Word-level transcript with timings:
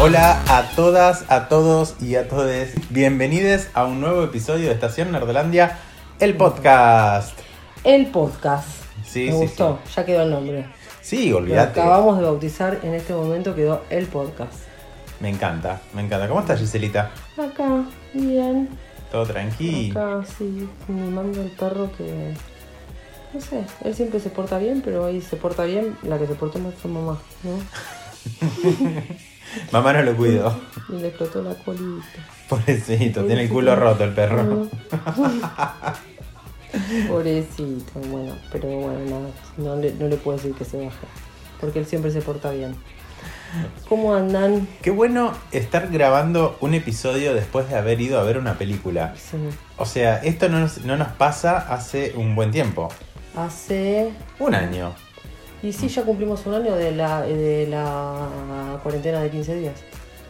Hola 0.00 0.40
a 0.48 0.70
todas, 0.74 1.24
a 1.30 1.48
todos 1.48 1.94
y 2.00 2.14
a 2.16 2.28
todes. 2.28 2.72
Bienvenidos 2.90 3.66
a 3.74 3.84
un 3.84 4.00
nuevo 4.00 4.24
episodio 4.24 4.68
de 4.68 4.72
Estación 4.74 5.12
Nerdolandia, 5.12 5.78
el 6.20 6.36
podcast. 6.36 7.38
El 7.84 8.06
podcast. 8.06 8.68
Sí, 9.04 9.26
Me 9.26 9.32
sí, 9.32 9.36
gustó, 9.38 9.78
ya 9.94 10.04
quedó 10.04 10.22
el 10.22 10.30
nombre. 10.30 10.66
Sí, 11.02 11.30
Lo 11.30 11.38
olvídate. 11.38 11.80
acabamos 11.80 12.18
de 12.18 12.24
bautizar, 12.24 12.78
en 12.82 12.94
este 12.94 13.12
momento 13.12 13.54
quedó 13.54 13.82
el 13.90 14.06
podcast. 14.06 14.54
Me 15.20 15.28
encanta, 15.28 15.80
me 15.92 16.02
encanta. 16.02 16.28
¿Cómo 16.28 16.40
estás, 16.40 16.60
Giselita? 16.60 17.10
Acá, 17.36 17.84
bien. 18.14 18.68
¿Todo 19.12 19.26
tranqui? 19.26 19.90
Acá, 19.90 20.22
sí, 20.38 20.68
mimando 20.88 21.40
al 21.42 21.48
perro 21.48 21.90
que. 21.96 22.34
No 23.34 23.40
sé, 23.40 23.64
él 23.84 23.94
siempre 23.94 24.18
se 24.18 24.30
porta 24.30 24.58
bien, 24.58 24.80
pero 24.82 25.04
hoy 25.04 25.20
se 25.20 25.36
porta 25.36 25.64
bien. 25.64 25.96
La 26.02 26.18
que 26.18 26.26
se 26.26 26.34
portó 26.34 26.58
mal 26.58 26.72
fue 26.72 26.90
mamá, 26.90 27.18
¿no? 27.42 27.50
Mamá 29.72 29.92
no 29.92 30.02
lo 30.02 30.16
cuido. 30.16 30.60
Y 30.88 31.00
le 31.00 31.08
explotó 31.08 31.42
la 31.42 31.54
colita. 31.54 32.06
Pobrecito, 32.48 33.24
tiene 33.24 33.42
el 33.42 33.48
culo 33.48 33.76
roto 33.76 34.04
el 34.04 34.12
perro. 34.12 34.68
Pobrecito, 37.08 38.00
bueno, 38.08 38.34
pero 38.52 38.68
bueno, 38.68 38.98
nada, 39.00 39.30
no 39.56 39.76
le, 39.76 39.92
no 39.94 40.08
le 40.08 40.16
puedo 40.16 40.36
decir 40.36 40.54
que 40.54 40.64
se 40.64 40.84
baje, 40.84 41.06
porque 41.60 41.80
él 41.80 41.86
siempre 41.86 42.10
se 42.10 42.22
porta 42.22 42.50
bien. 42.50 42.74
¿Cómo 43.88 44.14
andan? 44.14 44.68
Qué 44.80 44.90
bueno 44.90 45.32
estar 45.50 45.88
grabando 45.88 46.56
un 46.60 46.74
episodio 46.74 47.34
después 47.34 47.68
de 47.68 47.76
haber 47.76 48.00
ido 48.00 48.20
a 48.20 48.22
ver 48.22 48.38
una 48.38 48.54
película. 48.54 49.14
Sí. 49.16 49.36
O 49.76 49.86
sea, 49.86 50.18
esto 50.18 50.48
no 50.48 50.60
nos, 50.60 50.84
no 50.84 50.96
nos 50.96 51.08
pasa 51.08 51.58
hace 51.58 52.12
un 52.16 52.36
buen 52.36 52.52
tiempo. 52.52 52.88
Hace 53.36 54.12
Un 54.38 54.54
año. 54.54 54.94
Y 55.62 55.72
sí, 55.72 55.88
ya 55.88 56.02
cumplimos 56.02 56.44
un 56.46 56.54
año 56.54 56.74
de 56.74 56.92
la, 56.92 57.22
de 57.22 57.66
la 57.68 58.78
cuarentena 58.82 59.20
de 59.20 59.30
15 59.30 59.54
días. 59.56 59.74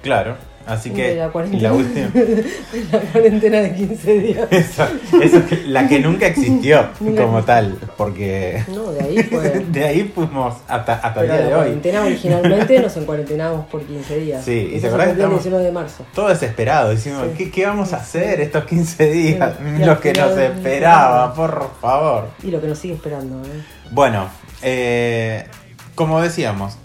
Claro. 0.02 0.34
Así 0.66 0.90
que 0.90 1.10
De 1.10 1.16
la 1.16 1.28
cuarentena. 1.30 1.62
la 1.62 1.72
última. 1.74 2.08
de 2.14 2.44
la 2.92 2.98
cuarentena 3.00 3.60
de 3.60 3.74
15 3.74 4.18
días. 4.18 4.48
Eso, 4.50 4.84
eso 5.22 5.38
es 5.50 5.66
la 5.66 5.88
que 5.88 5.98
nunca 6.00 6.26
existió 6.26 6.88
como 7.16 7.42
tal, 7.44 7.76
porque 7.96 8.62
No, 8.68 8.92
de 8.92 9.00
ahí 9.02 9.22
fue. 9.22 9.64
de 9.68 9.84
ahí 9.84 10.12
fuimos 10.14 10.56
hasta, 10.68 10.94
hasta 10.94 11.20
el 11.22 11.26
día 11.26 11.36
la 11.36 11.40
de 11.46 11.46
hoy. 11.54 11.60
cuarentena 11.60 12.02
originalmente 12.02 12.78
nos 12.80 12.96
encuarentenamos 12.96 13.66
por 13.66 13.82
15 13.82 14.18
días. 14.18 14.44
Sí, 14.44 14.72
y 14.74 14.80
te 14.80 14.86
acordás 14.86 15.08
que 15.08 15.12
cumplió 15.14 15.26
el 15.26 15.32
estamos- 15.38 15.42
19 15.44 15.64
de 15.64 15.72
marzo. 15.72 16.04
Todo 16.14 16.28
desesperado, 16.28 16.90
decimos, 16.90 17.24
Sí. 17.30 17.34
¿qué, 17.44 17.50
qué 17.50 17.66
vamos 17.66 17.92
a 17.92 17.96
hacer 17.96 18.40
estos 18.42 18.64
15 18.64 19.10
días? 19.10 19.54
Y 19.78 19.84
Lo 19.84 19.98
que 19.98 20.12
nos 20.12 20.36
esperaba, 20.38 21.34
por 21.34 21.70
favor. 21.80 22.28
Y 22.42 22.50
lo 22.50 22.60
que 22.60 22.66
nos 22.68 22.78
sigue 22.78 22.94
esperando, 22.94 23.36
¿eh? 23.46 23.62
Bueno, 23.92 24.28
eh, 24.62 25.46
como 25.94 26.20
decíamos, 26.20 26.76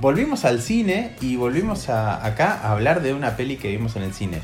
volvimos 0.00 0.44
al 0.44 0.60
cine 0.60 1.16
y 1.20 1.36
volvimos 1.36 1.88
a, 1.88 2.24
acá 2.24 2.60
a 2.62 2.72
hablar 2.72 3.02
de 3.02 3.14
una 3.14 3.36
peli 3.36 3.56
que 3.56 3.68
vimos 3.68 3.96
en 3.96 4.02
el 4.02 4.12
cine. 4.12 4.42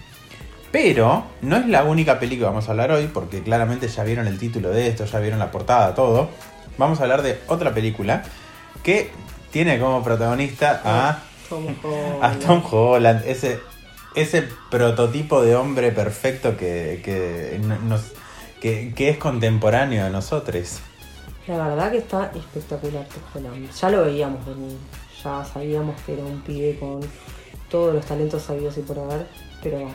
Pero 0.73 1.25
no 1.43 1.57
es 1.57 1.67
la 1.67 1.85
única 1.85 2.21
peli 2.21 2.39
que 2.39 2.45
vamos 2.45 2.69
a 2.69 2.71
hablar 2.71 2.93
hoy, 2.93 3.09
porque 3.13 3.43
claramente 3.43 3.89
ya 3.89 4.05
vieron 4.05 4.27
el 4.27 4.39
título 4.39 4.71
de 4.71 4.87
esto, 4.87 5.05
ya 5.05 5.19
vieron 5.19 5.39
la 5.39 5.51
portada, 5.51 5.95
todo. 5.95 6.31
Vamos 6.79 7.01
a 7.01 7.03
hablar 7.03 7.23
de 7.23 7.41
otra 7.49 7.75
película 7.75 8.23
que 8.83 9.11
tiene 9.51 9.81
como 9.81 10.03
protagonista 10.05 10.81
a, 10.85 11.19
Tom 11.49 11.67
a 12.23 12.29
Holland. 12.29 12.47
Tom 12.47 12.63
Holland, 12.71 13.23
ese, 13.27 13.61
ese 14.15 14.49
prototipo 14.71 15.43
de 15.43 15.57
hombre 15.57 15.91
perfecto 15.91 16.57
que, 16.57 17.01
que, 17.05 17.61
nos, 17.85 18.13
que, 18.61 18.95
que 18.95 19.11
es 19.11 19.19
contemporáneo 19.19 20.05
de 20.05 20.11
nosotros. 20.11 20.81
La 21.57 21.67
verdad 21.67 21.91
que 21.91 21.99
está 21.99 22.31
espectacular 22.33 23.07
Holland. 23.35 23.73
Ya 23.73 23.91
lo 23.91 24.05
veíamos 24.05 24.47
venir. 24.47 24.77
Ya 25.25 25.45
sabíamos 25.45 26.01
que 26.03 26.13
era 26.13 26.25
un 26.25 26.41
pibe 26.43 26.79
con 26.79 27.01
todos 27.69 27.93
los 27.93 28.07
talentos 28.07 28.43
sabidos 28.43 28.79
y 28.79 28.83
por 28.83 29.01
haber. 29.01 29.27
Pero 29.61 29.89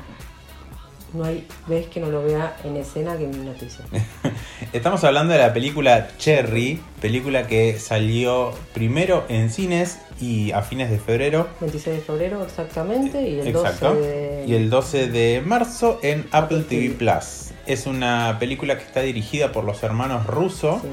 no 1.13 1.23
hay 1.23 1.47
vez 1.67 1.87
que 1.87 2.01
no 2.01 2.09
lo 2.09 2.23
vea 2.23 2.57
en 2.65 2.75
escena 2.75 3.17
que 3.17 3.23
en 3.23 3.45
noticia. 3.45 3.85
Estamos 4.73 5.01
hablando 5.05 5.31
de 5.31 5.39
la 5.39 5.53
película 5.53 6.09
Cherry, 6.17 6.81
película 6.99 7.47
que 7.47 7.79
salió 7.79 8.51
primero 8.73 9.23
en 9.29 9.49
cines 9.49 9.99
y 10.19 10.51
a 10.51 10.61
fines 10.61 10.89
de 10.89 10.99
febrero. 10.99 11.47
26 11.61 11.95
de 11.95 12.01
febrero 12.01 12.43
exactamente 12.43 13.21
y 13.21 13.39
el 13.39 13.47
Exacto. 13.47 13.93
12 13.93 14.01
de... 14.01 14.45
Y 14.45 14.55
el 14.55 14.69
12 14.69 15.07
de 15.07 15.41
marzo 15.45 15.99
en 16.03 16.27
Apple 16.31 16.57
Apple 16.57 16.63
TV. 16.63 16.95
Plus. 16.95 17.44
Es 17.65 17.85
una 17.87 18.37
película 18.39 18.77
que 18.77 18.83
está 18.83 19.01
dirigida 19.01 19.51
por 19.51 19.63
los 19.63 19.81
hermanos 19.83 20.25
Russo, 20.27 20.79
Sí. 20.81 20.87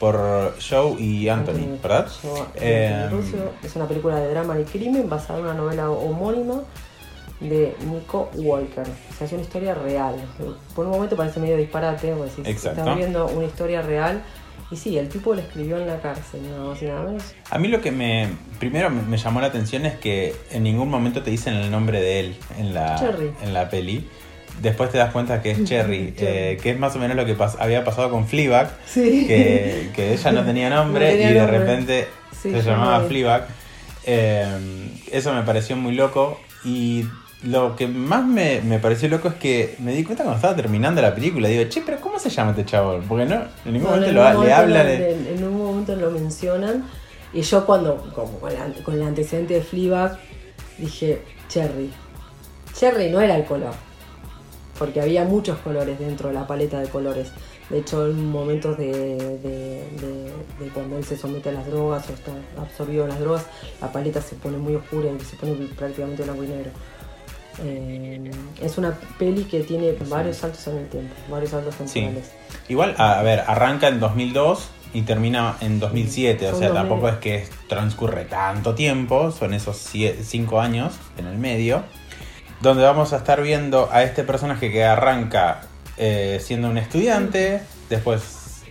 por 0.00 0.54
Joe 0.68 1.00
y 1.00 1.28
Anthony. 1.28 1.78
¿verdad? 1.82 2.08
Yo, 2.22 2.46
Eh, 2.56 3.08
Russo. 3.10 3.52
Es 3.62 3.76
una 3.76 3.86
película 3.86 4.16
de 4.16 4.28
drama 4.30 4.58
y 4.58 4.64
crimen 4.64 5.08
basada 5.08 5.38
en 5.38 5.44
una 5.46 5.54
novela 5.54 5.90
homónima 5.90 6.62
de 7.40 7.76
Nico 7.90 8.30
Walker. 8.34 8.84
O 8.84 9.16
sea, 9.18 9.26
es 9.26 9.32
una 9.32 9.42
historia 9.42 9.74
real. 9.74 10.14
Por 10.74 10.86
un 10.86 10.92
momento 10.92 11.16
parece 11.16 11.40
medio 11.40 11.56
disparate, 11.56 12.12
porque 12.12 12.30
si 12.44 12.50
estás 12.50 12.96
viendo 12.96 13.26
una 13.26 13.44
historia 13.46 13.82
real. 13.82 14.22
Y 14.70 14.76
sí, 14.76 14.96
el 14.96 15.08
tipo 15.10 15.34
la 15.34 15.42
escribió 15.42 15.76
en 15.76 15.86
la 15.86 16.00
cárcel, 16.00 16.40
nada 16.50 16.64
más 16.64 16.82
y 16.82 16.86
nada 16.86 17.02
menos. 17.02 17.34
A 17.50 17.58
mí 17.58 17.68
lo 17.68 17.80
que 17.82 17.92
me 17.92 18.28
primero 18.58 18.88
me 18.88 19.18
llamó 19.18 19.40
la 19.40 19.48
atención 19.48 19.84
es 19.84 19.94
que 19.98 20.34
en 20.50 20.62
ningún 20.62 20.88
momento 20.88 21.22
te 21.22 21.30
dicen 21.30 21.54
el 21.54 21.70
nombre 21.70 22.00
de 22.00 22.20
él 22.20 22.36
en 22.58 22.72
la, 22.72 22.96
en 23.42 23.52
la 23.52 23.68
peli. 23.68 24.08
Después 24.62 24.90
te 24.90 24.98
das 24.98 25.12
cuenta 25.12 25.42
que 25.42 25.50
es 25.50 25.64
Cherry, 25.68 26.14
eh, 26.18 26.58
que 26.62 26.70
es 26.70 26.78
más 26.78 26.94
o 26.96 26.98
menos 26.98 27.16
lo 27.16 27.24
que 27.26 27.36
pas- 27.36 27.56
había 27.58 27.84
pasado 27.84 28.10
con 28.10 28.26
Fleabag, 28.26 28.70
Sí. 28.86 29.26
que, 29.26 29.90
que 29.94 30.12
ella 30.14 30.32
no 30.32 30.44
tenía 30.44 30.70
nombre 30.74 31.06
No 31.06 31.12
tenía 31.12 31.30
y 31.30 31.34
de 31.34 31.40
nombre. 31.40 31.58
repente 31.58 32.08
Sí, 32.42 32.50
se 32.52 32.62
llamaba 32.62 32.98
no- 33.00 33.06
Fleabag. 33.08 33.46
Eh, 34.06 34.46
eso 35.12 35.32
me 35.32 35.42
pareció 35.42 35.76
muy 35.76 35.94
loco 35.94 36.38
y 36.64 37.04
lo 37.42 37.74
que 37.76 37.86
más 37.86 38.24
me, 38.24 38.60
me 38.62 38.78
pareció 38.78 39.08
loco 39.08 39.28
es 39.28 39.34
que 39.34 39.74
me 39.78 39.92
di 39.92 40.02
cuenta 40.04 40.24
cuando 40.24 40.36
estaba 40.38 40.56
terminando 40.56 41.02
la 41.02 41.14
película. 41.14 41.48
Digo, 41.48 41.64
che, 41.68 41.82
pero 41.84 42.00
¿cómo 42.00 42.18
se 42.18 42.30
llama 42.30 42.50
este 42.52 42.64
chabón? 42.64 43.02
Porque 43.08 43.26
no, 43.26 43.34
en 43.64 43.72
ningún 43.72 43.82
No, 43.82 43.88
momento 43.96 44.08
en 44.08 44.14
lo- 44.14 44.24
le 44.28 44.34
momento 44.34 44.56
hablan. 44.56 44.86
de- 44.86 45.10
en, 45.12 45.26
en 45.38 45.44
un 45.44 45.58
momento 45.58 45.96
lo 45.96 46.10
mencionan. 46.10 46.84
Y 47.32 47.42
yo 47.42 47.66
cuando, 47.66 47.96
como 48.14 48.38
con, 48.38 48.52
la- 48.54 48.72
con 48.84 48.94
el 48.94 49.02
antecedente 49.02 49.54
de 49.54 49.60
Fleabag, 49.62 50.18
dije, 50.78 51.20
Cherry. 51.48 51.90
Cherry 52.72 53.10
no 53.10 53.20
era 53.20 53.36
el 53.36 53.44
color. 53.44 53.72
Porque 54.78 55.00
había 55.00 55.24
muchos 55.24 55.58
colores 55.58 55.98
dentro 55.98 56.28
de 56.28 56.34
la 56.34 56.46
paleta 56.46 56.80
de 56.80 56.88
colores. 56.88 57.30
De 57.70 57.78
hecho, 57.78 58.06
en 58.06 58.30
momentos 58.30 58.76
de, 58.76 58.86
de- 58.92 59.88
de- 60.00 60.32
de 60.64 60.70
cuando 60.74 60.98
él 60.98 61.04
se 61.04 61.16
somete 61.16 61.48
a 61.50 61.52
las 61.52 61.66
drogas 61.66 62.08
o 62.10 62.12
está 62.12 62.32
absorbido 62.60 63.04
en 63.04 63.10
las 63.10 63.20
drogas, 63.20 63.46
la 63.80 63.90
paleta 63.92 64.20
se 64.20 64.34
pone 64.36 64.58
muy 64.58 64.74
oscura 64.74 65.08
y 65.18 65.24
se 65.24 65.36
pone 65.36 65.52
prácticamente 65.76 66.22
blanco 66.24 66.44
y 66.44 66.48
negro. 66.48 66.70
Eh, 67.62 68.30
es 68.60 68.78
una 68.78 68.98
peli 69.18 69.44
que 69.44 69.60
tiene 69.60 69.92
varios 70.08 70.38
saltos 70.38 70.66
en 70.66 70.78
el 70.78 70.88
tiempo, 70.88 71.14
varios 71.30 71.50
saltos 71.52 71.74
Sí. 71.86 72.00
temporales. 72.00 72.32
Igual, 72.68 72.94
a, 72.98 73.20
a 73.20 73.22
ver, 73.22 73.44
arranca 73.46 73.86
en 73.88 74.00
2002 74.00 74.68
y 74.92 75.02
termina 75.02 75.56
en 75.60 75.78
2007, 75.78 76.48
o 76.50 76.58
sea, 76.58 76.72
tampoco 76.72 77.02
meses. 77.06 77.14
es 77.18 77.20
que 77.48 77.48
transcurre 77.68 78.24
tanto 78.24 78.74
tiempo, 78.74 79.30
son 79.30 79.54
esos 79.54 79.76
5 79.76 80.60
años 80.60 80.94
en 81.16 81.26
el 81.26 81.38
medio, 81.38 81.82
donde 82.64 82.82
vamos 82.82 83.12
a 83.12 83.18
estar 83.18 83.42
viendo 83.42 83.90
a 83.92 84.02
este 84.02 84.24
personaje 84.24 84.72
que 84.72 84.84
arranca 84.84 85.60
eh, 85.98 86.40
siendo 86.42 86.70
un 86.70 86.78
estudiante, 86.78 87.60
después 87.90 88.62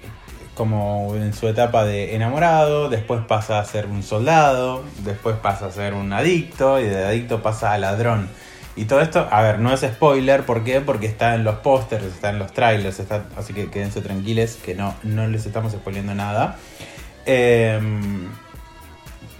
como 0.56 1.16
en 1.16 1.34
su 1.34 1.48
etapa 1.48 1.86
de 1.86 2.16
enamorado, 2.16 2.90
después 2.90 3.22
pasa 3.28 3.60
a 3.60 3.66
ser 3.66 3.86
un 3.86 4.04
soldado, 4.04 4.84
después 5.04 5.36
pasa 5.38 5.68
a 5.68 5.72
ser 5.72 5.94
un 5.94 6.12
adicto 6.12 6.80
y 6.80 6.86
de 6.86 7.06
adicto 7.06 7.42
pasa 7.42 7.72
a 7.72 7.78
ladrón. 7.78 8.30
Y 8.76 8.86
todo 8.86 9.02
esto, 9.02 9.28
a 9.30 9.42
ver, 9.44 9.60
no 9.60 9.72
es 9.72 9.82
spoiler, 9.82 10.44
¿por 10.44 10.64
qué? 10.64 10.82
Porque 10.82 11.06
está 11.06 11.36
en 11.36 11.44
los 11.44 11.58
pósters, 11.58 12.04
está 12.04 12.32
en 12.32 12.40
los 12.40 12.52
trailers, 12.52 13.00
así 13.38 13.54
que 13.54 13.70
quédense 13.70 14.02
tranquiles 14.02 14.56
que 14.56 14.74
no, 14.74 14.96
no 15.04 15.28
les 15.28 15.46
estamos 15.46 15.74
spoileando 15.74 16.16
nada. 16.16 16.58
Em, 17.26 18.32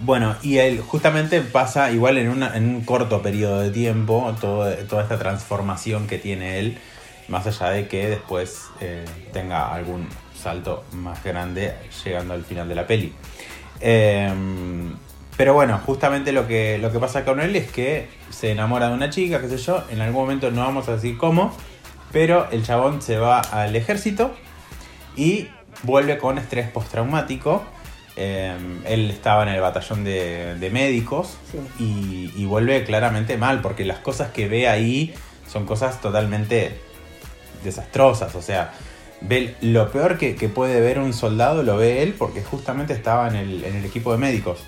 bueno, 0.04 0.36
y 0.42 0.58
él 0.58 0.80
justamente 0.80 1.40
pasa 1.40 1.90
igual 1.90 2.18
en, 2.18 2.42
en 2.42 2.68
un 2.68 2.84
corto 2.84 3.22
periodo 3.22 3.60
de 3.60 3.70
tiempo 3.70 4.34
toda 4.38 4.72
esta 4.74 5.18
transformación 5.18 6.06
que 6.06 6.18
tiene 6.18 6.58
él, 6.58 6.78
más 7.28 7.46
allá 7.46 7.70
de 7.70 7.88
que 7.88 8.08
después 8.08 8.66
eh, 8.80 9.06
tenga 9.32 9.72
algún 9.72 10.06
salto 10.34 10.84
más 10.92 11.24
grande 11.24 11.74
llegando 12.04 12.34
al 12.34 12.44
final 12.44 12.68
de 12.68 12.74
la 12.74 12.86
peli. 12.86 13.14
Em, 13.80 14.94
pero 15.38 15.54
bueno, 15.54 15.80
justamente 15.86 16.32
lo 16.32 16.46
que, 16.46 16.76
lo 16.78 16.92
que 16.92 16.98
pasa 16.98 17.24
con 17.24 17.40
él 17.40 17.56
es 17.56 17.70
que 17.70 18.08
se 18.28 18.50
enamora 18.50 18.88
de 18.88 18.94
una 18.94 19.08
chica, 19.08 19.40
qué 19.40 19.48
sé 19.48 19.56
yo, 19.56 19.84
en 19.90 20.02
algún 20.02 20.20
momento 20.22 20.50
no 20.50 20.60
vamos 20.60 20.86
a 20.88 20.96
decir 20.96 21.16
cómo, 21.16 21.56
pero 22.12 22.46
el 22.50 22.62
chabón 22.62 23.00
se 23.00 23.16
va 23.16 23.40
al 23.40 23.74
ejército 23.74 24.34
y 25.16 25.48
vuelve 25.82 26.18
con 26.18 26.36
estrés 26.36 26.68
postraumático. 26.68 27.64
Eh, 28.16 28.56
él 28.86 29.10
estaba 29.10 29.42
en 29.42 29.48
el 29.48 29.60
batallón 29.60 30.04
de, 30.04 30.54
de 30.54 30.70
médicos 30.70 31.36
Sí. 31.50 31.58
y, 31.82 32.32
y 32.40 32.46
vuelve 32.46 32.84
claramente 32.84 33.36
mal 33.36 33.60
porque 33.60 33.84
las 33.84 33.98
cosas 33.98 34.30
que 34.30 34.46
ve 34.48 34.68
ahí 34.68 35.12
son 35.50 35.66
cosas 35.66 36.00
totalmente 36.00 36.78
desastrosas. 37.64 38.34
O 38.34 38.42
sea, 38.42 38.72
ve 39.20 39.54
lo 39.60 39.90
peor 39.90 40.16
que, 40.18 40.36
que 40.36 40.48
puede 40.48 40.80
ver 40.80 40.98
un 40.98 41.12
soldado 41.12 41.62
lo 41.62 41.76
ve 41.76 42.02
él 42.02 42.14
porque 42.16 42.42
justamente 42.42 42.92
estaba 42.92 43.28
en 43.28 43.36
el, 43.36 43.64
en 43.64 43.76
el 43.76 43.84
equipo 43.84 44.12
de 44.12 44.18
médicos 44.18 44.60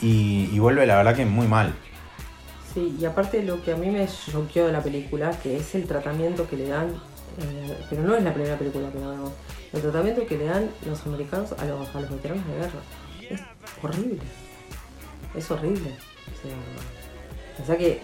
y, 0.00 0.48
y 0.52 0.58
vuelve 0.58 0.86
la 0.86 0.96
verdad 0.96 1.16
que 1.16 1.24
muy 1.26 1.46
mal. 1.48 1.74
Sí, 2.74 2.94
y 3.00 3.04
aparte 3.06 3.42
lo 3.42 3.62
que 3.64 3.72
a 3.72 3.76
mí 3.76 3.90
me 3.90 4.06
choqueó 4.30 4.66
de 4.66 4.72
la 4.72 4.82
película, 4.82 5.30
que 5.42 5.56
es 5.56 5.74
el 5.74 5.86
tratamiento 5.86 6.46
que 6.48 6.56
le 6.56 6.68
dan, 6.68 7.00
eh, 7.40 7.76
pero 7.90 8.02
no 8.02 8.14
es 8.16 8.22
la 8.24 8.32
primera 8.34 8.56
película 8.58 8.90
que 8.90 8.98
la 8.98 9.08
vemos, 9.08 9.32
el 9.72 9.82
tratamiento 9.82 10.26
que 10.26 10.38
le 10.38 10.44
dan 10.46 10.70
los 10.86 11.04
americanos 11.06 11.52
a 11.52 11.64
los, 11.64 11.94
a 11.94 12.00
los 12.00 12.10
veteranos 12.10 12.46
de 12.46 12.54
guerra. 12.54 12.80
Es 13.30 13.40
horrible. 13.82 14.18
Es 15.34 15.50
horrible. 15.50 15.90
O 15.90 16.42
sea, 16.42 16.56
pensá 17.56 17.76
que 17.76 18.00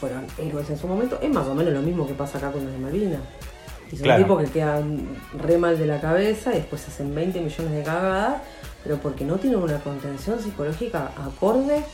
fueron 0.00 0.26
héroes 0.38 0.68
en 0.70 0.78
su 0.78 0.86
momento, 0.86 1.18
es 1.22 1.30
más 1.30 1.46
o 1.46 1.54
menos 1.54 1.72
lo 1.72 1.80
mismo 1.82 2.06
que 2.06 2.14
pasa 2.14 2.38
acá 2.38 2.52
con 2.52 2.64
los 2.64 2.72
de 2.72 2.78
Malvinas. 2.78 3.20
Y 3.90 3.96
son 3.96 4.02
Claro. 4.04 4.22
tipos 4.24 4.42
que 4.44 4.50
quedan 4.50 5.06
re 5.38 5.56
mal 5.58 5.78
de 5.78 5.86
la 5.86 6.00
cabeza 6.00 6.50
y 6.52 6.56
después 6.56 6.86
hacen 6.88 7.14
20 7.14 7.40
millones 7.40 7.72
de 7.72 7.82
cagadas, 7.84 8.42
pero 8.82 8.98
porque 8.98 9.24
no 9.24 9.36
tienen 9.36 9.60
una 9.60 9.78
contención 9.78 10.40
psicológica 10.42 11.12
acorde 11.16 11.84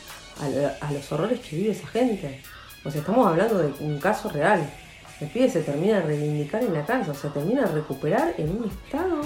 a, 0.41 0.49
lo- 0.49 0.71
a 0.87 0.91
los 0.91 1.11
horrores 1.11 1.39
que 1.39 1.55
vive 1.55 1.71
esa 1.71 1.87
gente. 1.87 2.41
O 2.83 2.89
sea, 2.91 2.99
estamos 2.99 3.25
hablando 3.27 3.59
de 3.59 3.71
un 3.79 3.99
caso 3.99 4.27
real. 4.29 4.67
El 5.23 5.29
pibe 5.29 5.49
se 5.49 5.61
termina 5.61 5.95
de 5.95 6.01
reivindicar 6.03 6.63
en 6.63 6.73
la 6.73 6.85
casa, 6.85 7.11
o 7.11 7.15
sea, 7.15 7.31
termina 7.31 7.61
de 7.63 7.71
recuperar 7.73 8.33
en 8.37 8.49
un 8.49 8.65
estado, 8.69 9.21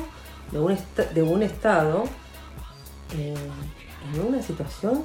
de 0.51 0.59
un, 0.59 0.71
esta- 0.71 1.03
de 1.05 1.23
un 1.23 1.43
estado, 1.43 2.03
eh, 3.17 3.33
en 4.13 4.21
una 4.21 4.41
situación 4.41 5.03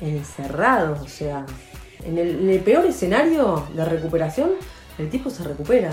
encerrado, 0.00 0.98
o 1.02 1.08
sea, 1.08 1.44
en 2.04 2.18
el, 2.18 2.40
en 2.40 2.50
el 2.50 2.60
peor 2.60 2.86
escenario 2.86 3.66
de 3.74 3.84
recuperación, 3.84 4.50
el 4.98 5.10
tipo 5.10 5.30
se 5.30 5.44
recupera. 5.44 5.90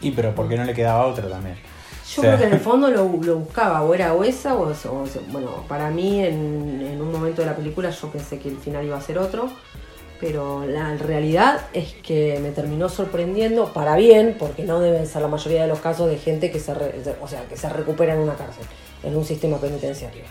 Y 0.00 0.10
pero 0.12 0.34
porque 0.34 0.56
no 0.56 0.64
le 0.64 0.74
quedaba 0.74 1.06
otra 1.06 1.28
también. 1.28 1.56
Yo 1.56 2.20
O 2.20 2.24
sea, 2.24 2.36
creo 2.36 2.38
que 2.38 2.46
en 2.46 2.52
el 2.54 2.60
fondo 2.68 2.90
lo, 2.90 3.08
lo 3.22 3.36
buscaba, 3.38 3.82
o 3.82 3.94
era 3.94 4.14
o 4.14 4.24
esa, 4.24 4.54
o, 4.56 4.70
o- 4.70 5.06
bueno, 5.30 5.64
para 5.68 5.90
mí 5.90 6.20
en, 6.24 6.82
en 6.82 7.00
un 7.00 7.12
momento 7.12 7.42
de 7.42 7.46
la 7.46 7.56
película 7.56 7.90
yo 7.90 8.08
pensé 8.10 8.38
que 8.38 8.48
el 8.48 8.58
final 8.58 8.84
iba 8.84 8.96
a 8.96 9.00
ser 9.00 9.18
otro, 9.18 9.50
pero 10.22 10.64
la 10.64 10.96
realidad 10.96 11.62
es 11.72 11.94
que 11.94 12.38
me 12.40 12.52
terminó 12.52 12.88
sorprendiendo 12.88 13.72
para 13.72 13.96
bien, 13.96 14.36
porque 14.38 14.62
no 14.62 14.78
deben 14.78 15.04
ser 15.08 15.20
la 15.20 15.26
mayoría 15.26 15.62
de 15.62 15.66
los 15.68 15.80
casos 15.80 16.08
de 16.08 16.16
gente 16.16 16.52
que 16.52 16.60
se, 16.60 16.72
re- 16.72 16.94
o 17.20 17.26
sea, 17.26 17.44
que 17.48 17.56
se 17.56 17.68
recupera 17.68 18.14
en 18.14 18.20
una 18.20 18.36
cárcel, 18.36 18.64
en 19.02 19.16
un 19.16 19.24
sistema 19.24 19.56
penitenciario. 19.56 20.22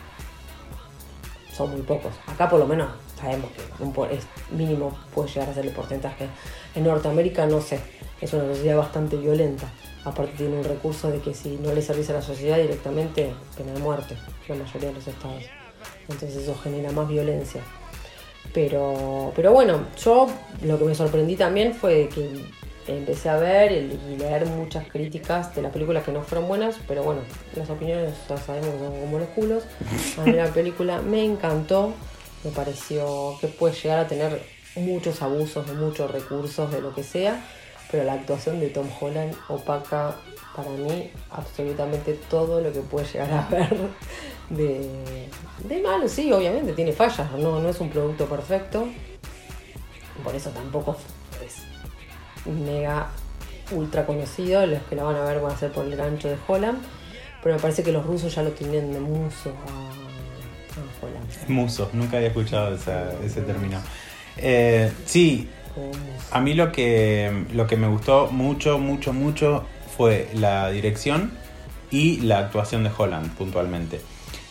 Son 1.53 1.69
muy 1.71 1.81
pocos. 1.81 2.13
Acá 2.25 2.49
por 2.49 2.57
lo 2.59 2.67
menos 2.67 2.89
sabemos 3.19 3.51
que 3.51 3.83
un 3.83 3.93
es 4.09 4.25
mínimo 4.49 4.97
puede 5.13 5.27
llegar 5.27 5.49
a 5.49 5.53
ser 5.53 5.65
el 5.65 5.73
porcentaje. 5.73 6.29
En 6.73 6.85
Norteamérica 6.85 7.45
no 7.45 7.59
sé, 7.59 7.81
es 8.21 8.31
una 8.31 8.45
sociedad 8.45 8.77
bastante 8.77 9.17
violenta. 9.17 9.69
Aparte 10.05 10.31
tiene 10.37 10.57
un 10.57 10.63
recurso 10.63 11.11
de 11.11 11.19
que 11.19 11.33
si 11.33 11.57
no 11.57 11.73
le 11.73 11.81
servís 11.81 12.09
a 12.11 12.13
la 12.13 12.21
sociedad 12.21 12.55
directamente, 12.55 13.33
pena 13.57 13.73
de 13.73 13.79
muerte, 13.81 14.15
la 14.47 14.55
mayoría 14.55 14.87
de 14.87 14.95
los 14.95 15.05
estados. 15.05 15.43
Entonces 16.07 16.43
eso 16.43 16.55
genera 16.63 16.93
más 16.93 17.09
violencia. 17.09 17.61
Pero, 18.53 19.31
pero 19.35 19.53
bueno, 19.53 19.85
yo 20.03 20.27
lo 20.63 20.77
que 20.77 20.85
me 20.85 20.95
sorprendí 20.95 21.35
también 21.35 21.73
fue 21.73 22.09
que 22.13 22.45
empecé 22.87 23.29
a 23.29 23.37
ver 23.37 23.71
y 23.71 24.17
leer 24.17 24.45
muchas 24.45 24.87
críticas 24.87 25.55
de 25.55 25.61
la 25.61 25.71
película 25.71 26.03
que 26.03 26.11
no 26.11 26.21
fueron 26.21 26.47
buenas, 26.47 26.77
pero 26.87 27.03
bueno, 27.03 27.21
las 27.55 27.69
opiniones 27.69 28.13
ya 28.27 28.37
sabemos 28.37 28.79
son 28.79 28.99
como 28.99 29.19
los 29.19 29.29
culos. 29.29 29.63
A 30.17 30.23
mí 30.23 30.33
la 30.33 30.47
película 30.53 31.01
me 31.01 31.23
encantó, 31.23 31.93
me 32.43 32.51
pareció 32.51 33.37
que 33.39 33.47
puede 33.47 33.75
llegar 33.75 33.99
a 33.99 34.07
tener 34.07 34.41
muchos 34.75 35.21
abusos, 35.21 35.67
muchos 35.75 36.11
recursos, 36.11 36.71
de 36.71 36.81
lo 36.81 36.93
que 36.93 37.03
sea, 37.03 37.45
pero 37.89 38.03
la 38.03 38.13
actuación 38.13 38.59
de 38.59 38.69
Tom 38.69 38.87
Holland 38.99 39.35
opaca 39.47 40.15
para 40.55 40.69
mí 40.69 41.11
absolutamente 41.29 42.13
todo 42.29 42.59
lo 42.61 42.71
que 42.73 42.81
puede 42.81 43.05
llegar 43.07 43.31
a 43.31 43.47
ver 43.51 43.69
de, 44.49 45.27
de 45.63 45.81
malo. 45.81 46.07
Sí, 46.07 46.31
obviamente 46.31 46.73
tiene 46.73 46.91
fallas, 46.93 47.31
no, 47.33 47.59
no 47.59 47.69
es 47.69 47.79
un 47.79 47.89
producto 47.89 48.25
perfecto, 48.25 48.87
por 50.23 50.35
eso 50.35 50.49
tampoco 50.51 50.97
es 51.45 51.63
mega 52.45 53.07
ultra 53.71 54.05
conocido, 54.05 54.65
los 54.65 54.81
que 54.83 54.95
la 54.95 55.03
van 55.03 55.15
a 55.15 55.23
ver 55.23 55.39
van 55.39 55.53
a 55.53 55.57
ser 55.57 55.71
por 55.71 55.85
el 55.85 55.95
gancho 55.95 56.27
de 56.27 56.35
Holland, 56.47 56.79
pero 57.41 57.55
me 57.55 57.61
parece 57.61 57.83
que 57.83 57.91
los 57.91 58.05
rusos 58.05 58.33
ya 58.35 58.43
lo 58.43 58.51
tienen 58.51 58.91
de 58.93 58.99
muso 58.99 59.49
a, 59.67 59.71
a 59.71 61.05
Holland. 61.05 61.49
Muso, 61.49 61.89
nunca 61.93 62.17
había 62.17 62.27
escuchado 62.29 62.75
esa- 62.75 63.13
ese 63.23 63.41
término. 63.41 63.79
Eh, 64.37 64.91
sí, 65.05 65.49
a 66.31 66.41
mí 66.41 66.53
lo 66.53 66.71
que, 66.71 67.45
lo 67.53 67.65
que 67.65 67.77
me 67.77 67.87
gustó 67.87 68.27
mucho, 68.31 68.77
mucho, 68.77 69.13
mucho 69.13 69.63
fue 70.01 70.27
la 70.33 70.71
dirección 70.71 71.29
y 71.91 72.21
la 72.21 72.39
actuación 72.39 72.83
de 72.83 72.89
Holland 72.97 73.35
puntualmente. 73.35 74.01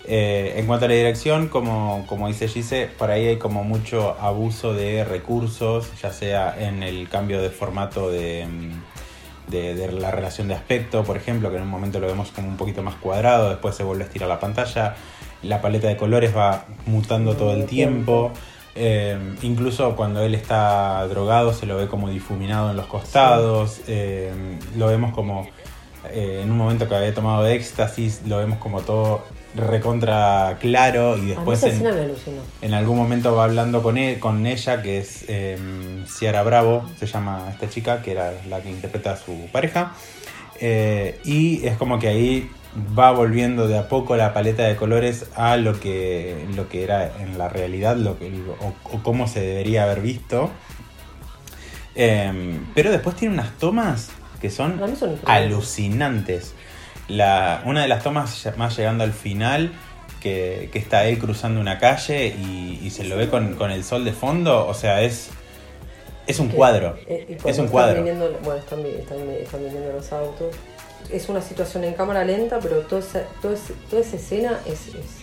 Eh, 0.05 0.55
en 0.55 0.67
cuanto 0.67 0.85
a 0.85 0.89
la 0.89 0.95
dirección, 0.95 1.49
como, 1.49 2.05
como 2.07 2.29
dice 2.29 2.47
Gise, 2.47 2.89
por 2.97 3.11
ahí 3.11 3.27
hay 3.27 3.37
como 3.37 3.65
mucho 3.65 4.17
abuso 4.21 4.75
de 4.75 5.05
recursos, 5.05 5.91
ya 6.01 6.13
sea 6.13 6.55
en 6.57 6.85
el 6.85 7.09
cambio 7.09 7.43
de 7.43 7.51
formato 7.51 8.13
de, 8.13 8.47
mm, 8.47 9.51
de, 9.51 9.75
de 9.75 9.91
la 9.91 10.13
relación 10.13 10.47
de 10.47 10.55
aspecto, 10.55 11.03
por 11.03 11.17
ejemplo, 11.17 11.51
que 11.51 11.57
en 11.57 11.63
un 11.63 11.69
momento 11.69 11.99
lo 11.99 12.07
vemos 12.07 12.31
como 12.31 12.47
un 12.47 12.57
poquito 12.57 12.85
más 12.85 12.95
cuadrado, 12.95 13.51
después 13.51 13.75
se 13.75 13.83
vuelve 13.83 14.05
a 14.05 14.07
estirar 14.07 14.29
la 14.29 14.39
pantalla, 14.39 14.95
la 15.43 15.61
paleta 15.61 15.89
de 15.89 15.97
colores 15.97 16.33
va 16.33 16.67
mutando 16.87 17.35
todo 17.35 17.55
el 17.55 17.67
tiempo. 17.67 18.31
Eh, 18.83 19.37
incluso 19.43 19.95
cuando 19.95 20.23
él 20.23 20.35
está 20.35 21.07
drogado 21.07 21.53
se 21.53 21.67
lo 21.67 21.77
ve 21.77 21.87
como 21.87 22.09
difuminado 22.09 22.71
en 22.71 22.79
los 22.79 22.87
costados. 22.87 23.83
eh, 23.87 24.33
lo 24.77 24.87
vemos 24.87 25.13
como 25.13 25.47
eh, 26.09 26.41
en 26.43 26.51
un 26.51 26.57
momento 26.57 26.89
que 26.89 26.95
había 26.95 27.13
tomado 27.13 27.47
éxtasis, 27.47 28.23
lo 28.27 28.39
vemos 28.39 28.59
como 28.59 28.81
todo 28.81 29.23
recontra 29.55 30.59
claro 30.61 31.17
y 31.19 31.27
después 31.27 31.63
en, 32.63 32.75
algún 32.75 32.97
momento 32.97 33.35
va 33.35 33.45
hablando 33.45 33.83
con, 33.83 33.99
él, 33.99 34.19
con 34.19 34.47
ella, 34.47 34.81
que 34.81 34.99
es 34.99 35.25
eh, 35.29 35.59
Ciara 36.07 36.43
Bravo, 36.43 36.89
se 36.99 37.07
llama 37.07 37.49
esta 37.51 37.69
chica, 37.69 38.01
que 38.01 38.13
era 38.13 38.33
la 38.49 38.61
que 38.61 38.71
interpreta 38.71 39.13
a 39.13 39.17
su 39.17 39.47
pareja. 39.53 39.93
Eh, 40.61 41.19
y 41.25 41.67
es 41.67 41.77
como 41.77 41.99
que 41.99 42.09
ahí 42.09 42.51
va 42.99 43.11
volviendo 43.13 43.67
de 43.69 43.77
a 43.79 43.89
poco 43.89 44.17
la 44.17 44.33
paleta 44.33 44.63
de 44.65 44.77
colores 44.77 45.27
a 45.35 45.57
lo 45.57 45.79
que, 45.81 46.47
lo 46.55 46.69
que 46.69 46.85
era 46.85 47.13
en 47.21 47.37
la 47.39 47.49
realidad, 47.49 47.97
lo 47.97 48.19
que, 48.19 48.31
o, 48.61 48.75
o 48.97 49.03
cómo 49.03 49.27
se 49.27 49.41
debería 49.41 49.85
haber 49.85 50.01
visto. 50.01 50.51
Eh, 51.95 52.59
pero 52.75 52.91
después 52.91 53.17
tiene 53.17 53.35
unas 53.35 53.53
tomas 53.59 54.11
que 54.41 54.51
son 54.51 54.79
alucinantes. 55.27 56.55
La, 57.09 57.63
una 57.67 57.83
de 57.83 57.89
las 57.89 58.03
tomas 58.05 58.49
más 58.57 58.77
llegando 58.77 59.03
al 59.05 59.13
final, 59.13 59.73
que, 60.21 60.69
que 60.73 60.79
está 60.79 61.07
él 61.07 61.19
cruzando 61.19 61.61
una 61.61 61.79
calle 61.79 62.29
y, 62.29 62.79
y 62.83 62.91
se 62.91 63.05
lo 63.05 63.17
ve 63.17 63.29
con, 63.29 63.55
con 63.57 63.71
el 63.73 63.83
sol 63.85 64.05
de 64.05 64.13
fondo, 64.13 64.67
o 64.67 64.75
sea, 64.75 65.03
es, 65.03 65.31
es 66.27 66.39
un 66.39 66.49
cuadro. 66.49 66.97
eh, 67.09 67.37
Es 67.45 67.59
un 67.59 67.67
cuadro. 67.69 67.97
viniendo- 68.05 68.31
bueno, 68.45 68.61
están, 68.61 68.81
están, 68.87 69.19
están 69.31 69.65
viniendo 69.65 69.93
los 69.93 70.13
autos. 70.13 70.55
Es 71.11 71.29
una 71.29 71.41
situación 71.43 71.85
en 71.85 71.95
cámara 71.95 72.25
lenta, 72.25 72.59
pero 72.61 72.81
toda 72.81 73.01
esa, 73.01 73.23
toda 73.43 73.55
toda 73.89 74.03
esa 74.03 74.17
escena 74.17 74.61
es. 74.67 74.89
es- 74.89 75.21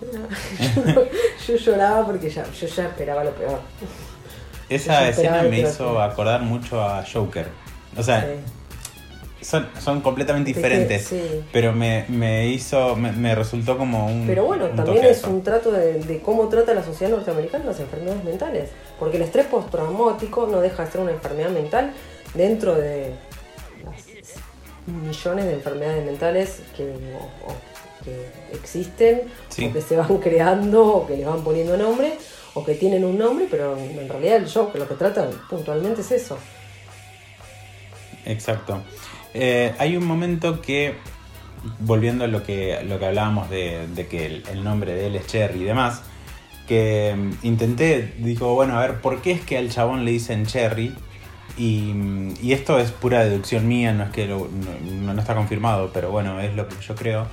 yo 1.48 1.56
lloraba 1.56 2.06
porque 2.06 2.30
ya, 2.30 2.44
yo 2.52 2.66
ya 2.66 2.86
esperaba 2.86 3.24
lo 3.24 3.32
peor. 3.34 3.60
Esa 4.68 5.08
escena 5.08 5.42
me 5.42 5.60
hizo 5.60 6.00
acordar 6.00 6.42
mucho 6.42 6.80
a 6.82 7.04
Joker. 7.10 7.46
O 7.96 8.02
sea, 8.02 8.20
Sí. 9.40 9.44
son, 9.44 9.66
son 9.80 10.00
completamente 10.02 10.48
diferentes. 10.52 11.04
sí. 11.04 11.42
Pero 11.52 11.72
me, 11.72 12.04
me 12.08 12.46
hizo, 12.48 12.94
me, 12.96 13.12
me 13.12 13.34
resultó 13.34 13.78
como 13.78 14.06
un. 14.06 14.24
Pero 14.26 14.44
bueno, 14.44 14.66
un 14.66 14.76
también 14.76 15.04
es 15.06 15.24
un 15.24 15.42
trato 15.42 15.72
de, 15.72 15.94
de 16.00 16.20
cómo 16.20 16.48
trata 16.48 16.74
la 16.74 16.84
sociedad 16.84 17.10
norteamericana 17.12 17.64
las 17.64 17.80
enfermedades 17.80 18.24
mentales. 18.24 18.70
Porque 18.98 19.16
el 19.16 19.22
estrés 19.22 19.46
postraumático 19.46 20.46
no 20.46 20.60
deja 20.60 20.84
de 20.84 20.90
ser 20.92 21.00
una 21.00 21.12
enfermedad 21.12 21.50
mental 21.50 21.92
dentro 22.34 22.74
de 22.74 23.14
millones 24.88 25.44
de 25.46 25.54
enfermedades 25.54 26.04
mentales 26.04 26.62
que, 26.76 26.84
o- 26.84 27.50
o 27.50 27.54
que 28.04 28.28
existen, 28.56 29.22
Sí. 29.48 29.66
o 29.66 29.72
que 29.72 29.80
se 29.82 29.96
van 29.96 30.18
creando, 30.22 30.84
o 30.86 31.06
que 31.06 31.16
les 31.16 31.26
van 31.26 31.42
poniendo 31.44 31.76
nombre, 31.76 32.14
o 32.54 32.64
que 32.64 32.74
tienen 32.74 33.04
un 33.04 33.18
nombre, 33.18 33.46
pero 33.50 33.76
en 33.76 34.08
realidad 34.08 34.36
el 34.36 34.48
show 34.48 34.72
que 34.72 34.78
lo 34.78 34.88
que 34.88 34.94
trata 34.94 35.28
puntualmente 35.48 36.00
es 36.00 36.10
eso. 36.12 36.38
Exacto. 38.24 38.82
Eh, 39.34 39.74
hay 39.78 39.96
un 39.96 40.04
momento 40.06 40.60
que, 40.60 40.94
volviendo 41.80 42.24
a 42.24 42.26
lo 42.28 42.42
que, 42.42 42.82
lo 42.84 42.98
que 42.98 43.06
hablábamos 43.06 43.50
de, 43.50 43.86
de 43.88 44.06
que 44.06 44.26
el, 44.26 44.44
el 44.50 44.64
nombre 44.64 44.94
de 44.94 45.06
él 45.06 45.16
es 45.16 45.26
Cherry 45.26 45.62
y 45.62 45.64
demás, 45.64 46.02
que 46.66 47.14
mm, 47.16 47.46
intenté, 47.46 48.14
digo, 48.18 48.54
bueno, 48.54 48.76
a 48.78 48.80
ver, 48.86 49.00
¿por 49.00 49.22
qué 49.22 49.32
es 49.32 49.40
que 49.42 49.56
al 49.58 49.70
chabón 49.70 50.04
le 50.04 50.10
dicen 50.12 50.46
Cherry? 50.46 50.94
Y, 51.58 52.34
y 52.40 52.52
esto 52.52 52.78
es 52.78 52.90
pura 52.92 53.24
deducción 53.24 53.66
mía, 53.66 53.92
no 53.92 54.04
es 54.04 54.10
que 54.10 54.26
lo- 54.26 54.48
no, 55.02 55.12
no 55.12 55.20
está 55.20 55.34
confirmado, 55.34 55.90
pero 55.92 56.10
bueno, 56.10 56.40
es 56.40 56.54
lo 56.54 56.68
que 56.68 56.76
yo 56.86 56.94
creo. 56.94 57.26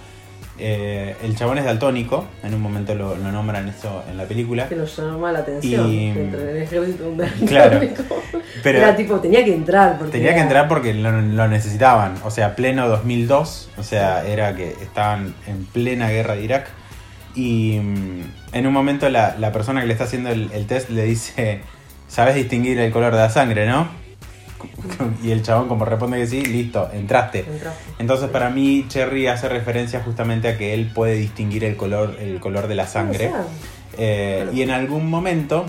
Eh, 0.58 1.16
el 1.22 1.36
chabón 1.36 1.58
es 1.58 1.66
daltónico, 1.66 2.26
en 2.42 2.54
un 2.54 2.62
momento 2.62 2.96
lo, 2.96 3.16
lo 3.18 3.30
nombran 3.32 3.68
eso 3.68 4.04
en 4.10 4.16
la 4.18 4.24
película. 4.24 4.70
Que 4.70 4.78
nos 4.78 4.96
llama 4.98 5.32
la 5.34 5.40
atención. 5.40 5.90
Y- 5.92 6.12
dentro 6.14 6.40
del 6.40 6.58
ejército 6.64 7.10
un 7.10 7.18
Claro. 7.48 7.82
Pero- 8.64 8.78
Era 8.80 8.96
tipo, 8.96 9.20
tenía 9.20 9.44
que 9.44 9.54
entrar. 9.54 9.98
Porque 9.98 10.14
Tenía 10.14 10.34
que 10.34 10.40
entrar 10.40 10.68
porque 10.70 10.94
lo, 10.94 11.12
lo 11.22 11.48
necesitaban. 11.50 12.16
O 12.24 12.32
sea, 12.32 12.56
pleno 12.56 12.88
2002. 12.88 13.70
O 13.78 13.84
sea, 13.84 14.26
era 14.26 14.56
que 14.56 14.70
estaban 14.82 15.36
en 15.46 15.66
plena 15.66 16.10
guerra 16.10 16.36
de 16.36 16.44
Irak. 16.46 16.68
Y 17.36 17.80
mm, 17.84 18.22
en 18.54 18.66
un 18.68 18.72
momento 18.74 19.10
la, 19.10 19.36
la 19.38 19.52
persona 19.52 19.82
que 19.82 19.88
le 19.88 19.94
está 19.94 20.06
haciendo 20.06 20.30
el, 20.30 20.50
el 20.54 20.66
test 20.68 20.90
le 20.90 21.04
dice 21.04 21.60
sabes 22.08 22.36
distinguir 22.36 22.80
el 22.80 22.92
color 22.94 23.14
de 23.14 23.20
la 23.20 23.30
sangre, 23.30 23.68
¿no? 23.68 23.90
Y 25.24 25.32
el 25.32 25.42
chabón 25.44 25.68
como 25.68 25.86
responde 25.86 26.18
que 26.18 26.28
sí, 26.28 26.44
listo, 26.46 26.90
entraste. 26.94 27.46
Entonces 28.00 28.30
para 28.30 28.50
mí 28.50 28.86
Cherry 28.88 29.28
hace 29.28 29.50
referencia 29.50 30.02
justamente 30.02 30.48
a 30.50 30.58
que 30.58 30.74
él 30.74 30.92
puede 30.94 31.16
distinguir 31.16 31.64
el 31.64 31.76
color, 31.76 32.16
el 32.20 32.40
color 32.40 32.68
de 32.68 32.76
la 32.76 32.88
sangre. 32.88 33.32
Eh, 33.98 34.50
y 34.54 34.62
en 34.62 34.72
algún 34.72 35.10
momento 35.10 35.66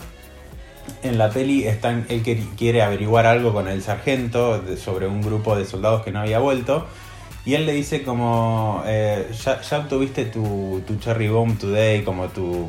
en 1.03 1.19
la 1.19 1.31
peli 1.31 1.67
están, 1.67 2.07
él 2.09 2.23
que- 2.23 2.43
quiere 2.57 2.83
averiguar 2.83 3.27
algo 3.27 3.53
con 3.53 3.69
el 3.69 3.83
sargento 3.83 4.61
de- 4.61 4.77
sobre 4.77 5.07
un 5.07 5.21
grupo 5.23 5.57
de 5.57 5.65
soldados 5.65 6.03
que 6.05 6.11
no 6.13 6.21
había 6.21 6.39
vuelto. 6.39 6.87
Y 7.45 7.55
él 7.55 7.65
le 7.65 7.73
dice 7.75 8.03
como, 8.03 8.83
eh, 8.87 9.31
ya, 9.45 9.61
ya 9.61 9.79
obtuviste 9.79 10.25
tu, 10.25 10.83
tu 10.85 10.97
Cherry 10.97 11.29
Bomb 11.29 11.57
Today, 11.57 12.03
como 12.03 12.27
tu... 12.27 12.69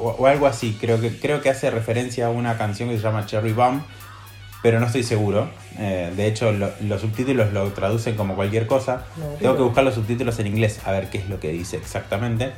O, 0.00 0.16
o 0.18 0.26
algo 0.26 0.46
así, 0.46 0.78
creo 0.80 0.98
que, 0.98 1.18
creo 1.20 1.42
que 1.42 1.50
hace 1.50 1.70
referencia 1.70 2.26
a 2.26 2.30
una 2.30 2.56
canción 2.56 2.88
que 2.88 2.96
se 2.96 3.02
llama 3.02 3.26
Cherry 3.26 3.52
Bomb, 3.52 3.82
pero 4.64 4.80
no 4.80 4.86
estoy 4.86 5.02
seguro. 5.02 5.46
Eh, 5.78 6.10
de 6.16 6.26
hecho, 6.26 6.50
lo- 6.50 6.70
los 6.80 7.02
subtítulos 7.02 7.52
lo 7.52 7.68
traducen 7.74 8.14
como 8.16 8.34
cualquier 8.34 8.66
cosa. 8.66 9.04
No, 9.18 9.26
Tengo 9.38 9.56
que 9.56 9.62
buscar 9.62 9.84
los 9.84 9.94
subtítulos 9.94 10.38
en 10.38 10.46
inglés 10.46 10.80
a 10.86 10.90
ver 10.90 11.10
qué 11.10 11.18
es 11.18 11.28
lo 11.28 11.38
que 11.38 11.50
dice 11.52 11.76
exactamente. 11.76 12.52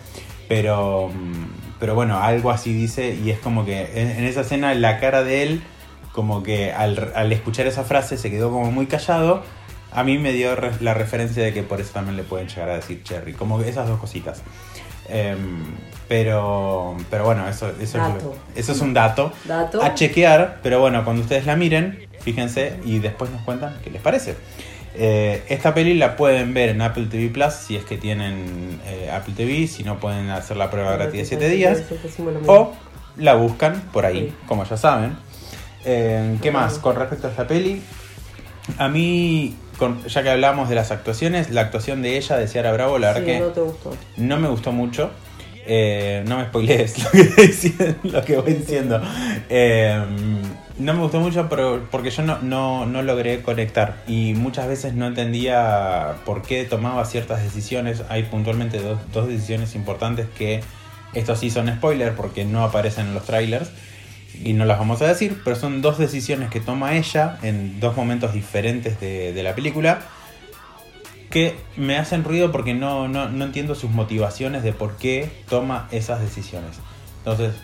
Pero, 0.49 1.09
mm, 1.09 1.79
pero 1.81 1.97
bueno, 1.97 2.21
algo 2.23 2.53
así 2.53 2.73
dice 2.73 3.19
y 3.25 3.31
es 3.31 3.41
como 3.41 3.65
que 3.65 3.91
en, 4.01 4.11
en 4.19 4.25
esa 4.25 4.43
escena 4.43 4.73
la 4.75 5.01
cara 5.01 5.25
de 5.25 5.43
él, 5.43 5.63
como 6.13 6.45
que 6.45 6.73
al, 6.73 7.11
al 7.17 7.33
escuchar 7.33 7.67
esa 7.67 7.83
frase 7.83 8.17
se 8.19 8.31
quedó 8.31 8.53
como 8.53 8.71
muy 8.71 8.87
callado. 8.87 9.43
A 9.97 10.05
mí 10.05 10.19
me 10.19 10.33
dio 10.33 10.55
la 10.81 10.95
referencia 10.95 11.43
de 11.43 11.53
que 11.53 11.63
por 11.63 11.81
eso 11.81 11.93
también 11.95 12.17
le 12.17 12.23
pueden 12.23 12.47
llegar 12.49 12.69
a 12.71 12.75
decir 12.77 13.03
Cherry. 13.03 13.33
Como 13.33 13.61
esas 13.63 13.89
dos 13.89 13.99
cositas. 13.99 14.43
Em, 15.09 15.63
pero, 16.09 16.97
pero 17.11 17.25
bueno, 17.25 17.49
eso, 17.49 17.69
eso, 17.69 17.81
es, 17.81 17.93
Dato. 17.95 18.37
eso 18.57 18.73
es 18.73 18.81
un 18.81 18.93
dato 18.93 19.33
Dato. 19.45 19.83
a 19.83 19.95
chequear, 19.95 20.59
pero 20.63 20.81
bueno, 20.81 21.05
cuando 21.05 21.23
ustedes 21.23 21.47
la 21.47 21.55
miren, 21.57 22.07
fíjense 22.21 22.75
y 22.85 22.99
después 22.99 23.31
nos 23.31 23.43
cuentan 23.43 23.77
qué 23.85 23.91
les 23.91 24.03
parece. 24.03 24.37
Eh, 24.97 25.45
esta 25.49 25.75
peli 25.75 25.95
la 25.95 26.17
pueden 26.17 26.55
ver 26.55 26.71
en 26.71 26.81
Apple 26.83 27.07
TV 27.11 27.29
Plus 27.29 27.53
si 27.55 27.77
es 27.77 27.85
que 27.85 27.99
tienen 27.99 28.81
eh, 28.87 29.11
Apple 29.13 29.35
TV, 29.37 29.67
si 29.67 29.85
no 29.85 29.99
pueden 30.01 30.31
hacer 30.31 30.57
la 30.57 30.71
prueba 30.71 30.93
gratis 30.93 31.21
de 31.21 31.25
7 31.25 31.49
días, 31.51 31.83
o 32.47 32.73
la 33.17 33.35
buscan 33.35 33.81
por 33.93 34.07
ahí, 34.07 34.29
Sí. 34.31 34.35
como 34.49 34.65
ya 34.65 34.77
saben. 34.77 35.17
Eh, 35.85 36.37
¿Qué 36.43 36.51
más? 36.51 36.79
Con 36.79 36.97
respecto 36.97 37.27
a 37.29 37.31
esta 37.31 37.47
peli, 37.47 37.81
a 38.79 38.89
mí, 38.89 39.55
con- 39.79 40.05
ya 40.07 40.23
que 40.23 40.31
hablamos 40.31 40.69
de 40.69 40.75
las 40.75 40.91
actuaciones, 40.91 41.51
la 41.51 41.63
actuación 41.63 42.03
de 42.03 42.17
ella, 42.17 42.37
de 42.37 42.49
Ciara 42.49 42.73
Bravo, 42.73 42.99
la 42.99 43.09
verdad 43.13 43.25
que 43.25 43.39
no 43.41 43.47
te 43.49 43.61
gustó. 43.61 43.97
no 44.17 44.39
me 44.39 44.49
gustó 44.49 44.73
mucho. 44.73 45.11
Eh, 45.69 46.23
no 46.29 46.39
me 46.39 46.45
spoilees 46.45 46.97
lo 47.05 47.11
que, 47.11 47.21
estoy 47.23 47.47
diciendo- 47.49 47.95
lo 48.05 48.25
que 48.25 48.37
voy 48.37 48.53
diciendo. 48.55 49.03
Eh, 49.49 50.01
no 50.79 50.93
me 50.95 51.01
gustó 51.01 51.19
mucho 51.21 51.49
pero, 51.49 51.89
porque 51.91 52.11
yo 52.11 52.23
no, 52.23 52.39
no, 52.41 52.87
no 52.87 53.03
logré 53.03 53.43
conectar. 53.43 53.97
Y 54.07 54.35
muchas 54.35 54.69
veces 54.69 54.95
no 54.95 55.07
entendía 55.07 56.15
por 56.25 56.43
qué 56.43 56.65
tomaba 56.65 57.05
ciertas 57.05 57.43
decisiones. 57.43 58.03
Hay 58.09 58.25
puntualmente 58.25 58.79
dos, 58.81 58.99
dos 59.13 59.27
decisiones 59.29 59.75
importantes 59.75 60.27
que 60.39 60.61
estos 61.15 61.39
sí 61.41 61.51
son 61.51 61.69
spoilers 61.69 62.15
porque 62.15 62.45
no 62.45 62.63
aparecen 62.65 63.07
en 63.09 63.15
los 63.15 63.25
trailers. 63.25 63.71
Y 64.43 64.53
no 64.53 64.65
las 64.65 64.79
vamos 64.79 65.01
a 65.03 65.07
decir, 65.07 65.41
pero 65.45 65.57
son 65.57 65.81
dos 65.83 65.99
decisiones 65.99 66.51
que 66.51 66.61
toma 66.61 66.95
ella 66.95 67.39
en 67.43 67.81
dos 67.81 67.97
momentos 67.97 68.33
diferentes 68.33 69.01
de, 69.01 69.33
de 69.33 69.43
la 69.43 69.55
película 69.55 70.01
que 71.31 71.57
me 71.77 71.97
hacen 71.99 72.23
ruido 72.23 72.53
porque 72.53 72.73
no, 72.75 73.09
no, 73.09 73.29
no 73.29 73.45
entiendo 73.45 73.75
sus 73.75 73.91
motivaciones 73.91 74.63
de 74.63 74.73
por 74.73 74.97
qué 74.97 75.31
toma 75.49 75.89
esas 75.91 76.21
decisiones. 76.21 76.77
Entonces, 77.19 77.55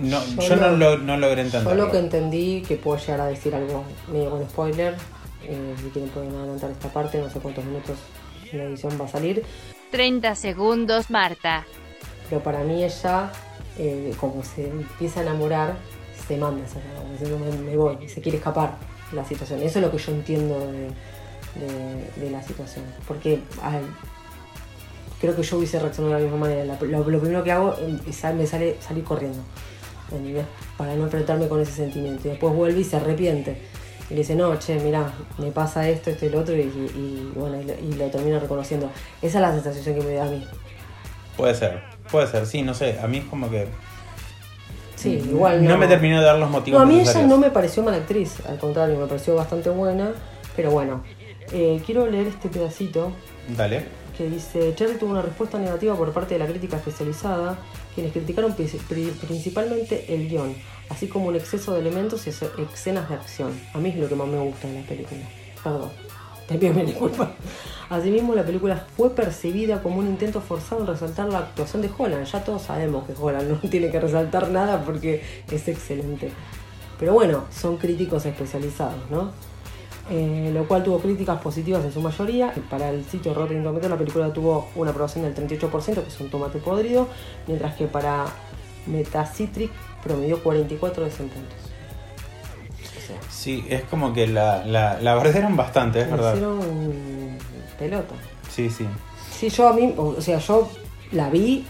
no, 0.00 0.24
Yo 0.36 0.42
yo, 0.48 0.56
no, 0.56 0.68
lo- 0.70 0.76
lo- 0.96 0.98
no 0.98 1.16
logré 1.18 1.42
Yo 1.42 1.46
entenderlo. 1.46 1.84
lo 1.86 1.90
que 1.92 1.98
entendí, 1.98 2.62
que 2.66 2.76
puedo 2.76 2.98
llegar 2.98 3.20
a 3.20 3.26
decir 3.26 3.54
algo 3.54 3.84
medio 4.10 4.30
con 4.30 4.48
spoiler, 4.48 4.96
eh, 5.44 5.74
si 5.82 5.90
quieren 5.90 6.10
pueden 6.10 6.34
adelantar 6.34 6.70
esta 6.70 6.88
parte, 6.92 7.18
no 7.18 7.28
sé 7.30 7.38
cuántos 7.40 7.64
minutos 7.64 7.96
la 8.52 8.64
edición 8.64 8.98
va 9.00 9.04
a 9.04 9.08
salir, 9.08 9.44
30 9.90 10.34
segundos, 10.34 11.10
Marta. 11.10 11.64
pero 12.28 12.42
para 12.42 12.60
mí 12.64 12.82
ella, 12.84 13.30
eh, 13.78 14.14
como 14.18 14.42
se 14.44 14.68
empieza 14.68 15.20
a 15.20 15.22
enamorar, 15.22 15.76
se 16.26 16.36
manda 16.36 16.64
como 16.66 17.12
diciendo, 17.12 17.38
me, 17.38 17.70
me 17.70 17.76
voy, 17.76 18.08
se 18.08 18.20
quiere 18.20 18.38
escapar 18.38 18.76
de 19.10 19.16
la 19.16 19.24
situación. 19.24 19.62
Eso 19.62 19.78
es 19.78 19.84
lo 19.84 19.90
que 19.90 19.98
yo 19.98 20.12
entiendo 20.12 20.58
de, 20.60 22.30
la 22.30 22.42
situación. 22.42 22.84
Porque 23.06 23.40
creo 25.20 25.36
que 25.36 25.42
yo 25.42 25.58
hubiese 25.58 25.78
reaccionado 25.78 26.14
de 26.14 26.20
la 26.20 26.24
misma 26.30 26.48
manera. 26.48 26.78
Lo, 26.80 27.04
primero 27.04 27.44
que 27.44 27.52
hago 27.52 27.76
em, 27.78 27.98
es 28.06 28.24
me 28.34 28.46
sale 28.46 28.76
salir 28.80 29.04
corriendo. 29.04 29.42
Para 30.76 30.94
no 30.94 31.04
enfrentarme 31.04 31.48
con 31.48 31.60
ese 31.60 31.72
sentimiento. 31.72 32.28
Y 32.28 32.32
después 32.32 32.54
vuelve 32.54 32.80
y 32.80 32.84
se 32.84 32.96
arrepiente. 32.96 33.56
Y 34.10 34.14
le 34.14 34.20
dice, 34.20 34.34
no, 34.34 34.54
che, 34.58 34.78
mirá, 34.78 35.10
me 35.38 35.50
pasa 35.52 35.88
esto, 35.88 36.10
esto 36.10 36.26
y 36.26 36.28
lo 36.28 36.40
otro, 36.40 36.54
y, 36.54 37.30
bueno, 37.34 37.58
y 37.62 37.64
lo, 37.64 37.74
y 37.78 37.92
lo 37.94 38.06
termina 38.08 38.38
reconociendo. 38.38 38.90
Esa 39.22 39.38
es 39.38 39.42
la 39.42 39.52
sensación 39.52 39.94
que 39.94 40.02
me 40.02 40.14
da 40.14 40.26
a 40.26 40.28
mí. 40.28 40.46
Puede 41.36 41.54
ser, 41.54 41.80
puede 42.10 42.26
ser, 42.26 42.46
sí, 42.46 42.62
no 42.62 42.74
sé. 42.74 42.98
A 43.00 43.06
mí 43.06 43.18
es 43.18 43.24
como 43.24 43.50
que. 43.50 43.66
Sí, 44.96 45.20
igual 45.24 45.64
no. 45.64 45.70
No 45.70 45.78
me 45.78 45.88
terminó 45.88 46.18
de 46.20 46.24
dar 46.26 46.38
los 46.38 46.48
motivos 46.50 46.78
No, 46.80 46.86
a 46.86 46.88
mí 46.88 47.00
ella 47.00 47.26
no 47.26 47.36
me 47.38 47.50
pareció 47.50 47.82
mala 47.82 47.96
actriz, 47.96 48.34
al 48.48 48.58
contrario, 48.58 48.98
me 48.98 49.06
pareció 49.06 49.34
bastante 49.34 49.68
buena. 49.70 50.12
Pero 50.54 50.70
bueno, 50.70 51.02
eh, 51.52 51.80
quiero 51.84 52.06
leer 52.06 52.26
este 52.28 52.48
pedacito 52.50 53.10
Dale. 53.56 53.84
que 54.16 54.28
dice, 54.28 54.74
Cherry 54.74 54.98
tuvo 54.98 55.10
una 55.12 55.22
respuesta 55.22 55.58
negativa 55.58 55.96
por 55.96 56.12
parte 56.12 56.34
de 56.34 56.40
la 56.40 56.46
crítica 56.46 56.76
especializada, 56.76 57.58
quienes 57.94 58.12
criticaron 58.12 58.52
pri- 58.54 58.66
pri- 58.88 59.12
principalmente 59.26 60.14
el 60.14 60.28
guion, 60.28 60.54
así 60.90 61.08
como 61.08 61.26
un 61.28 61.34
exceso 61.36 61.72
de 61.72 61.80
elementos 61.80 62.26
y 62.26 62.30
esce- 62.30 62.50
escenas 62.72 63.08
de 63.08 63.14
acción. 63.14 63.58
A 63.72 63.78
mí 63.78 63.88
es 63.88 63.96
lo 63.96 64.08
que 64.08 64.14
más 64.14 64.28
me 64.28 64.38
gusta 64.38 64.68
de 64.68 64.82
la 64.82 64.86
película. 64.86 65.22
Perdón, 65.64 65.90
Asimismo, 67.90 68.34
la 68.34 68.44
película 68.44 68.86
fue 68.96 69.10
percibida 69.10 69.82
como 69.82 69.98
un 69.98 70.06
intento 70.06 70.40
forzado 70.40 70.80
en 70.80 70.86
resaltar 70.86 71.28
la 71.28 71.38
actuación 71.38 71.82
de 71.82 71.90
Holland. 71.96 72.24
Ya 72.24 72.42
todos 72.42 72.62
sabemos 72.62 73.06
que 73.06 73.14
Holland 73.18 73.50
no 73.50 73.68
tiene 73.70 73.90
que 73.90 74.00
resaltar 74.00 74.48
nada 74.50 74.82
porque 74.84 75.22
es 75.50 75.68
excelente. 75.68 76.32
Pero 76.98 77.14
bueno, 77.14 77.44
son 77.50 77.76
críticos 77.76 78.24
especializados, 78.24 79.10
¿no? 79.10 79.30
Eh, 80.10 80.50
lo 80.52 80.66
cual 80.66 80.82
tuvo 80.82 80.98
críticas 80.98 81.40
positivas 81.40 81.84
en 81.84 81.92
su 81.92 82.00
mayoría. 82.00 82.52
Para 82.70 82.90
el 82.90 83.04
sitio 83.04 83.34
Rotten 83.34 83.62
Tomatoes 83.62 83.90
la 83.90 83.98
película 83.98 84.32
tuvo 84.32 84.68
una 84.74 84.90
aprobación 84.90 85.24
del 85.24 85.34
38%, 85.34 86.02
que 86.02 86.08
es 86.08 86.20
un 86.20 86.30
tomate 86.30 86.58
podrido, 86.58 87.08
mientras 87.46 87.74
que 87.76 87.86
para 87.86 88.26
Metacitric 88.86 89.70
promedió 90.02 90.42
44 90.42 91.04
de 91.04 91.10
100 91.10 91.28
puntos. 91.28 91.61
Sí, 93.30 93.64
es 93.68 93.82
como 93.84 94.12
que 94.12 94.26
la, 94.26 94.64
la, 94.64 95.00
la 95.00 95.14
bardearon 95.14 95.56
bastante, 95.56 96.00
es 96.00 96.06
me 96.06 96.12
verdad. 96.12 96.32
hicieron 96.34 97.38
pelota. 97.78 98.14
Sí, 98.50 98.70
sí. 98.70 98.86
Sí, 99.30 99.48
yo 99.48 99.68
a 99.68 99.72
mí, 99.72 99.92
o 99.96 100.20
sea, 100.20 100.38
yo 100.38 100.68
la 101.12 101.28
vi, 101.30 101.64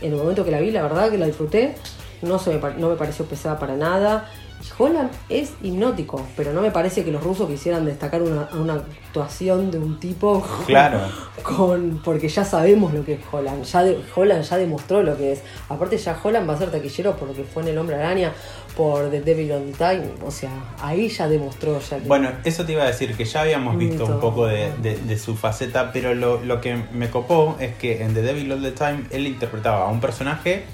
en 0.00 0.12
el 0.12 0.18
momento 0.18 0.44
que 0.44 0.50
la 0.50 0.60
vi, 0.60 0.70
la 0.70 0.82
verdad 0.82 1.10
que 1.10 1.18
la 1.18 1.26
disfruté, 1.26 1.74
no, 2.22 2.38
se 2.38 2.50
me, 2.58 2.74
no 2.74 2.88
me 2.90 2.96
pareció 2.96 3.24
pesada 3.24 3.58
para 3.58 3.76
nada. 3.76 4.28
Y 4.62 4.80
Holland 4.80 5.10
es 5.28 5.54
hipnótico, 5.60 6.24
pero 6.36 6.52
no 6.52 6.60
me 6.62 6.70
parece 6.70 7.02
que 7.04 7.10
los 7.10 7.20
rusos 7.24 7.48
quisieran 7.50 7.84
destacar 7.84 8.22
una, 8.22 8.48
una 8.54 8.74
actuación 8.74 9.72
de 9.72 9.78
un 9.80 9.98
tipo 9.98 10.40
Claro. 10.68 11.00
con 11.42 12.00
porque 12.04 12.28
ya 12.28 12.44
sabemos 12.44 12.94
lo 12.94 13.04
que 13.04 13.14
es 13.14 13.20
Holland, 13.32 13.64
ya 13.64 13.82
de- 13.82 14.00
Holland 14.14 14.44
ya 14.44 14.56
demostró 14.58 15.02
lo 15.02 15.16
que 15.16 15.32
es. 15.32 15.42
Aparte 15.68 15.98
ya 15.98 16.16
Holland 16.22 16.48
va 16.48 16.54
a 16.54 16.58
ser 16.58 16.70
taquillero 16.70 17.16
por 17.16 17.26
lo 17.26 17.34
que 17.34 17.42
fue 17.42 17.64
en 17.64 17.70
El 17.70 17.78
Hombre 17.78 17.96
Araña, 17.96 18.32
por 18.76 19.10
The 19.10 19.20
Devil 19.20 19.52
on 19.52 19.72
Time, 19.72 20.04
o 20.24 20.30
sea, 20.30 20.50
ahí 20.80 21.08
ya 21.08 21.28
demostró 21.28 21.78
ya 21.80 21.98
que 21.98 22.08
Bueno, 22.08 22.30
eso 22.44 22.64
te 22.64 22.72
iba 22.72 22.82
a 22.84 22.86
decir, 22.86 23.14
que 23.16 23.24
ya 23.26 23.42
habíamos 23.42 23.76
visto 23.76 24.06
un 24.06 24.18
poco 24.20 24.46
de, 24.46 24.72
de- 24.82 24.96
de 24.96 25.18
su 25.18 25.36
faceta, 25.36 25.92
pero 25.92 26.14
lo, 26.14 26.42
lo 26.42 26.60
que 26.60 26.76
me 26.92 27.10
copó 27.10 27.56
es 27.60 27.74
que 27.76 28.02
en 28.02 28.14
The 28.14 28.22
Devil 28.22 28.52
All 28.52 28.62
the 28.62 28.72
Time 28.72 29.04
él 29.10 29.26
interpretaba 29.26 29.84
a 29.84 29.88
un 29.88 30.00
personaje 30.00 30.64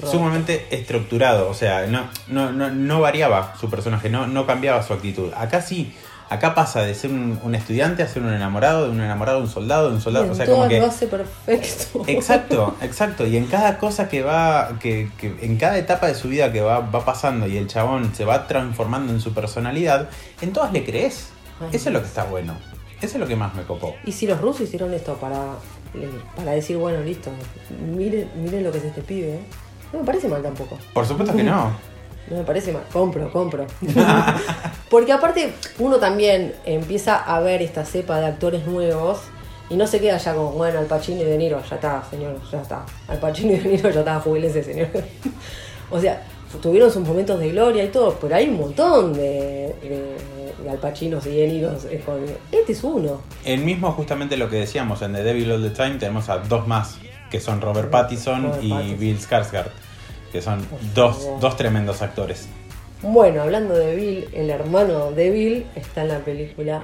Roto. 0.00 0.12
sumamente 0.12 0.66
estructurado, 0.70 1.48
o 1.48 1.54
sea, 1.54 1.86
no, 1.86 2.10
no, 2.28 2.52
no, 2.52 2.70
no 2.70 3.00
variaba 3.00 3.54
su 3.58 3.70
personaje, 3.70 4.10
no, 4.10 4.26
no 4.26 4.44
cambiaba 4.46 4.82
su 4.82 4.92
actitud. 4.92 5.32
Acá 5.34 5.62
sí, 5.62 5.94
acá 6.28 6.54
pasa 6.54 6.82
de 6.82 6.94
ser 6.94 7.10
un, 7.10 7.38
un 7.42 7.54
estudiante 7.54 8.02
a 8.02 8.08
ser 8.08 8.22
un 8.22 8.32
enamorado, 8.32 8.84
de 8.84 8.90
un 8.90 9.00
enamorado 9.00 9.38
a 9.38 9.40
un 9.40 9.48
soldado, 9.48 9.88
de 9.88 9.96
un 9.96 10.00
soldado, 10.00 10.26
Y 10.26 10.28
en 10.28 10.32
o 10.32 10.36
sea, 10.36 10.46
como 10.46 10.68
que... 10.68 10.80
lo 10.80 10.86
hace 10.86 11.06
perfecto. 11.06 12.04
Exacto, 12.06 12.76
exacto. 12.82 13.26
Y 13.26 13.36
en 13.36 13.46
cada 13.46 13.78
cosa 13.78 14.08
que 14.08 14.22
va, 14.22 14.78
que, 14.80 15.10
que 15.18 15.36
en 15.42 15.56
cada 15.56 15.78
etapa 15.78 16.06
de 16.06 16.14
su 16.14 16.28
vida 16.28 16.52
que 16.52 16.60
va, 16.60 16.80
va 16.80 17.04
pasando 17.04 17.46
y 17.46 17.56
el 17.56 17.66
chabón 17.66 18.14
se 18.14 18.24
va 18.24 18.46
transformando 18.46 19.12
en 19.12 19.20
su 19.20 19.32
personalidad, 19.32 20.08
en 20.40 20.52
todas 20.52 20.72
le 20.72 20.84
crees. 20.84 21.30
Ay, 21.60 21.68
Eso 21.72 21.88
es 21.88 21.92
lo 21.92 22.00
que 22.00 22.06
está 22.06 22.24
bueno. 22.24 22.56
Eso 23.00 23.14
es 23.14 23.20
lo 23.20 23.26
que 23.26 23.36
más 23.36 23.54
me 23.54 23.62
copó. 23.62 23.94
Y 24.04 24.12
si 24.12 24.26
los 24.26 24.40
rusos 24.40 24.62
hicieron 24.62 24.92
esto 24.94 25.14
para, 25.16 25.56
para 26.34 26.52
decir, 26.52 26.76
bueno, 26.78 27.00
listo, 27.02 27.30
miren, 27.94 28.30
miren 28.36 28.64
lo 28.64 28.72
que 28.72 28.78
es 28.78 28.84
este 28.84 29.02
pibe, 29.02 29.34
¿eh? 29.34 29.40
no 29.92 30.00
me 30.00 30.04
parece 30.04 30.28
mal 30.28 30.42
tampoco. 30.42 30.78
Por 30.94 31.06
supuesto 31.06 31.36
que 31.36 31.44
no. 31.44 31.72
No 32.28 32.36
me 32.36 32.44
parece 32.44 32.72
mal. 32.72 32.82
Compro, 32.92 33.30
compro. 33.32 33.66
Porque 34.90 35.12
aparte, 35.12 35.52
uno 35.78 35.96
también 35.98 36.54
empieza 36.64 37.16
a 37.16 37.40
ver 37.40 37.62
esta 37.62 37.84
cepa 37.84 38.20
de 38.20 38.26
actores 38.26 38.66
nuevos 38.66 39.20
y 39.68 39.76
no 39.76 39.86
se 39.86 40.00
queda 40.00 40.16
ya 40.18 40.34
con, 40.34 40.56
bueno, 40.56 40.78
Al 40.78 40.86
Pacino 40.86 41.22
y 41.22 41.24
De 41.24 41.36
Niro, 41.36 41.60
ya 41.68 41.76
está, 41.76 42.02
señor, 42.08 42.40
ya 42.50 42.62
está. 42.62 42.84
Al 43.08 43.18
Pacino 43.18 43.52
y 43.52 43.58
De 43.58 43.68
Niro 43.68 43.90
ya 43.90 44.00
está, 44.00 44.20
jubilese, 44.20 44.62
señor. 44.62 44.88
o 45.90 46.00
sea, 46.00 46.22
tuvieron 46.62 46.90
sus 46.90 47.06
momentos 47.06 47.38
de 47.40 47.50
gloria 47.50 47.84
y 47.84 47.88
todo, 47.88 48.16
pero 48.20 48.36
hay 48.36 48.48
un 48.48 48.58
montón 48.58 49.12
de, 49.12 49.74
de, 49.82 50.16
de 50.62 50.70
Al 50.70 50.78
Pacinos 50.78 51.26
y 51.26 51.30
De 51.30 52.02
Hollywood. 52.06 52.30
Este 52.52 52.72
es 52.72 52.84
uno. 52.84 53.20
El 53.44 53.60
mismo 53.62 53.90
justamente 53.92 54.36
lo 54.36 54.48
que 54.48 54.56
decíamos 54.56 55.02
en 55.02 55.12
The 55.12 55.22
Devil 55.22 55.52
All 55.52 55.62
the 55.62 55.70
Time 55.70 55.96
tenemos 55.96 56.28
a 56.28 56.38
dos 56.38 56.68
más, 56.68 56.98
que 57.30 57.40
son 57.40 57.60
Robert 57.60 57.90
Pattinson 57.90 58.44
Robert 58.44 58.62
y 58.62 58.70
Pattinson. 58.70 58.98
Bill 59.00 59.18
Skarsgård, 59.18 59.70
que 60.32 60.42
son 60.42 60.66
dos, 60.94 61.26
dos 61.40 61.56
tremendos 61.56 62.02
actores. 62.02 62.48
Bueno, 63.02 63.42
hablando 63.42 63.74
de 63.74 63.94
Bill, 63.94 64.28
el 64.32 64.50
hermano 64.50 65.12
de 65.12 65.30
Bill 65.30 65.66
está 65.76 66.02
en 66.02 66.08
la 66.08 66.18
película 66.20 66.82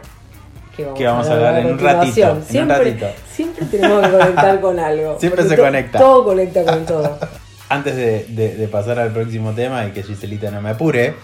que 0.77 0.85
vamos, 0.85 0.99
Que 0.99 1.07
vamos 1.07 1.29
a 1.29 1.33
hablar 1.33 1.59
en 1.59 1.67
un 1.67 1.79
ratito, 1.79 2.21
en 2.31 2.37
un 2.37 2.43
Siempre, 2.45 2.77
ratito. 2.79 3.07
siempre 3.33 3.67
tenemos 3.67 4.07
que 4.07 4.13
conectar 4.13 4.61
con 4.61 4.79
algo. 4.79 5.17
Siempre 5.21 5.49
se 5.49 5.57
conecta. 5.57 5.99
Todo 5.99 6.25
conecta 6.25 6.65
con 6.65 6.87
todo. 6.87 7.19
Antes 7.69 7.97
de, 7.97 8.25
de- 8.29 8.55
de 8.57 8.69
pasar 8.69 8.99
al 8.99 9.13
próximo 9.13 9.53
tema 9.53 9.87
y 9.87 9.91
que 9.93 10.03
Giselita 10.03 10.51
no 10.51 10.61
me 10.63 10.71
apure, 10.71 11.15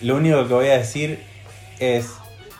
lo 0.00 0.16
único 0.16 0.46
que 0.46 0.54
voy 0.54 0.66
a 0.68 0.78
decir 0.78 1.20
es: 1.80 2.10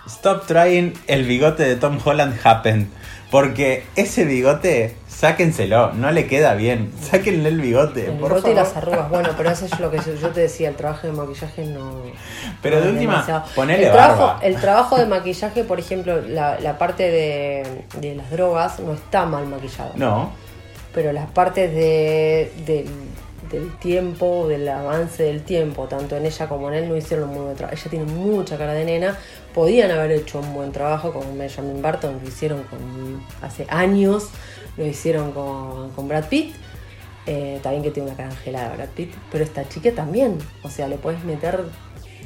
Stop 0.06 0.46
trying 0.46 0.94
el 1.06 1.24
bigote 1.24 1.62
de 1.64 1.76
Tom 1.76 1.98
Holland 2.04 2.38
happened. 2.44 2.88
Porque 3.30 3.84
ese 3.94 4.24
bigote, 4.24 4.96
sáquenselo, 5.06 5.92
no 5.92 6.10
le 6.12 6.26
queda 6.26 6.54
bien. 6.54 6.92
Sáquenle 7.10 7.50
el 7.50 7.60
bigote, 7.60 8.06
El 8.06 8.12
por 8.16 8.30
bigote 8.30 8.52
y 8.52 8.54
las 8.54 8.74
arrugas, 8.76 9.10
bueno, 9.10 9.30
pero 9.36 9.50
eso 9.50 9.66
es 9.66 9.78
lo 9.80 9.90
que 9.90 9.98
yo, 9.98 10.14
yo 10.14 10.30
te 10.30 10.40
decía, 10.40 10.70
el 10.70 10.76
trabajo 10.76 11.06
de 11.06 11.12
maquillaje 11.12 11.66
no. 11.66 12.02
Pero 12.62 12.80
no 12.80 12.86
de 12.86 12.92
última, 12.92 13.12
demasiado. 13.12 13.44
ponele 13.54 13.84
el 13.86 13.92
trabajo, 13.92 14.26
barba. 14.26 14.40
El 14.42 14.56
trabajo 14.56 14.96
de 14.96 15.06
maquillaje, 15.06 15.64
por 15.64 15.78
ejemplo, 15.78 16.22
la, 16.22 16.58
la 16.58 16.78
parte 16.78 17.10
de, 17.10 17.84
de 18.00 18.14
las 18.14 18.30
drogas 18.30 18.80
no 18.80 18.94
está 18.94 19.26
mal 19.26 19.46
maquillado. 19.46 19.92
No, 19.96 20.32
Pero 20.94 21.12
las 21.12 21.30
partes 21.30 21.74
de, 21.74 22.50
del, 22.64 22.86
del 23.50 23.76
tiempo, 23.78 24.46
del 24.48 24.66
avance 24.68 25.22
del 25.22 25.42
tiempo, 25.42 25.86
tanto 25.86 26.16
en 26.16 26.24
ella 26.26 26.48
como 26.48 26.68
en 26.68 26.74
él, 26.82 26.88
no 26.88 26.96
hicieron 26.96 27.28
un 27.28 27.34
muy 27.34 27.44
buen 27.44 27.56
trabajo. 27.56 27.76
Ella 27.78 27.90
tiene 27.90 28.04
mucha 28.06 28.56
cara 28.56 28.72
de 28.72 28.84
nena. 28.86 29.18
Podían 29.58 29.90
haber 29.90 30.12
hecho 30.12 30.38
un 30.38 30.54
buen 30.54 30.70
trabajo 30.70 31.12
con 31.12 31.36
Benjamin 31.36 31.82
Barton, 31.82 32.20
lo 32.22 32.28
hicieron 32.28 32.62
con, 32.62 32.78
hace 33.42 33.66
años, 33.68 34.28
lo 34.76 34.86
hicieron 34.86 35.32
con, 35.32 35.90
con 35.96 36.06
Brad 36.06 36.26
Pitt. 36.28 36.54
Eh, 37.26 37.58
también 37.60 37.82
que 37.82 37.90
tiene 37.90 38.08
una 38.08 38.16
cara 38.16 38.30
angelada 38.30 38.76
Brad 38.76 38.90
Pitt, 38.90 39.12
pero 39.32 39.42
esta 39.42 39.68
chica 39.68 39.90
también. 39.90 40.38
O 40.62 40.70
sea, 40.70 40.86
le 40.86 40.94
puedes 40.94 41.24
meter 41.24 41.64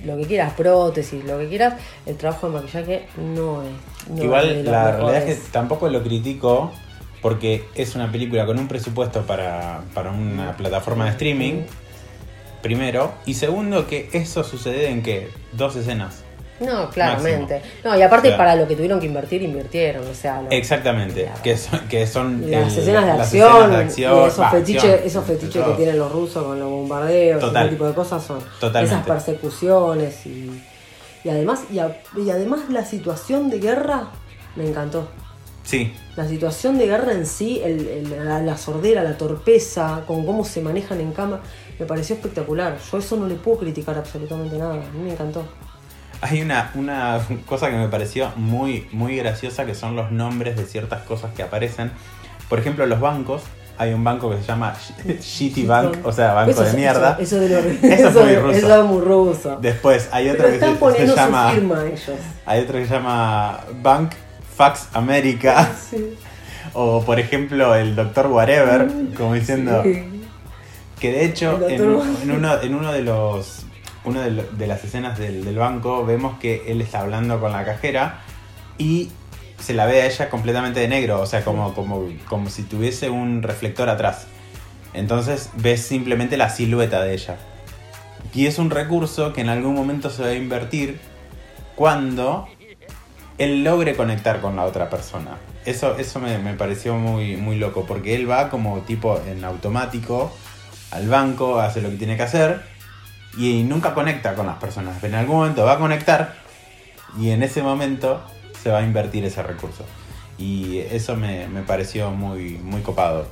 lo 0.05 0.19
que 0.19 0.27
quieras, 0.27 0.53
prótesis, 0.53 1.25
lo 1.25 1.39
que 1.39 1.49
quieras. 1.49 1.81
El 2.05 2.19
trabajo 2.19 2.51
de 2.51 2.53
maquillaje 2.53 3.07
no 3.17 3.62
es. 3.62 3.71
no 4.11 4.25
Igual 4.25 4.67
la 4.67 4.93
realidad 4.99 5.27
es 5.27 5.39
que 5.39 5.51
tampoco 5.51 5.89
lo 5.89 6.03
critico 6.03 6.71
porque 7.23 7.65
es 7.75 7.95
una 7.95 8.12
película 8.12 8.45
con 8.45 8.59
un 8.59 8.69
presupuesto 8.69 9.23
para, 9.23 9.85
para 9.95 10.11
una 10.11 10.55
plataforma 10.59 11.07
de 11.07 11.12
streaming, 11.12 11.62
primero, 12.61 13.15
y 13.25 13.33
segundo 13.33 13.87
que 13.87 14.11
eso 14.12 14.45
sucede 14.45 14.91
en 14.91 15.03
que 15.03 15.31
dos 15.55 15.77
escenas. 15.77 16.22
No, 16.64 16.88
claramente. 16.90 17.62
No, 17.85 17.97
y 17.97 18.02
aparte 18.02 18.28
Claro. 18.28 18.38
para 18.38 18.57
lo 18.57 18.69
que 18.69 18.75
tuvieron 18.76 19.00
que 19.00 19.07
invertir, 19.07 19.42
invirtieron. 19.42 20.07
O 20.07 20.14
sea, 20.14 20.42
lo- 20.42 20.50
Exactamente, 20.50 21.28
que 21.42 21.57
son, 21.57 21.81
que 21.88 22.07
son 22.07 22.50
las 22.50 22.73
el- 22.75 22.78
escenas 22.81 23.02
de 23.07 23.12
las 23.12 23.21
acción, 23.21 23.49
escenas 23.50 23.71
de 23.71 23.76
acción, 23.85 24.16
y 24.16 24.25
esos 24.28 24.50
fetiches, 24.50 24.85
acción, 24.85 25.07
esos 25.07 25.25
fetiches 25.25 25.64
que 25.64 25.73
tienen 25.73 25.99
los 25.99 26.12
rusos 26.12 26.45
con 26.45 26.59
los 26.59 26.69
bombardeos, 26.71 27.40
Total. 27.40 27.66
ese 27.66 27.75
tipo 27.75 27.87
de 27.87 27.95
cosas 27.95 28.23
son 28.25 28.38
Totalmente. 28.61 28.95
esas 28.95 29.07
persecuciones 29.07 30.26
y, 30.26 30.62
y 31.25 31.28
además 31.28 31.64
y, 31.71 31.78
a- 31.78 31.97
y 32.16 32.31
además 32.31 32.61
la 32.69 32.85
situación 32.85 33.50
de 33.50 33.59
guerra 33.59 34.09
me 34.57 34.69
encantó. 34.69 35.09
Sí, 35.64 35.95
La 36.16 36.26
situación 36.26 36.76
de 36.76 36.87
guerra 36.88 37.12
en 37.12 37.25
sí, 37.25 37.61
el- 37.64 37.87
el- 37.88 38.25
la, 38.26 38.40
la 38.42 38.57
sordera, 38.59 39.02
la 39.04 39.16
torpeza, 39.16 40.02
con 40.09 40.26
cómo 40.26 40.45
se 40.45 40.61
manejan 40.61 41.00
en 41.00 41.12
cama, 41.12 41.40
me 41.78 41.87
pareció 41.87 42.16
espectacular. 42.16 42.76
Yo 42.91 42.99
eso 42.99 43.17
no 43.17 43.26
le 43.28 43.37
puedo 43.37 43.58
criticar 43.60 43.97
absolutamente 43.97 44.58
nada. 44.58 44.75
A 44.75 44.76
mí 44.93 45.04
me 45.04 45.13
encantó. 45.13 45.45
Hay 46.23 46.41
una, 46.41 46.71
una 46.75 47.21
cosa 47.47 47.69
que 47.69 47.76
me 47.76 47.89
pareció 47.89 48.32
muy, 48.37 48.89
muy 48.93 49.17
graciosa 49.17 49.67
que 49.67 49.75
son 49.75 49.95
los 49.97 50.11
nombres 50.11 50.56
de 50.56 50.65
ciertas 50.65 51.02
cosas 51.02 51.32
que 51.37 51.43
aparecen. 51.43 51.91
Por 52.49 52.58
ejemplo, 52.58 52.87
los 52.87 53.00
bancos. 53.00 53.43
Hay 53.78 53.95
un 53.95 54.04
banco 54.04 54.30
que 54.30 54.37
se 54.37 54.45
llama 54.45 54.75
Shitty 55.21 55.65
Bank, 55.67 55.97
o 56.04 56.13
sea, 56.13 56.35
banco 56.35 56.50
Eso 56.52 56.63
de 56.63 56.73
mierda. 56.75 57.17
Eso, 57.19 57.41
eso 57.41 57.41
de 57.41 57.49
lo- 57.49 57.89
Eso 57.95 58.08
es 58.08 58.15
muy 58.15 58.37
ruso. 58.37 58.58
eso 58.58 58.80
es 58.82 58.85
muy 58.89 59.00
ruso. 59.00 59.58
Después 59.61 60.08
hay 60.13 60.28
otro 60.28 60.45
Pero 60.45 60.49
que 60.50 60.54
están 60.56 60.69
se, 60.69 60.75
se 60.75 60.80
poniendo 60.80 61.17
llama. 61.17 61.49
su 61.49 61.54
firma 61.56 61.85
ellos. 61.87 62.11
Hay 62.47 62.61
otro 62.63 62.78
que 62.78 62.87
se 62.87 62.93
llama 62.95 63.61
Bank 63.82 64.13
Fax 64.56 64.89
America. 64.93 65.69
Sí. 65.91 66.15
O 66.75 67.02
por 67.04 67.19
ejemplo 67.19 67.75
el 67.75 67.97
Doctor 67.97 68.28
Whatever, 68.28 68.89
como 69.17 69.35
diciendo. 69.35 69.82
Sí. 69.82 70.04
Que 71.00 71.11
de 71.13 71.25
hecho 71.25 71.58
en 71.69 72.30
uno, 72.30 72.61
en 72.63 72.75
uno 72.75 72.93
de 72.93 73.02
los. 73.02 73.65
Una 74.04 74.23
de, 74.23 74.30
de 74.30 74.67
las 74.67 74.82
escenas 74.84 75.19
del, 75.19 75.45
del 75.45 75.56
banco 75.56 76.04
vemos 76.04 76.38
que 76.38 76.65
él 76.67 76.80
está 76.80 77.00
hablando 77.00 77.41
con 77.41 77.52
la 77.52 77.65
cajera 77.65 78.21
y 78.78 79.10
se 79.62 79.75
la 79.75 79.86
ve 79.86 80.02
a 80.02 80.06
ella 80.06 80.28
completamente 80.28 80.80
de 80.80 80.88
negro, 80.88 81.21
o 81.21 81.26
sea, 81.26 81.45
como, 81.45 81.73
como, 81.75 82.08
como 82.28 82.50
si 82.50 82.65
tuviese 82.65 83.10
un 83.10 83.43
reflector 83.43 83.88
atrás. 83.88 84.26
Entonces 84.93 85.50
ves 85.54 85.82
simplemente 85.82 86.36
la 86.36 86.50
silueta 86.50 87.02
de 87.02 87.15
ella. 87.15 87.36
Y 88.34 88.47
es 88.47 88.58
un 88.58 88.71
recurso 88.71 89.32
que 89.32 89.41
en 89.41 89.49
algún 89.49 89.75
momento 89.75 90.10
se 90.10 90.23
va 90.23 90.28
a 90.28 90.34
invertir 90.34 90.99
cuando 91.76 92.49
él 93.38 93.62
logre 93.62 93.95
conectar 93.95 94.41
con 94.41 94.56
la 94.56 94.65
otra 94.65 94.91
persona. 94.91 95.38
Eso, 95.65 95.97
eso 95.97 96.19
me, 96.19 96.38
me 96.38 96.54
pareció 96.54 96.97
muy, 96.97 97.36
muy 97.36 97.56
loco, 97.56 97.84
porque 97.86 98.17
él 98.17 98.28
va 98.28 98.50
como 98.50 98.80
tipo 98.80 99.21
en 99.28 99.45
automático 99.45 100.32
al 100.91 101.08
banco, 101.08 101.60
hace 101.60 101.80
lo 101.80 101.91
que 101.91 101.97
tiene 101.97 102.17
que 102.17 102.25
hacer 102.25 102.72
y 103.36 103.62
nunca 103.64 103.95
conecta 103.95 104.34
con 104.34 104.47
las 104.47 104.56
personas. 104.56 104.97
Pero 105.00 105.14
en 105.14 105.21
algún 105.21 105.36
momento 105.36 105.64
va 105.64 105.73
a 105.73 105.78
conectar 105.78 106.34
y 107.18 107.30
en 107.30 107.42
ese 107.42 107.62
momento 107.62 108.23
se 108.62 108.71
va 108.71 108.78
a 108.78 108.82
invertir 108.82 109.25
ese 109.25 109.42
recurso. 109.42 109.84
Y 110.38 110.78
eso 110.78 111.16
me, 111.16 111.47
me 111.49 111.62
pareció 111.62 112.10
muy, 112.10 112.58
muy 112.58 112.80
copado. 112.82 113.26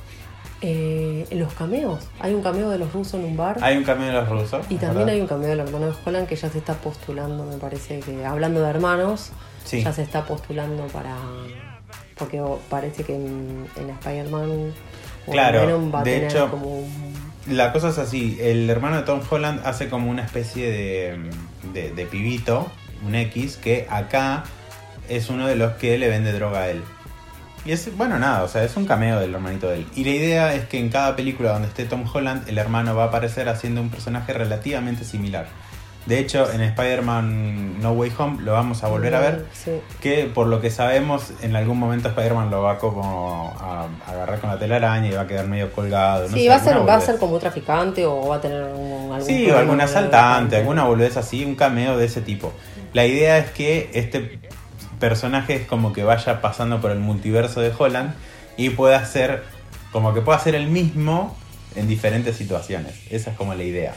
Eh, 0.63 1.25
los 1.31 1.51
cameos. 1.53 2.07
Hay 2.19 2.33
un 2.35 2.43
cameo 2.43 2.69
de 2.69 2.77
los 2.77 2.93
rusos 2.93 3.15
en 3.15 3.25
un 3.25 3.35
bar. 3.35 3.57
Hay 3.61 3.77
un 3.77 3.83
cambio 3.83 4.07
de 4.07 4.13
los 4.13 4.29
rusos. 4.29 4.65
y 4.69 4.75
también 4.75 5.09
hay 5.09 5.19
un 5.19 5.25
cameo 5.27 5.49
del 5.49 5.59
hermano 5.61 5.87
de 5.87 5.93
Holland 6.05 6.27
que 6.27 6.35
ya 6.35 6.49
se 6.49 6.59
está 6.59 6.75
postulando, 6.75 7.43
me 7.45 7.57
parece 7.57 7.99
que 8.01 8.23
hablando 8.25 8.61
de 8.61 8.69
hermanos, 8.69 9.31
Sí. 9.65 9.83
ya 9.83 9.91
se 9.93 10.03
está 10.03 10.23
postulando 10.25 10.85
para. 10.87 11.15
Porque 12.17 12.41
parece 12.69 13.03
que 13.03 13.15
en, 13.15 13.65
en 13.75 13.89
Spider-Man 13.89 14.73
Claro, 15.31 15.59
en 15.61 15.65
Venom 15.67 15.91
va 15.93 15.99
a 16.01 16.03
de 16.03 16.11
tener 16.13 16.31
hecho, 16.31 16.49
como 16.51 16.67
un- 16.79 17.10
La 17.47 17.73
cosa 17.73 17.89
es 17.89 17.97
así, 17.97 18.37
el 18.39 18.69
hermano 18.69 18.97
de 18.97 19.03
Tom 19.03 19.21
Holland 19.27 19.61
hace 19.65 19.89
como 19.89 20.11
una 20.11 20.23
especie 20.23 20.69
de, 20.69 21.19
de, 21.73 21.91
de 21.91 22.05
pibito, 22.05 22.71
un 23.05 23.15
X, 23.15 23.57
que 23.57 23.87
acá 23.89 24.43
es 25.09 25.29
uno 25.29 25.47
de 25.47 25.55
los 25.55 25.73
que 25.73 25.97
le 25.97 26.07
vende 26.07 26.33
droga 26.33 26.61
a 26.61 26.69
él. 26.69 26.83
Y 27.65 27.71
es, 27.71 27.95
bueno, 27.95 28.17
nada, 28.17 28.43
o 28.43 28.47
sea, 28.47 28.63
es 28.63 28.75
un 28.75 28.85
cameo 28.85 29.19
del 29.19 29.33
hermanito 29.33 29.69
de 29.69 29.77
él. 29.77 29.87
Y 29.95 30.03
la 30.03 30.09
idea 30.11 30.55
es 30.55 30.65
que 30.65 30.79
en 30.79 30.89
cada 30.89 31.15
película 31.15 31.51
donde 31.51 31.67
esté 31.67 31.85
Tom 31.85 32.05
Holland, 32.11 32.47
el 32.49 32.57
hermano 32.57 32.95
va 32.95 33.03
a 33.03 33.07
aparecer 33.07 33.49
haciendo 33.49 33.81
un 33.81 33.89
personaje 33.89 34.33
relativamente 34.33 35.03
similar. 35.03 35.47
De 36.05 36.17
hecho, 36.17 36.51
en 36.51 36.61
Spider-Man 36.61 37.79
No 37.79 37.91
Way 37.91 38.11
Home 38.17 38.41
lo 38.41 38.53
vamos 38.53 38.83
a 38.83 38.87
volver 38.87 39.13
a 39.13 39.19
ver. 39.19 39.45
Sí. 39.53 39.71
Que 40.01 40.25
por 40.25 40.47
lo 40.47 40.59
que 40.59 40.71
sabemos, 40.71 41.31
en 41.43 41.55
algún 41.55 41.77
momento 41.77 42.09
Spider-Man 42.09 42.49
lo 42.49 42.63
va 42.63 42.79
como 42.79 43.53
a, 43.59 43.83
a 44.07 44.11
agarrar 44.11 44.39
con 44.39 44.49
la 44.49 44.57
telaraña 44.57 45.07
y 45.09 45.11
va 45.11 45.21
a 45.21 45.27
quedar 45.27 45.47
medio 45.47 45.71
colgado. 45.71 46.27
no 46.27 46.35
Sí, 46.35 46.43
sé, 46.43 46.49
va 46.49 46.55
a, 46.55 46.59
ser, 46.59 46.89
va 46.89 46.95
a 46.95 47.01
ser 47.01 47.17
como 47.17 47.35
un 47.35 47.39
traficante 47.39 48.05
o 48.05 48.27
va 48.27 48.37
a 48.37 48.41
tener 48.41 48.63
algún, 48.63 49.11
algún 49.11 49.25
Sí, 49.27 49.49
o 49.51 49.57
algún 49.57 49.79
asaltante, 49.79 50.55
alguna 50.57 50.85
boludez 50.85 51.17
así, 51.17 51.45
un 51.45 51.55
cameo 51.55 51.97
de 51.97 52.05
ese 52.05 52.21
tipo. 52.21 52.51
La 52.93 53.05
idea 53.05 53.37
es 53.37 53.51
que 53.51 53.91
este 53.93 54.39
personaje 54.99 55.55
es 55.55 55.67
como 55.67 55.93
que 55.93 56.03
vaya 56.03 56.41
pasando 56.41 56.81
por 56.81 56.91
el 56.91 56.99
multiverso 56.99 57.61
de 57.61 57.71
Holland 57.77 58.13
y 58.57 58.71
pueda 58.71 59.05
ser, 59.05 59.43
como 59.91 60.13
que 60.15 60.21
pueda 60.21 60.39
ser 60.39 60.55
el 60.55 60.67
mismo 60.67 61.37
en 61.75 61.87
diferentes 61.87 62.35
situaciones. 62.35 62.95
Esa 63.11 63.31
es 63.31 63.37
como 63.37 63.53
la 63.53 63.63
idea. 63.63 63.93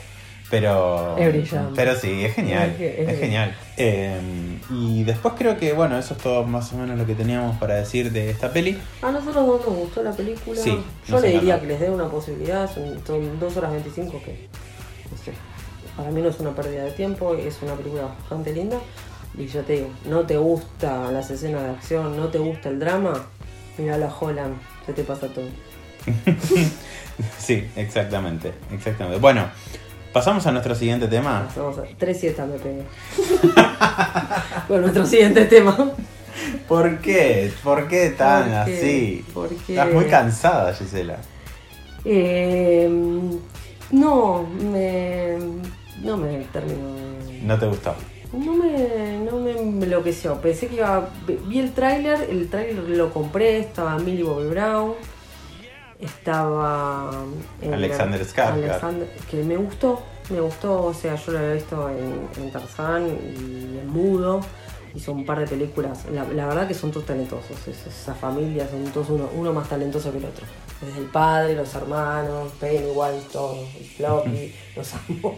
Pero, 0.55 1.17
Es 1.19 1.29
brillante. 1.33 1.73
pero 1.75 1.97
sí, 1.97 2.25
es 2.25 2.33
genial, 2.33 2.71
Es 2.71 2.77
que- 2.77 3.03
es, 3.03 3.09
es 3.09 3.19
genial. 3.19 3.57
Eh, 3.77 4.21
y 4.71 5.03
después 5.03 5.35
creo 5.37 5.59
que, 5.59 5.73
bueno, 5.73 5.99
eso 5.99 6.15
es 6.15 6.21
todo 6.23 6.45
más 6.45 6.73
o 6.73 6.77
menos 6.77 6.97
lo 6.97 7.05
que 7.05 7.17
teníamos 7.17 7.57
para 7.59 7.75
decir 7.75 8.13
de 8.13 8.31
esta 8.31 8.53
peli. 8.53 8.79
A 9.03 9.11
nosotros 9.11 9.45
no 9.45 9.57
nos 9.57 9.65
gustó 9.65 10.05
la 10.05 10.13
película. 10.13 10.61
Sí, 10.61 10.79
Yo 11.09 11.19
le 11.19 11.31
diría 11.33 11.59
que 11.61 11.67
les 11.67 11.81
dé 11.81 11.91
una 11.91 12.09
posibilidad. 12.09 12.73
Son, 12.73 12.85
son 13.05 13.41
2 13.41 13.57
horas 13.57 13.73
25 13.73 14.23
que, 14.25 14.47
no 15.11 15.19
sé, 15.25 15.33
para 15.97 16.13
mí 16.13 16.23
no 16.23 16.29
es 16.29 16.39
una 16.39 16.55
pérdida 16.55 16.85
de 16.85 16.93
tiempo. 16.93 17.35
Es 17.35 17.59
una 17.61 17.75
película 17.75 18.05
bastante 18.05 18.53
linda. 18.53 18.79
Y 19.37 19.49
yo 19.49 19.63
te 19.63 19.73
digo, 19.73 19.89
no 20.09 20.21
te 20.21 20.37
gusta 20.37 21.11
las 21.11 21.29
escenas 21.33 21.65
de 21.65 21.71
acción, 21.71 22.17
no 22.17 22.29
te 22.29 22.39
gusta 22.39 22.69
el 22.69 22.79
drama, 22.79 23.27
mira 23.77 23.99
la 23.99 24.07
Holland, 24.17 24.55
se 24.87 24.93
te 24.93 25.03
pasa 25.03 25.27
todo. 25.27 25.47
Sí, 27.39 27.65
exactamente, 27.77 28.53
exactamente. 28.73 29.21
Bueno, 29.21 29.49
pasamos 30.15 30.47
a 30.47 30.53
nuestro 30.53 30.75
siguiente 30.75 31.09
tema. 31.09 31.49
Vamos 31.57 31.79
a 31.79 31.83
3 31.99 32.19
siestas 32.19 32.49
me 32.49 32.57
pegué. 32.59 32.83
bueno, 34.69 34.83
nuestro 34.83 35.05
siguiente 35.05 35.45
tema. 35.45 35.77
¿Por 36.69 36.99
qué? 37.01 37.53
¿Por 37.63 37.89
qué 37.89 38.11
tan 38.11 38.45
¿Por 38.45 38.65
qué? 38.65 38.79
así? 38.79 39.25
Estás 39.69 39.93
muy 39.93 40.07
cansada, 40.07 40.73
Gisela. 40.73 41.19
Eh, 42.05 42.89
No, 43.91 44.47
me. 44.73 45.37
No 46.03 46.17
me 46.17 46.39
terminó 46.53 46.95
de. 46.95 47.41
No 47.43 47.59
te 47.59 47.67
gustó. 47.67 47.95
No 48.33 48.55
me, 48.55 49.19
no 49.31 49.39
me 49.39 49.53
enloqueció. 49.53 50.41
Pensé 50.41 50.69
que 50.69 50.77
iba. 50.77 51.09
Vi 51.27 51.59
el 51.59 51.73
tráiler, 51.73 52.29
el 52.31 52.49
tráiler 52.49 52.89
lo 52.89 53.13
compré, 53.13 53.59
estaba 53.59 53.99
Millie 53.99 54.25
Bobby 54.25 54.49
Brown, 54.49 54.93
estaba. 56.01 57.11
el- 57.63 57.75
Alexander 57.75 58.21
Skarsgård. 58.25 58.65
Alexander- 58.65 59.09
que 59.31 59.43
me 59.43 59.57
gustó, 59.57 60.03
me 60.31 60.41
gustó, 60.41 60.85
o 60.87 60.95
sea, 60.95 61.15
yo 61.17 61.33
lo 61.33 61.39
había 61.39 61.53
visto 61.55 61.89
en, 61.91 62.29
en 62.43 62.51
Tarzán 62.51 63.07
y 63.07 63.79
en 63.79 63.89
Mudo. 63.89 64.41
Hizo 64.95 65.11
un 65.11 65.27
par 65.27 65.41
de 65.41 65.47
películas. 65.49 66.05
La, 66.13 66.23
la 66.25 66.47
verdad 66.47 66.69
que 66.69 66.75
son 66.75 66.93
todos 66.93 67.07
talentosos. 67.07 67.67
es- 67.67 67.87
esa 67.87 68.15
familia 68.15 68.69
son 68.69 68.85
todos 68.93 69.11
uno, 69.11 69.29
uno 69.35 69.53
más 69.53 69.69
talentoso 69.69 70.13
que 70.13 70.19
el 70.19 70.25
otro. 70.27 70.47
Desde 70.81 70.99
el 71.01 71.07
padre, 71.07 71.55
los 71.57 71.75
hermanos, 71.75 72.53
Pennywise, 72.61 73.27
todos, 73.33 73.59
el 73.77 73.85
Floppy, 73.87 74.55
los 74.77 74.93
amo. 74.95 75.37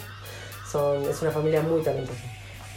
Son, 0.71 1.03
es 1.09 1.23
una 1.23 1.31
familia 1.31 1.62
muy 1.62 1.81
talentosa. 1.83 2.19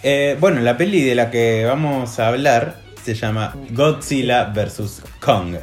Eh, 0.04 0.38
bueno, 0.39 0.62
la 0.62 0.78
peli 0.78 1.04
de 1.04 1.15
la 1.15 1.30
que 1.32 1.65
vamos 1.65 2.18
a 2.20 2.28
hablar 2.30 2.78
se 3.04 3.13
llama 3.15 3.56
Godzilla 3.72 4.46
vs. 4.46 5.02
Kong. 5.20 5.56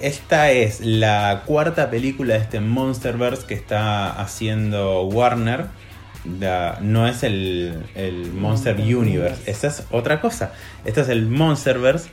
Esta 0.00 0.52
es 0.52 0.80
la 0.80 1.42
cuarta 1.44 1.90
película 1.90 2.34
de 2.34 2.40
este 2.40 2.60
Monsterverse 2.60 3.46
que 3.46 3.54
está 3.54 4.10
haciendo 4.20 5.02
Warner. 5.04 5.66
No 6.80 7.08
es 7.08 7.22
el, 7.22 7.84
el 7.94 8.32
Monster 8.32 8.76
Universe, 8.76 9.42
esta 9.50 9.68
es 9.68 9.84
otra 9.90 10.20
cosa. 10.20 10.52
Este 10.84 11.00
es 11.00 11.08
el 11.08 11.26
Monsterverse 11.26 12.10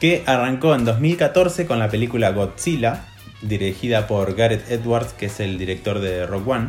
que 0.00 0.22
arrancó 0.26 0.74
en 0.74 0.84
2014 0.84 1.66
con 1.66 1.78
la 1.78 1.88
película 1.88 2.30
Godzilla, 2.30 3.04
dirigida 3.42 4.06
por 4.06 4.34
Gareth 4.34 4.70
Edwards, 4.70 5.12
que 5.12 5.26
es 5.26 5.40
el 5.40 5.58
director 5.58 5.98
de 6.00 6.24
Rock 6.26 6.48
One. 6.48 6.68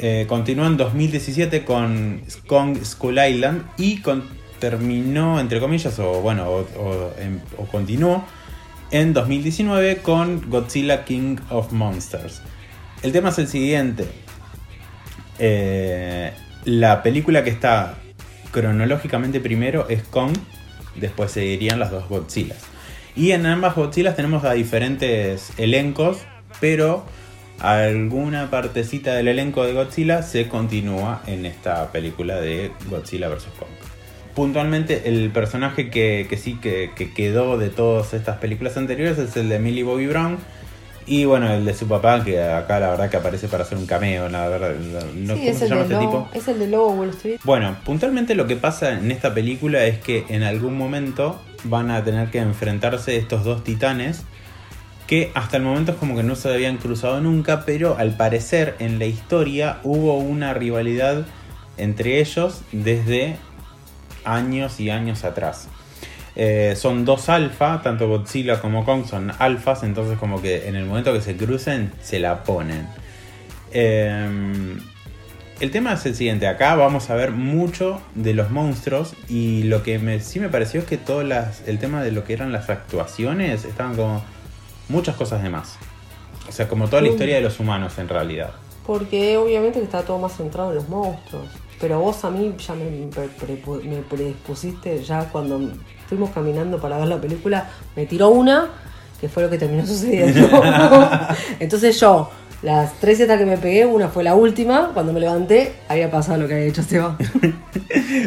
Eh, 0.00 0.26
continuó 0.28 0.66
en 0.66 0.76
2017 0.76 1.64
con 1.64 2.22
Kong 2.46 2.78
Skull 2.84 3.18
Island 3.18 3.64
y 3.76 4.00
con- 4.00 4.24
terminó, 4.58 5.38
entre 5.38 5.60
comillas, 5.60 5.98
o 6.00 6.20
bueno, 6.20 6.48
o, 6.48 6.60
o- 6.80 7.12
em- 7.20 7.40
o 7.58 7.64
continuó 7.66 8.24
en 8.90 9.12
2019 9.12 9.98
con 9.98 10.48
Godzilla 10.50 11.04
King 11.04 11.36
of 11.50 11.72
Monsters. 11.72 12.42
El 13.02 13.12
tema 13.12 13.28
es 13.30 13.38
el 13.38 13.48
siguiente. 13.48 14.06
Eh, 15.38 16.32
la 16.64 17.02
película 17.02 17.44
que 17.44 17.50
está 17.50 17.94
cronológicamente 18.50 19.40
primero 19.40 19.88
es 19.88 20.02
Kong, 20.02 20.32
después 20.96 21.32
seguirían 21.32 21.78
las 21.78 21.90
dos 21.90 22.08
Godzillas. 22.08 22.58
Y 23.14 23.32
en 23.32 23.46
ambas 23.46 23.74
Godzillas 23.74 24.16
tenemos 24.16 24.44
a 24.44 24.52
diferentes 24.52 25.52
elencos, 25.58 26.18
pero 26.60 27.04
alguna 27.60 28.50
partecita 28.50 29.14
del 29.14 29.28
elenco 29.28 29.64
de 29.64 29.72
Godzilla 29.72 30.22
se 30.22 30.48
continúa 30.48 31.22
en 31.26 31.46
esta 31.46 31.90
película 31.92 32.40
de 32.40 32.72
Godzilla 32.88 33.28
vs. 33.28 33.46
Kong. 33.58 33.87
Puntualmente 34.38 35.08
el 35.08 35.30
personaje 35.30 35.90
que, 35.90 36.28
que 36.30 36.36
sí 36.36 36.60
que, 36.62 36.92
que 36.94 37.12
quedó 37.12 37.58
de 37.58 37.70
todas 37.70 38.14
estas 38.14 38.38
películas 38.38 38.76
anteriores 38.76 39.18
es 39.18 39.36
el 39.36 39.48
de 39.48 39.58
Millie 39.58 39.82
Bobby 39.82 40.06
Brown. 40.06 40.38
Y 41.08 41.24
bueno, 41.24 41.52
el 41.52 41.64
de 41.64 41.74
su 41.74 41.88
papá, 41.88 42.22
que 42.22 42.40
acá 42.40 42.78
la 42.78 42.90
verdad 42.90 43.10
que 43.10 43.16
aparece 43.16 43.48
para 43.48 43.64
hacer 43.64 43.76
un 43.76 43.86
cameo, 43.86 44.28
la 44.28 44.46
verdad. 44.46 44.76
No, 45.16 45.34
sí, 45.34 45.40
¿Cómo 45.40 45.50
es 45.50 45.58
se 45.58 45.68
llama 45.68 45.82
de 45.82 45.82
este 45.82 45.94
Lobo, 45.94 46.06
tipo? 46.06 46.28
es 46.38 46.46
el 46.46 46.58
de 46.60 46.68
Lobo 46.68 46.90
Wall 46.92 47.08
Street. 47.08 47.40
Bueno, 47.42 47.76
puntualmente 47.84 48.36
lo 48.36 48.46
que 48.46 48.54
pasa 48.54 48.92
en 48.92 49.10
esta 49.10 49.34
película 49.34 49.84
es 49.86 49.98
que 49.98 50.24
en 50.28 50.44
algún 50.44 50.78
momento 50.78 51.42
van 51.64 51.90
a 51.90 52.04
tener 52.04 52.30
que 52.30 52.38
enfrentarse 52.38 53.16
estos 53.16 53.42
dos 53.42 53.64
titanes 53.64 54.22
que 55.08 55.32
hasta 55.34 55.56
el 55.56 55.64
momento 55.64 55.90
es 55.90 55.98
como 55.98 56.14
que 56.14 56.22
no 56.22 56.36
se 56.36 56.48
habían 56.54 56.76
cruzado 56.76 57.20
nunca, 57.20 57.64
pero 57.66 57.96
al 57.98 58.16
parecer 58.16 58.76
en 58.78 59.00
la 59.00 59.06
historia 59.06 59.80
hubo 59.82 60.16
una 60.18 60.54
rivalidad 60.54 61.26
entre 61.76 62.20
ellos 62.20 62.62
desde 62.70 63.36
años 64.24 64.80
y 64.80 64.90
años 64.90 65.24
atrás. 65.24 65.68
Eh, 66.36 66.74
son 66.76 67.04
dos 67.04 67.28
alfa, 67.28 67.82
tanto 67.82 68.08
Godzilla 68.08 68.60
como 68.60 68.84
Kong 68.84 69.04
son 69.06 69.32
alfas, 69.38 69.82
entonces 69.82 70.18
como 70.18 70.40
que 70.40 70.68
en 70.68 70.76
el 70.76 70.84
momento 70.84 71.12
que 71.12 71.20
se 71.20 71.36
crucen 71.36 71.92
se 72.00 72.20
la 72.20 72.44
ponen. 72.44 72.86
Eh, 73.72 74.76
el 75.60 75.72
tema 75.72 75.94
es 75.94 76.06
el 76.06 76.14
siguiente, 76.14 76.46
acá 76.46 76.76
vamos 76.76 77.10
a 77.10 77.16
ver 77.16 77.32
mucho 77.32 78.00
de 78.14 78.32
los 78.32 78.50
monstruos 78.52 79.14
y 79.28 79.64
lo 79.64 79.82
que 79.82 79.98
me, 79.98 80.20
sí 80.20 80.38
me 80.38 80.48
pareció 80.48 80.78
es 80.78 80.86
que 80.86 80.96
todo 80.96 81.24
las, 81.24 81.66
el 81.66 81.80
tema 81.80 82.00
de 82.04 82.12
lo 82.12 82.22
que 82.22 82.34
eran 82.34 82.52
las 82.52 82.70
actuaciones 82.70 83.64
estaban 83.64 83.96
como 83.96 84.22
muchas 84.88 85.16
cosas 85.16 85.42
de 85.42 85.50
más. 85.50 85.76
O 86.48 86.52
sea, 86.52 86.68
como 86.68 86.86
toda 86.86 87.02
la 87.02 87.08
historia 87.08 87.34
de 87.34 87.40
los 87.42 87.58
humanos 87.58 87.98
en 87.98 88.08
realidad. 88.08 88.52
Porque 88.86 89.36
obviamente 89.36 89.80
que 89.80 89.84
está 89.84 90.02
todo 90.02 90.18
más 90.18 90.36
centrado 90.36 90.70
en 90.70 90.76
los 90.76 90.88
monstruos. 90.88 91.48
Pero 91.80 92.00
vos 92.00 92.24
a 92.24 92.30
mí 92.30 92.54
ya 92.58 92.74
me, 92.74 92.84
me 92.90 93.98
predispusiste, 94.02 95.02
ya 95.04 95.24
cuando 95.30 95.60
fuimos 96.08 96.30
caminando 96.30 96.78
para 96.80 96.98
ver 96.98 97.08
la 97.08 97.20
película, 97.20 97.68
me 97.94 98.06
tiró 98.06 98.30
una, 98.30 98.66
que 99.20 99.28
fue 99.28 99.42
lo 99.44 99.50
que 99.50 99.58
terminó 99.58 99.86
sucediendo. 99.86 100.48
Entonces 101.60 101.98
yo, 102.00 102.30
las 102.62 102.94
tres 102.94 103.18
setas 103.18 103.38
que 103.38 103.46
me 103.46 103.56
pegué, 103.58 103.86
una 103.86 104.08
fue 104.08 104.24
la 104.24 104.34
última, 104.34 104.90
cuando 104.92 105.12
me 105.12 105.20
levanté, 105.20 105.74
había 105.88 106.10
pasado 106.10 106.38
lo 106.38 106.48
que 106.48 106.54
había 106.54 106.66
hecho 106.66 106.80
Esteban. 106.80 107.16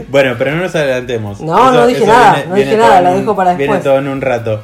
Bueno, 0.10 0.36
pero 0.38 0.52
no 0.52 0.64
nos 0.64 0.74
adelantemos. 0.76 1.40
No, 1.42 1.72
no 1.72 1.86
dije 1.86 2.06
nada, 2.06 2.46
no 2.48 2.56
dije 2.56 2.76
nada, 2.76 3.12
un- 3.12 3.20
dejo 3.20 3.36
para 3.36 3.52
Viene 3.56 3.74
después. 3.74 3.84
todo 3.84 4.00
en 4.00 4.08
un 4.08 4.20
rato. 4.22 4.62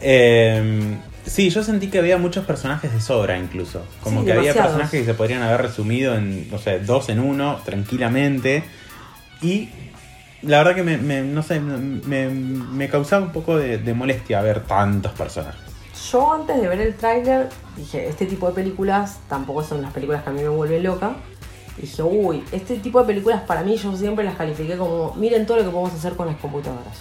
Eh, 0.00 0.96
sí, 1.34 1.50
yo 1.50 1.62
sentí 1.64 1.88
que 1.88 1.98
había 1.98 2.16
muchos 2.18 2.44
personajes 2.46 2.92
de 2.92 3.00
sobra 3.00 3.36
incluso. 3.38 3.82
Como 4.02 4.20
Sí, 4.20 4.26
que 4.26 4.32
había 4.32 4.54
personajes 4.54 5.00
que 5.00 5.04
se 5.04 5.14
podrían 5.14 5.42
haber 5.42 5.62
resumido 5.62 6.14
en, 6.14 6.48
no 6.50 6.58
sé, 6.58 6.78
dos 6.80 7.08
en 7.08 7.18
uno, 7.20 7.58
tranquilamente. 7.64 8.62
Y 9.42 9.68
la 10.42 10.58
verdad 10.58 10.74
que 10.74 10.82
me, 10.82 10.96
me- 10.98 11.22
no 11.22 11.42
sé, 11.42 11.58
me, 11.60 12.28
me 12.28 12.88
causaba 12.88 13.24
un 13.26 13.32
poco 13.32 13.56
de, 13.56 13.78
de 13.78 13.94
molestia 13.94 14.40
ver 14.42 14.60
tantos 14.64 15.12
personajes. 15.12 15.60
Yo 16.10 16.32
antes 16.34 16.60
de 16.60 16.68
ver 16.68 16.80
el 16.80 16.94
tráiler 16.94 17.48
dije, 17.76 18.08
este 18.08 18.26
tipo 18.26 18.46
de 18.48 18.52
películas 18.54 19.18
tampoco 19.28 19.62
son 19.64 19.80
las 19.82 19.92
películas 19.92 20.22
que 20.22 20.30
a 20.30 20.32
mí 20.32 20.42
me 20.42 20.48
vuelven 20.48 20.82
loca. 20.82 21.16
Dije, 21.76 22.02
uy, 22.02 22.44
este 22.52 22.76
tipo 22.76 23.00
de 23.00 23.06
películas 23.06 23.42
para 23.42 23.62
mí 23.62 23.76
yo 23.76 23.96
siempre 23.96 24.24
las 24.24 24.36
califiqué 24.36 24.76
como, 24.76 25.12
miren 25.16 25.44
todo 25.46 25.56
lo 25.58 25.64
que 25.64 25.70
podemos 25.70 25.92
hacer 25.94 26.12
con 26.14 26.26
las 26.28 26.36
computadoras. 26.36 26.98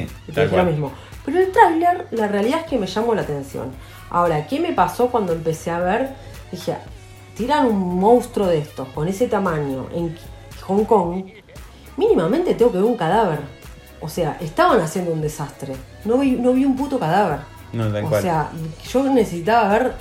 Sí, 0.00 0.06
dije 0.26 0.56
lo 0.56 0.64
mismo. 0.64 0.92
Pero 1.24 1.38
el 1.40 1.52
tráiler, 1.52 2.06
la 2.10 2.28
realidad 2.28 2.60
es 2.60 2.66
que 2.66 2.78
me 2.78 2.86
llamó 2.86 3.14
la 3.14 3.22
atención. 3.22 3.70
Ahora, 4.10 4.46
¿qué 4.46 4.60
me 4.60 4.72
pasó 4.72 5.08
cuando 5.08 5.32
empecé 5.32 5.70
a 5.70 5.78
ver? 5.78 6.10
Dije, 6.50 6.76
tiran 7.36 7.66
un 7.66 7.98
monstruo 8.00 8.46
de 8.46 8.58
estos, 8.58 8.88
con 8.88 9.08
ese 9.08 9.26
tamaño, 9.28 9.86
en 9.94 10.16
Hong 10.66 10.84
Kong, 10.84 11.24
mínimamente 11.96 12.54
tengo 12.54 12.72
que 12.72 12.78
ver 12.78 12.86
un 12.86 12.96
cadáver. 12.96 13.40
O 14.00 14.08
sea, 14.08 14.36
estaban 14.40 14.80
haciendo 14.80 15.12
un 15.12 15.20
desastre. 15.22 15.74
No 16.04 16.18
vi, 16.18 16.32
no 16.32 16.52
vi 16.52 16.64
un 16.64 16.76
puto 16.76 16.98
cadáver. 16.98 17.40
No, 17.72 17.90
tal 17.90 18.04
O 18.04 18.08
cual. 18.08 18.22
sea, 18.22 18.50
yo 18.92 19.04
necesitaba 19.04 19.68
ver, 19.68 19.92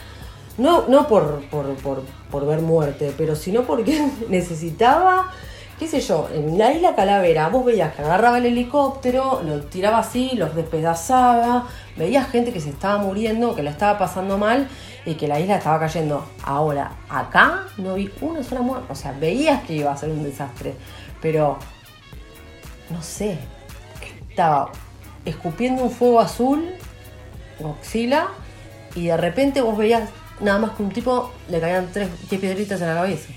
no, 0.57 0.87
no 0.87 1.07
por, 1.07 1.41
por, 1.49 1.73
por, 1.75 2.01
por 2.29 2.45
ver 2.45 2.59
muerte, 2.59 3.13
pero 3.17 3.35
sino 3.35 3.61
porque 3.63 4.05
necesitaba, 4.29 5.31
qué 5.79 5.87
sé 5.87 6.01
yo, 6.01 6.29
en 6.33 6.57
la 6.57 6.71
isla 6.71 6.95
Calavera, 6.95 7.49
vos 7.49 7.65
veías 7.65 7.93
que 7.93 8.01
agarraba 8.01 8.37
el 8.37 8.45
helicóptero, 8.45 9.41
lo 9.43 9.61
tiraba 9.63 9.99
así, 9.99 10.31
los 10.35 10.55
despedazaba, 10.55 11.67
veías 11.97 12.29
gente 12.29 12.53
que 12.53 12.59
se 12.59 12.69
estaba 12.69 13.01
muriendo, 13.01 13.55
que 13.55 13.63
la 13.63 13.71
estaba 13.71 13.97
pasando 13.97 14.37
mal 14.37 14.67
y 15.05 15.15
que 15.15 15.27
la 15.27 15.39
isla 15.39 15.57
estaba 15.57 15.79
cayendo. 15.79 16.25
Ahora, 16.43 16.91
acá 17.09 17.65
no 17.77 17.95
vi 17.95 18.11
una 18.21 18.43
sola 18.43 18.61
muerte, 18.61 18.87
o 18.91 18.95
sea, 18.95 19.11
veías 19.13 19.63
que 19.63 19.73
iba 19.73 19.91
a 19.91 19.97
ser 19.97 20.09
un 20.09 20.23
desastre, 20.23 20.75
pero 21.21 21.57
no 22.89 23.01
sé, 23.01 23.39
estaba 24.29 24.71
escupiendo 25.25 25.83
un 25.83 25.91
fuego 25.91 26.19
azul 26.19 26.69
Godzilla 27.59 28.27
y 28.95 29.07
de 29.07 29.17
repente 29.17 29.61
vos 29.61 29.77
veías 29.77 30.09
nada 30.39 30.59
más 30.59 30.71
que 30.71 30.83
un 30.83 30.89
tipo 30.89 31.31
le 31.49 31.59
caían 31.59 31.89
tres, 31.91 32.09
diez 32.29 32.41
piedritas 32.41 32.81
en 32.81 32.87
la 32.87 32.95
cabeza. 32.95 33.29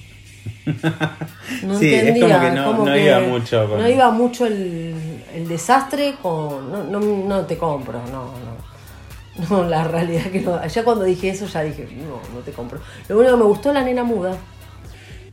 No 1.62 1.78
Sí, 1.78 1.94
es 1.94 2.02
entendía, 2.08 2.28
como 2.38 2.40
que 2.40 2.50
no- 2.56 2.66
como 2.66 2.84
no 2.86 2.92
que 2.92 3.04
iba 3.04 3.20
mucho 3.20 3.68
con- 3.68 3.78
No 3.80 3.88
iba 3.88 4.10
mucho 4.10 4.46
el, 4.46 5.22
el 5.34 5.48
desastre 5.48 6.16
con. 6.20 6.70
No, 6.72 6.84
no, 6.84 7.00
no 7.00 7.46
te 7.46 7.56
compro, 7.56 8.00
no, 8.10 8.24
no. 8.24 8.56
No, 9.50 9.64
la 9.64 9.84
realidad 9.84 10.24
que 10.30 10.40
no. 10.40 10.66
Ya 10.66 10.82
cuando 10.82 11.04
dije 11.04 11.28
eso 11.28 11.46
ya 11.46 11.62
dije, 11.62 11.86
no, 11.96 12.20
no 12.34 12.40
te 12.40 12.52
compro. 12.52 12.80
Lo 13.08 13.18
único 13.18 13.32
que 13.32 13.38
me 13.38 13.44
gustó 13.44 13.72
la 13.72 13.82
nena 13.84 14.02
muda. 14.02 14.34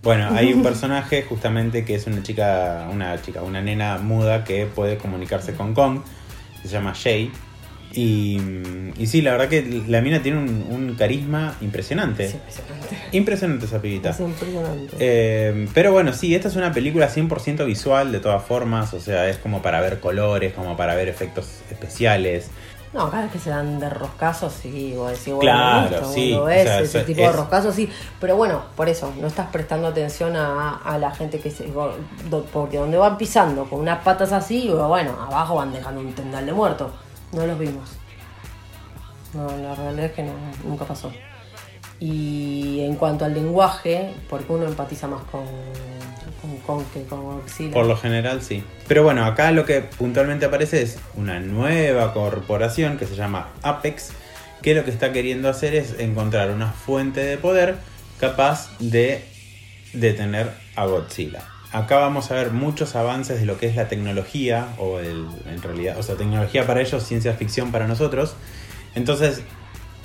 Bueno, 0.02 0.28
hay 0.36 0.52
un 0.52 0.62
personaje 0.70 1.24
justamente 1.24 1.86
que 1.86 1.96
es 1.96 2.06
una 2.06 2.22
chica, 2.22 2.88
una 2.92 3.22
chica, 3.22 3.42
una 3.42 3.62
nena 3.62 3.98
muda 4.00 4.44
que 4.44 4.66
puede 4.66 4.98
comunicarse 4.98 5.54
con 5.54 5.74
Kong, 5.74 6.02
se 6.62 6.68
llama 6.68 6.92
Shay. 6.94 7.32
Y, 7.96 8.40
y 8.98 9.06
sí, 9.08 9.22
la 9.22 9.32
verdad 9.34 9.50
que 9.50 9.84
la 9.88 10.02
mina 10.02 10.22
tiene 10.24 10.40
un, 10.40 10.66
un 10.70 10.96
carisma 10.96 11.56
impresionante. 11.62 12.26
Es 12.26 12.34
impresionante. 12.34 12.98
Impresionante 13.12 13.66
esa 13.66 13.82
pibita. 13.82 14.10
Es 14.10 14.20
impresionante. 14.20 14.96
Eh, 15.00 15.68
pero 15.74 15.92
bueno, 15.92 16.12
sí, 16.14 16.34
esta 16.34 16.48
es 16.48 16.56
una 16.56 16.72
película 16.74 17.08
100% 17.10 17.66
visual 17.66 18.12
de 18.12 18.20
todas 18.20 18.44
formas, 18.44 18.94
o 18.96 19.00
sea, 19.00 19.30
es 19.30 19.38
como 19.38 19.62
para 19.62 19.80
ver 19.82 20.00
colores, 20.00 20.54
como 20.54 20.76
para 20.76 20.96
ver 20.96 21.08
efectos 21.08 21.62
especiales. 21.70 22.50
No, 22.94 23.10
cada 23.10 23.24
vez 23.24 23.32
que 23.32 23.40
se 23.40 23.50
dan 23.50 23.80
de 23.80 23.90
roscazos, 23.90 24.54
sí, 24.54 24.94
vos 24.96 25.10
decís, 25.12 25.34
bueno, 25.34 25.40
Claro, 25.42 26.02
vos 26.02 26.14
sí, 26.14 26.30
lo 26.32 26.42
o 26.44 26.46
ves, 26.46 26.64
sea, 26.64 26.80
ese 26.80 26.98
eso 27.00 27.06
tipo 27.08 27.22
de 27.22 27.28
es- 27.28 27.36
roscazos, 27.36 27.74
sí. 27.76 27.90
Pero 28.20 28.36
bueno, 28.38 28.62
por 28.76 28.88
eso, 28.88 29.12
no 29.20 29.26
estás 29.28 29.48
prestando 29.52 29.88
atención 29.88 30.36
a, 30.36 30.76
a 30.78 30.98
la 31.00 31.10
gente 31.10 31.40
que 31.40 31.50
se. 31.50 31.66
Porque 32.52 32.78
donde 32.78 32.98
van 32.98 33.18
pisando 33.18 33.66
con 33.66 33.80
unas 33.80 34.04
patas 34.04 34.32
así, 34.32 34.70
bueno, 34.70 35.12
abajo 35.20 35.56
van 35.56 35.74
dejando 35.74 36.02
un 36.02 36.14
tendal 36.14 36.46
de 36.46 36.54
muertos. 36.54 36.92
No 37.34 37.48
los 37.48 37.58
vimos. 37.60 37.90
No, 39.34 39.48
la 39.58 39.76
realidad 39.76 40.06
es 40.06 40.12
que 40.12 40.24
no, 40.24 40.34
nunca 40.64 40.86
pasó. 40.86 41.12
Y 42.00 42.82
en 42.82 42.96
cuanto 42.96 43.26
al 43.26 43.34
lenguaje, 43.34 44.14
porque 44.30 44.52
uno 44.52 44.66
empatiza 44.66 45.08
más 45.08 45.24
con, 45.24 45.46
con, 46.66 46.86
que 46.86 47.04
con 47.04 47.24
Godzilla. 47.24 47.74
Por 47.74 47.86
lo 47.86 47.98
general 47.98 48.42
sí. 48.42 48.64
Pero 48.88 49.04
bueno, 49.04 49.26
acá 49.26 49.52
lo 49.52 49.66
que 49.66 49.82
puntualmente 49.82 50.46
aparece 50.46 50.82
es 50.82 51.00
una 51.16 51.40
nueva 51.40 52.14
corporación 52.14 52.98
que 52.98 53.08
se 53.08 53.16
llama 53.16 53.50
Apex, 53.62 54.12
que 54.62 54.76
lo 54.76 54.84
que 54.84 54.92
está 54.92 55.12
queriendo 55.12 55.50
hacer 55.50 55.76
es 55.76 56.00
encontrar 56.00 56.52
una 56.52 56.72
fuente 56.72 57.22
de 57.22 57.38
poder 57.38 57.78
capaz 58.20 58.70
de 58.80 59.24
detener 59.94 60.52
a 60.76 60.86
Godzilla. 60.86 61.53
Acá 61.74 61.98
vamos 61.98 62.30
a 62.30 62.36
ver 62.36 62.52
muchos 62.52 62.96
avances 62.96 63.40
de 63.40 63.48
lo 63.48 63.58
que 63.58 63.66
es 63.66 63.76
la 63.76 63.88
tecnología, 63.88 64.68
o 64.78 65.00
el- 65.00 65.28
en 65.48 65.60
realidad, 65.62 65.98
o 65.98 66.04
sea, 66.04 66.16
tecnología 66.16 66.68
para 66.68 66.82
ellos, 66.82 67.04
ciencia 67.04 67.34
ficción 67.34 67.72
para 67.72 67.88
nosotros. 67.88 68.36
Entonces, 68.94 69.42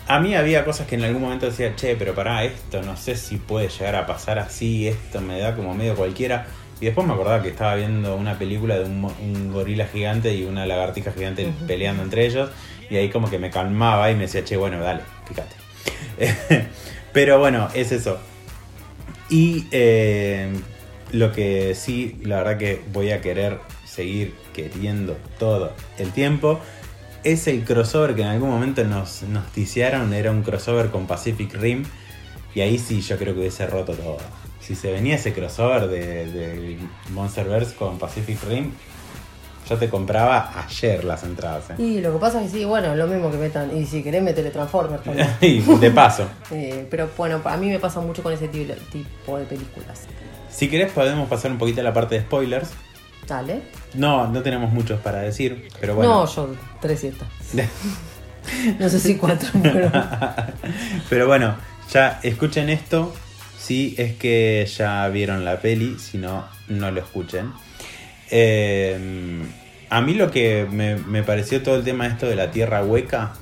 a 0.06 0.18
mí 0.18 0.34
había 0.34 0.64
cosas 0.64 0.86
que 0.86 0.94
en 0.94 1.04
algún 1.04 1.20
momento 1.20 1.44
decía, 1.44 1.76
che, 1.76 1.94
pero 1.94 2.14
pará, 2.14 2.42
esto 2.44 2.82
no 2.82 2.96
sé 2.96 3.16
si 3.16 3.36
puede 3.36 3.68
llegar 3.68 3.96
a 3.96 4.06
pasar 4.06 4.38
así, 4.38 4.88
esto 4.88 5.20
me 5.20 5.38
da 5.38 5.54
como 5.54 5.74
medio 5.74 5.94
cualquiera. 5.94 6.46
Y 6.80 6.86
después 6.86 7.06
me 7.06 7.12
acordaba 7.12 7.42
que 7.42 7.50
estaba 7.50 7.74
viendo 7.74 8.16
una 8.16 8.38
película 8.38 8.78
de 8.78 8.84
un, 8.84 9.52
gorila 9.52 9.86
gigante 9.86 10.34
y 10.34 10.44
una 10.44 10.64
lagartija 10.64 11.12
gigante 11.12 11.52
peleando 11.66 12.02
entre 12.02 12.24
ellos. 12.24 12.48
Y 12.88 12.96
ahí 12.96 13.10
como 13.10 13.28
que 13.28 13.38
me 13.38 13.50
calmaba 13.50 14.10
y 14.10 14.14
me 14.14 14.22
decía, 14.22 14.42
che, 14.42 14.56
bueno, 14.56 14.80
dale, 14.80 15.02
fíjate. 15.26 15.56
pero 17.12 17.38
bueno, 17.38 17.68
es 17.74 17.92
eso. 17.92 18.18
Y 19.28 19.66
eh, 19.70 20.50
lo 21.12 21.32
que 21.32 21.74
sí, 21.74 22.18
la 22.22 22.38
verdad 22.38 22.58
que 22.58 22.82
voy 22.92 23.10
a 23.10 23.20
querer 23.20 23.58
seguir 23.84 24.34
queriendo 24.52 25.16
todo 25.38 25.72
el 25.98 26.12
tiempo 26.12 26.60
es 27.24 27.46
el 27.48 27.64
crossover 27.64 28.14
que 28.14 28.22
en 28.22 28.28
algún 28.28 28.50
momento 28.50 28.84
nos 28.84 29.22
noticiaron. 29.22 30.12
Era 30.12 30.30
un 30.30 30.42
crossover 30.42 30.90
con 30.90 31.06
Pacific 31.06 31.54
Rim. 31.54 31.84
Y 32.54 32.60
ahí 32.60 32.78
sí 32.78 33.00
yo 33.00 33.16
creo 33.18 33.34
que 33.34 33.40
hubiese 33.40 33.66
roto 33.66 33.94
todo. 33.94 34.18
Si 34.60 34.74
se 34.74 34.92
venía 34.92 35.16
ese 35.16 35.32
crossover 35.32 35.88
de, 35.88 36.30
de 36.30 36.78
Monsterverse 37.10 37.74
con 37.74 37.98
Pacific 37.98 38.42
Rim, 38.48 38.72
yo 39.68 39.76
te 39.76 39.88
compraba 39.88 40.64
ayer 40.66 41.04
las 41.04 41.24
entradas. 41.24 41.70
¿eh? 41.70 41.74
Y 41.78 42.00
lo 42.00 42.12
que 42.14 42.18
pasa 42.18 42.42
es 42.42 42.50
que 42.50 42.58
sí, 42.58 42.64
bueno, 42.64 42.94
lo 42.94 43.06
mismo 43.06 43.30
que 43.30 43.36
metan. 43.36 43.76
Y 43.76 43.84
si 43.84 44.02
querés, 44.02 44.22
metele 44.22 44.50
Transformers 44.50 45.02
también. 45.02 45.28
y 45.40 45.60
de 45.60 45.90
paso. 45.90 46.26
Eh, 46.50 46.86
pero 46.90 47.10
bueno, 47.16 47.42
a 47.44 47.56
mí 47.58 47.68
me 47.68 47.78
pasa 47.78 48.00
mucho 48.00 48.22
con 48.22 48.32
ese 48.32 48.48
tipo 48.48 48.72
tipo 48.90 49.38
de 49.38 49.44
películas. 49.44 50.06
Si 50.50 50.68
querés 50.68 50.90
podemos 50.92 51.28
pasar 51.28 51.50
un 51.50 51.58
poquito 51.58 51.80
a 51.80 51.84
la 51.84 51.92
parte 51.92 52.14
de 52.16 52.22
spoilers. 52.22 52.70
Dale. 53.26 53.60
No, 53.94 54.26
no 54.28 54.42
tenemos 54.42 54.72
muchos 54.72 55.00
para 55.00 55.18
decir, 55.20 55.68
pero 55.80 55.94
bueno. 55.94 56.12
No, 56.12 56.26
yo 56.26 56.54
tres 56.80 57.00
siestas. 57.00 57.28
No 58.78 58.88
sé 58.88 58.98
si 58.98 59.16
cuatro, 59.16 59.46
pero. 59.62 59.90
Pero 61.10 61.26
bueno, 61.26 61.54
ya 61.92 62.18
escuchen 62.22 62.70
esto 62.70 63.14
si 63.58 63.94
es 63.98 64.14
que 64.14 64.66
ya 64.74 65.06
vieron 65.08 65.44
la 65.44 65.60
peli, 65.60 65.98
si 65.98 66.16
no, 66.16 66.46
no 66.68 66.90
lo 66.90 66.98
escuchen. 67.00 67.52
Eh, 68.30 69.42
a 69.90 70.00
mí 70.00 70.14
lo 70.14 70.30
que 70.30 70.66
me, 70.70 70.96
me 70.96 71.22
pareció 71.22 71.62
todo 71.62 71.76
el 71.76 71.84
tema 71.84 72.06
esto 72.06 72.26
de 72.26 72.36
la 72.36 72.50
tierra 72.50 72.82
hueca 72.82 73.32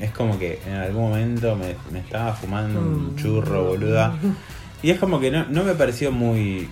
es 0.00 0.10
como 0.12 0.36
que 0.38 0.60
en 0.66 0.74
algún 0.74 1.10
momento 1.10 1.54
me, 1.54 1.76
me 1.92 2.00
estaba 2.00 2.32
fumando 2.34 2.80
un 2.80 3.12
Mm. 3.14 3.16
churro, 3.16 3.64
boluda. 3.64 4.14
Y 4.82 4.90
es 4.90 4.98
como 4.98 5.18
que 5.20 5.30
no, 5.30 5.44
no 5.48 5.64
me 5.64 5.74
pareció 5.74 6.12
muy, 6.12 6.68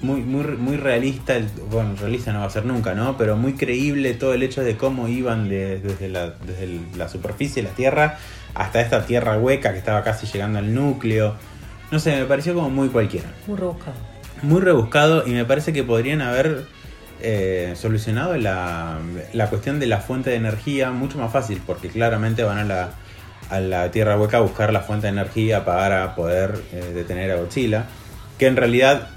muy, 0.00 0.20
muy, 0.22 0.44
muy 0.56 0.76
realista, 0.76 1.36
el- 1.36 1.48
bueno, 1.70 1.94
realista 1.98 2.32
no 2.32 2.40
va 2.40 2.46
a 2.46 2.50
ser 2.50 2.64
nunca, 2.64 2.94
¿no? 2.94 3.16
Pero 3.16 3.36
muy 3.36 3.54
creíble 3.54 4.14
todo 4.14 4.32
el 4.34 4.42
hecho 4.44 4.62
de 4.62 4.76
cómo 4.76 5.08
iban 5.08 5.48
de- 5.48 5.80
desde, 5.80 6.08
la, 6.08 6.30
desde 6.30 6.64
el- 6.64 6.80
la 6.96 7.08
superficie 7.08 7.62
de 7.62 7.68
la 7.68 7.74
Tierra 7.74 8.18
hasta 8.54 8.80
esta 8.80 9.04
Tierra 9.06 9.36
hueca 9.38 9.72
que 9.72 9.78
estaba 9.78 10.02
casi 10.04 10.26
llegando 10.26 10.58
al 10.60 10.72
núcleo. 10.72 11.34
No 11.90 11.98
sé, 11.98 12.16
me 12.16 12.24
pareció 12.26 12.54
como 12.54 12.70
muy 12.70 12.88
cualquiera. 12.88 13.28
Muy 13.46 13.56
rebuscado. 13.56 13.96
Muy 14.42 14.60
rebuscado 14.60 15.26
y 15.26 15.30
me 15.32 15.44
parece 15.44 15.72
que 15.72 15.82
podrían 15.82 16.20
haber 16.22 16.66
eh, 17.20 17.72
solucionado 17.74 18.36
la, 18.36 18.98
la 19.32 19.50
cuestión 19.50 19.80
de 19.80 19.86
la 19.88 19.98
fuente 19.98 20.30
de 20.30 20.36
energía 20.36 20.92
mucho 20.92 21.18
más 21.18 21.32
fácil, 21.32 21.60
porque 21.66 21.88
claramente 21.88 22.44
van 22.44 22.58
a 22.58 22.64
la, 22.64 22.90
a 23.50 23.60
la 23.60 23.90
Tierra 23.90 24.18
Hueca 24.18 24.38
a 24.38 24.40
buscar 24.40 24.72
la 24.72 24.80
fuente 24.80 25.06
de 25.06 25.12
energía 25.12 25.64
para 25.64 26.14
poder 26.14 26.62
eh, 26.72 26.92
detener 26.94 27.30
a 27.30 27.36
Godzilla, 27.36 27.86
que 28.38 28.46
en 28.46 28.56
realidad 28.56 29.08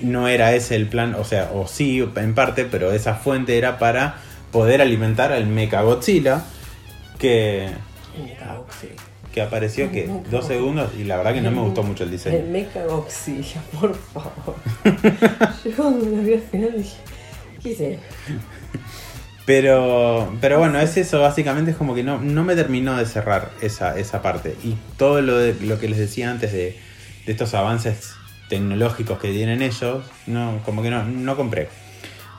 no 0.00 0.28
era 0.28 0.54
ese 0.54 0.76
el 0.76 0.88
plan, 0.88 1.14
o 1.14 1.24
sea, 1.24 1.50
o 1.52 1.66
sí 1.66 2.06
en 2.16 2.34
parte, 2.34 2.64
pero 2.64 2.92
esa 2.92 3.14
fuente 3.14 3.58
era 3.58 3.78
para 3.78 4.16
poder 4.50 4.80
alimentar 4.80 5.32
al 5.32 5.46
Mecha 5.46 5.82
Godzilla, 5.82 6.42
que, 7.18 7.68
que 9.32 9.42
apareció 9.42 9.90
que 9.90 10.06
Mecha 10.06 10.30
dos 10.30 10.46
segundos 10.46 10.90
y 10.98 11.04
la 11.04 11.16
verdad 11.16 11.34
que 11.34 11.40
no 11.40 11.50
me 11.50 11.60
gustó 11.60 11.82
mucho 11.82 12.04
el 12.04 12.10
diseño. 12.10 12.44
Me 12.50 12.66
cago, 12.66 13.06
sí, 13.08 13.42
por 13.80 13.94
favor. 13.94 14.56
Yo 15.64 15.70
cuando 15.76 16.04
lo 16.04 16.22
vi 16.22 16.34
al 16.34 16.40
final 16.40 16.72
dije, 16.76 16.96
¿qué? 17.62 17.98
Pero, 19.44 20.32
pero 20.40 20.58
bueno, 20.58 20.78
es 20.78 20.96
eso, 20.96 21.20
básicamente 21.20 21.72
es 21.72 21.76
como 21.76 21.94
que 21.94 22.04
no, 22.04 22.20
no 22.20 22.44
me 22.44 22.54
terminó 22.54 22.96
de 22.96 23.06
cerrar 23.06 23.50
esa, 23.60 23.98
esa 23.98 24.22
parte. 24.22 24.56
Y 24.62 24.76
todo 24.96 25.20
lo, 25.20 25.36
de, 25.36 25.54
lo 25.66 25.80
que 25.80 25.88
les 25.88 25.98
decía 25.98 26.30
antes 26.30 26.52
de, 26.52 26.78
de 27.26 27.32
estos 27.32 27.52
avances 27.54 28.14
tecnológicos 28.48 29.18
que 29.18 29.32
tienen 29.32 29.62
ellos, 29.62 30.04
no, 30.26 30.60
como 30.64 30.82
que 30.82 30.90
no, 30.90 31.04
no 31.04 31.36
compré. 31.36 31.68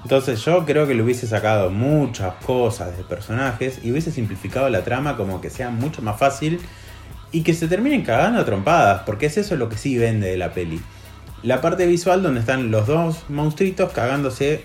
Entonces 0.03 0.43
yo 0.43 0.65
creo 0.65 0.87
que 0.87 0.93
le 0.93 1.03
hubiese 1.03 1.27
sacado 1.27 1.69
muchas 1.69 2.35
cosas 2.45 2.95
de 2.97 3.03
personajes 3.03 3.79
y 3.83 3.91
hubiese 3.91 4.11
simplificado 4.11 4.69
la 4.69 4.83
trama 4.83 5.17
como 5.17 5.41
que 5.41 5.49
sea 5.49 5.69
mucho 5.69 6.01
más 6.01 6.19
fácil 6.19 6.59
y 7.31 7.41
que 7.41 7.53
se 7.53 7.67
terminen 7.67 8.03
cagando 8.03 8.39
a 8.39 8.45
trompadas, 8.45 9.01
porque 9.05 9.25
es 9.25 9.37
eso 9.37 9.55
lo 9.55 9.69
que 9.69 9.77
sí 9.77 9.97
vende 9.97 10.29
de 10.29 10.37
la 10.37 10.53
peli. 10.53 10.81
La 11.41 11.61
parte 11.61 11.85
visual 11.85 12.21
donde 12.21 12.41
están 12.41 12.69
los 12.69 12.87
dos 12.87 13.29
monstruitos 13.29 13.91
cagándose 13.91 14.63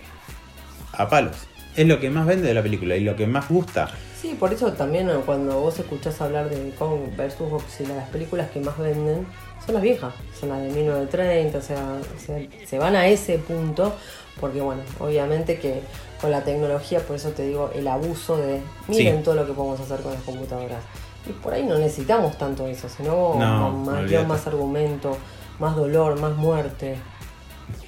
a 0.92 1.08
palos. 1.08 1.47
Es 1.78 1.86
lo 1.86 2.00
que 2.00 2.10
más 2.10 2.26
vende 2.26 2.48
de 2.48 2.54
la 2.54 2.62
película 2.62 2.96
y 2.96 3.04
lo 3.04 3.14
que 3.14 3.28
más 3.28 3.48
gusta. 3.48 3.88
Sí, 4.20 4.36
por 4.38 4.52
eso 4.52 4.72
también 4.72 5.08
cuando 5.24 5.60
vos 5.60 5.78
escuchás 5.78 6.20
hablar 6.20 6.50
de 6.50 6.70
Kong 6.76 7.16
versus 7.16 7.48
Godzilla, 7.48 7.94
las 7.94 8.08
películas 8.08 8.50
que 8.50 8.58
más 8.58 8.76
venden 8.78 9.24
son 9.64 9.74
las 9.74 9.82
viejas, 9.84 10.12
son 10.40 10.48
las 10.48 10.60
de 10.60 10.70
1930, 10.70 11.56
o 11.56 11.62
sea, 11.62 11.76
o 12.16 12.20
sea, 12.20 12.40
se 12.66 12.78
van 12.80 12.96
a 12.96 13.06
ese 13.06 13.38
punto, 13.38 13.94
porque 14.40 14.60
bueno, 14.60 14.82
obviamente 14.98 15.60
que 15.60 15.80
con 16.20 16.32
la 16.32 16.42
tecnología, 16.42 16.98
por 16.98 17.14
eso 17.14 17.30
te 17.30 17.46
digo, 17.46 17.70
el 17.72 17.86
abuso 17.86 18.36
de, 18.36 18.60
miren 18.88 19.18
Sí. 19.18 19.22
todo 19.22 19.36
lo 19.36 19.46
que 19.46 19.52
podemos 19.52 19.78
hacer 19.78 20.00
con 20.00 20.12
las 20.14 20.22
computadoras. 20.22 20.82
Y 21.28 21.32
por 21.32 21.52
ahí 21.52 21.62
no 21.62 21.78
necesitamos 21.78 22.36
tanto 22.38 22.66
eso, 22.66 22.88
sino 22.88 23.36
No, 23.38 23.70
más, 23.70 24.26
más 24.26 24.46
argumento, 24.48 25.16
más 25.60 25.76
dolor, 25.76 26.18
más 26.18 26.36
muerte. 26.36 26.96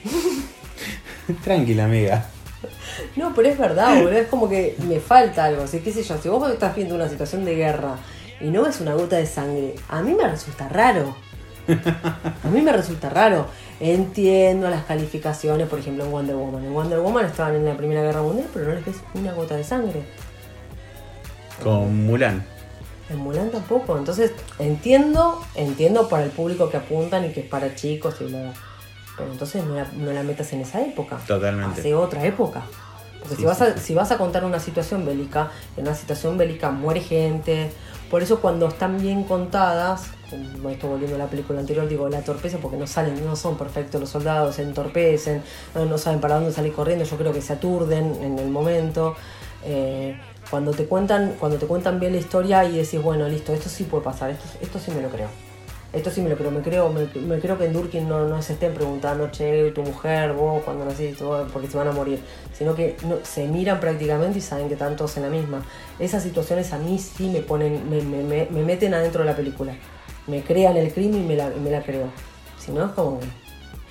Tranquila, 1.42 1.87
amiga. 1.87 2.24
No, 3.16 3.35
pero 3.35 3.49
es 3.49 3.59
verdad, 3.59 3.96
boludo. 3.96 4.12
Es 4.12 4.29
como 4.29 4.49
que 4.49 4.77
me 4.87 5.01
falta 5.01 5.44
algo. 5.44 5.62
Así 5.62 5.81
qué 5.81 5.92
sé 5.92 6.03
yo, 6.03 6.18
si 6.18 6.29
vos 6.29 6.51
estás 6.51 6.75
viendo 6.75 6.94
una 6.94 7.09
situación 7.09 7.44
de 7.44 7.55
guerra 7.55 7.96
y 8.40 8.51
no 8.51 8.62
ves 8.62 8.81
una 8.81 8.94
gota 8.94 9.16
de 9.16 9.27
sangre, 9.27 9.75
a 9.88 10.03
mí 10.03 10.14
me 10.14 10.29
resulta 10.29 10.68
raro. 10.68 11.14
A 12.42 12.49
mí 12.49 12.62
me 12.62 12.73
resulta 12.73 13.11
raro. 13.11 13.46
Entiendo 13.79 14.68
las 14.68 14.85
calificaciones, 14.85 15.68
por 15.68 15.79
ejemplo, 15.79 16.05
en 16.05 16.11
Wonder 16.11 16.37
Woman. 16.37 16.64
En 16.64 16.75
Wonder 16.75 17.01
Woman 17.01 17.27
estaban 17.27 17.55
en 17.55 17.64
la 17.64 17.77
Primera 17.77 18.03
Guerra 18.03 18.23
Mundial, 18.23 18.49
pero 18.53 18.66
no 18.66 18.75
les 18.75 18.85
ves 18.85 18.96
una 19.14 19.33
gota 19.33 19.57
de 19.57 19.64
sangre. 19.64 20.03
Con 21.62 22.07
Mulan. 22.07 22.44
En 23.09 23.18
Mulan 23.18 23.51
tampoco. 23.51 23.96
Entonces, 23.96 24.33
entiendo, 24.59 25.40
entiendo 25.55 26.09
para 26.09 26.25
el 26.25 26.31
público 26.31 26.70
que 26.70 26.79
apuntan 26.79 27.25
y 27.25 27.33
que 27.33 27.40
es 27.40 27.46
para 27.46 27.75
chicos 27.75 28.16
y 28.20 28.25
bla, 28.25 28.40
bla. 28.40 28.53
Pero 29.20 29.33
entonces 29.33 29.64
no 29.64 29.74
la, 29.74 29.87
no 29.96 30.12
la 30.12 30.22
metas 30.22 30.52
en 30.52 30.61
esa 30.62 30.80
época. 30.80 31.18
Totalmente. 31.26 31.80
Hace 31.80 31.94
otra 31.94 32.24
época. 32.24 32.62
Porque 33.20 33.35
Sí, 33.37 33.40
si, 33.42 33.46
vas 33.46 33.59
sí, 33.59 33.64
a, 33.64 33.74
sí. 33.74 33.80
si 33.80 33.94
vas 33.94 34.11
a 34.11 34.18
contar 34.18 34.44
una 34.44 34.59
situación 34.61 35.04
bélica, 35.04 35.50
en 35.76 35.87
una 35.87 35.94
situación 35.94 36.38
bélica 36.38 36.70
muere 36.70 37.00
gente. 37.00 37.70
Por 38.11 38.22
eso 38.22 38.40
cuando 38.40 38.66
están 38.66 39.00
bien 39.00 39.22
contadas, 39.24 40.06
esto 40.68 40.88
volviendo 40.88 41.14
a 41.14 41.18
la 41.18 41.26
película 41.26 41.61
anterior, 41.61 41.87
digo 41.87 42.09
la 42.09 42.22
torpeza 42.22 42.59
porque 42.59 42.76
no 42.76 42.87
salen, 42.87 43.24
no 43.24 43.37
son 43.37 43.56
perfectos 43.56 44.00
los 44.00 44.11
soldados, 44.11 44.56
se 44.56 44.62
entorpecen, 44.62 45.42
no, 45.74 45.85
no 45.87 45.96
saben 45.96 46.20
para 46.20 46.35
dónde 46.37 46.52
salir 46.52 46.72
corriendo, 46.72 47.04
yo 47.04 47.16
creo 47.16 47.33
que 47.33 47.40
se 47.42 47.52
aturden 47.52 48.16
en 48.22 48.38
el 48.38 48.48
momento. 48.48 49.14
Eh, 49.64 50.18
cuando 50.50 50.72
te 50.72 50.87
cuentan, 50.87 51.37
cuando 51.38 51.59
te 51.59 51.66
cuentan 51.66 52.00
bien 52.00 52.12
la 52.12 52.18
historia 52.18 52.64
y 52.64 52.78
decís, 52.78 53.00
bueno, 53.00 53.28
listo, 53.28 53.52
esto 53.52 53.68
sí 53.68 53.85
puede 53.85 54.02
pasar, 54.02 54.30
esto, 54.30 54.44
esto 54.61 54.78
sí 54.80 54.90
me 54.90 55.02
lo 55.02 55.09
creo. 55.09 55.28
Esto 55.92 56.11
sí 56.11 56.20
me 56.20 56.29
lo 56.31 56.37
creo, 56.37 56.50
me 56.53 56.61
creo, 56.61 56.88
me, 56.92 57.38
creo 57.40 57.59
que 57.59 57.64
en 57.64 57.72
Durkin 57.72 58.09
no, 58.09 58.26
no 58.29 58.40
se 58.42 58.53
estén 58.53 58.72
preguntando, 58.74 59.29
che, 59.33 59.72
tu 59.72 59.83
mujer, 59.83 60.33
vos, 60.33 60.62
cuando 60.64 60.85
naciste, 60.85 61.24
vos, 61.24 61.50
porque 61.53 61.66
se 61.68 61.76
van 61.76 61.88
a 61.88 61.92
morir. 61.92 62.20
Sino 62.57 62.74
que 62.76 62.96
se 63.24 63.48
miran 63.48 63.81
prácticamente 63.81 64.38
y 64.38 64.42
saben 64.42 64.68
que 64.68 64.74
están 64.74 64.94
todos 64.94 65.16
en 65.16 65.24
la 65.24 65.31
misma. 65.31 65.62
Esas 65.98 66.22
situaciones 66.22 66.72
a 66.72 66.79
mí 66.79 66.98
sí 66.98 67.29
me 67.29 67.40
ponen, 67.40 67.90
me, 67.90 68.00
me- 68.03 68.22
me- 68.22 68.46
me 68.50 68.62
meten 68.62 68.94
adentro 68.94 69.22
de 69.24 69.31
la 69.31 69.37
película. 69.37 69.74
Me 70.29 70.42
crean 70.42 70.76
el 70.76 70.92
crimen 70.92 71.24
y 71.24 71.26
me 71.26 71.70
la, 71.70 71.83
creo. 71.83 72.07
Si 72.59 72.70
no 72.70 72.85
es 72.85 72.92
como 72.92 73.18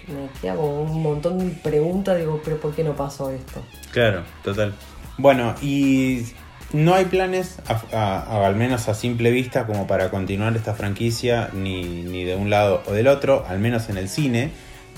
me 0.07 0.55
como 0.55 0.81
un 0.83 1.03
montón 1.03 1.37
de 1.37 1.45
preguntas, 1.61 2.17
digo, 2.17 2.41
pero 2.43 2.57
¿por 2.57 2.73
qué 2.73 2.83
no 2.83 2.95
pasó 2.95 3.29
esto? 3.29 3.61
Claro, 3.91 4.23
total. 4.43 4.73
Bueno, 5.17 5.53
y 5.61 6.25
no 6.73 6.93
hay 6.93 7.05
planes, 7.05 7.57
a- 7.67 7.81
a- 7.97 8.45
al 8.47 8.55
menos 8.55 8.87
a 8.89 8.93
simple 8.93 9.31
vista, 9.31 9.65
como 9.65 9.87
para 9.87 10.09
continuar 10.09 10.55
esta 10.55 10.73
franquicia, 10.73 11.49
ni, 11.53 11.83
ni 11.83 12.23
de 12.23 12.35
un 12.35 12.49
lado 12.49 12.83
o 12.87 12.91
del 12.91 13.07
otro, 13.07 13.45
al 13.47 13.59
menos 13.59 13.89
en 13.89 13.97
el 13.97 14.09
cine, 14.09 14.51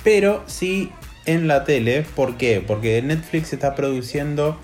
pero 0.03 0.43
sí 0.47 0.91
en 1.25 1.47
la 1.47 1.63
tele. 1.63 2.03
¿Por 2.15 2.38
qué? 2.38 2.63
Porque 2.65 3.01
Netflix 3.01 3.53
está 3.53 3.75
produciendo 3.75 4.57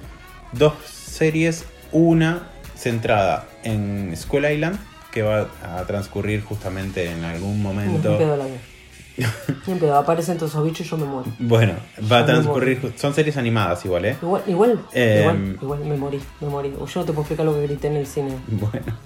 dos 0.54 0.74
series, 0.86 1.65
una 1.91 2.50
centrada 2.76 3.48
en 3.63 4.13
Skull 4.15 4.46
Island, 4.46 4.78
que 5.12 5.22
va 5.24 5.48
a 5.63 5.84
transcurrir 5.86 6.43
justamente 6.43 7.10
en 7.12 7.24
algún 7.24 7.62
momento. 7.62 8.17
pedo, 9.65 9.95
aparecen 9.95 10.38
todos 10.38 10.51
esos 10.51 10.63
bichos 10.63 10.86
y 10.86 10.89
yo 10.89 10.97
me 10.97 11.06
muero. 11.06 11.32
Bueno, 11.39 11.73
va 12.12 12.19
a 12.19 12.25
transcurrir, 12.25 12.93
son 12.97 13.13
series 13.13 13.38
animadas 13.38 13.84
igual, 13.86 14.06
¿eh? 14.06 14.17
Igual, 14.21 14.43
igual, 14.47 14.80
Eh, 14.93 15.19
igual, 15.21 15.58
igual 15.62 15.80
me 15.86 15.97
morí, 15.97 16.19
me 16.39 16.47
morí. 16.47 16.71
Yo 16.71 16.99
no 16.99 17.06
te 17.06 17.12
puedo 17.13 17.21
explicar 17.21 17.45
lo 17.45 17.53
que 17.53 17.63
grité 17.63 17.88
en 17.88 17.97
el 17.97 18.08
cine. 18.08 18.32
Bueno. 18.47 18.97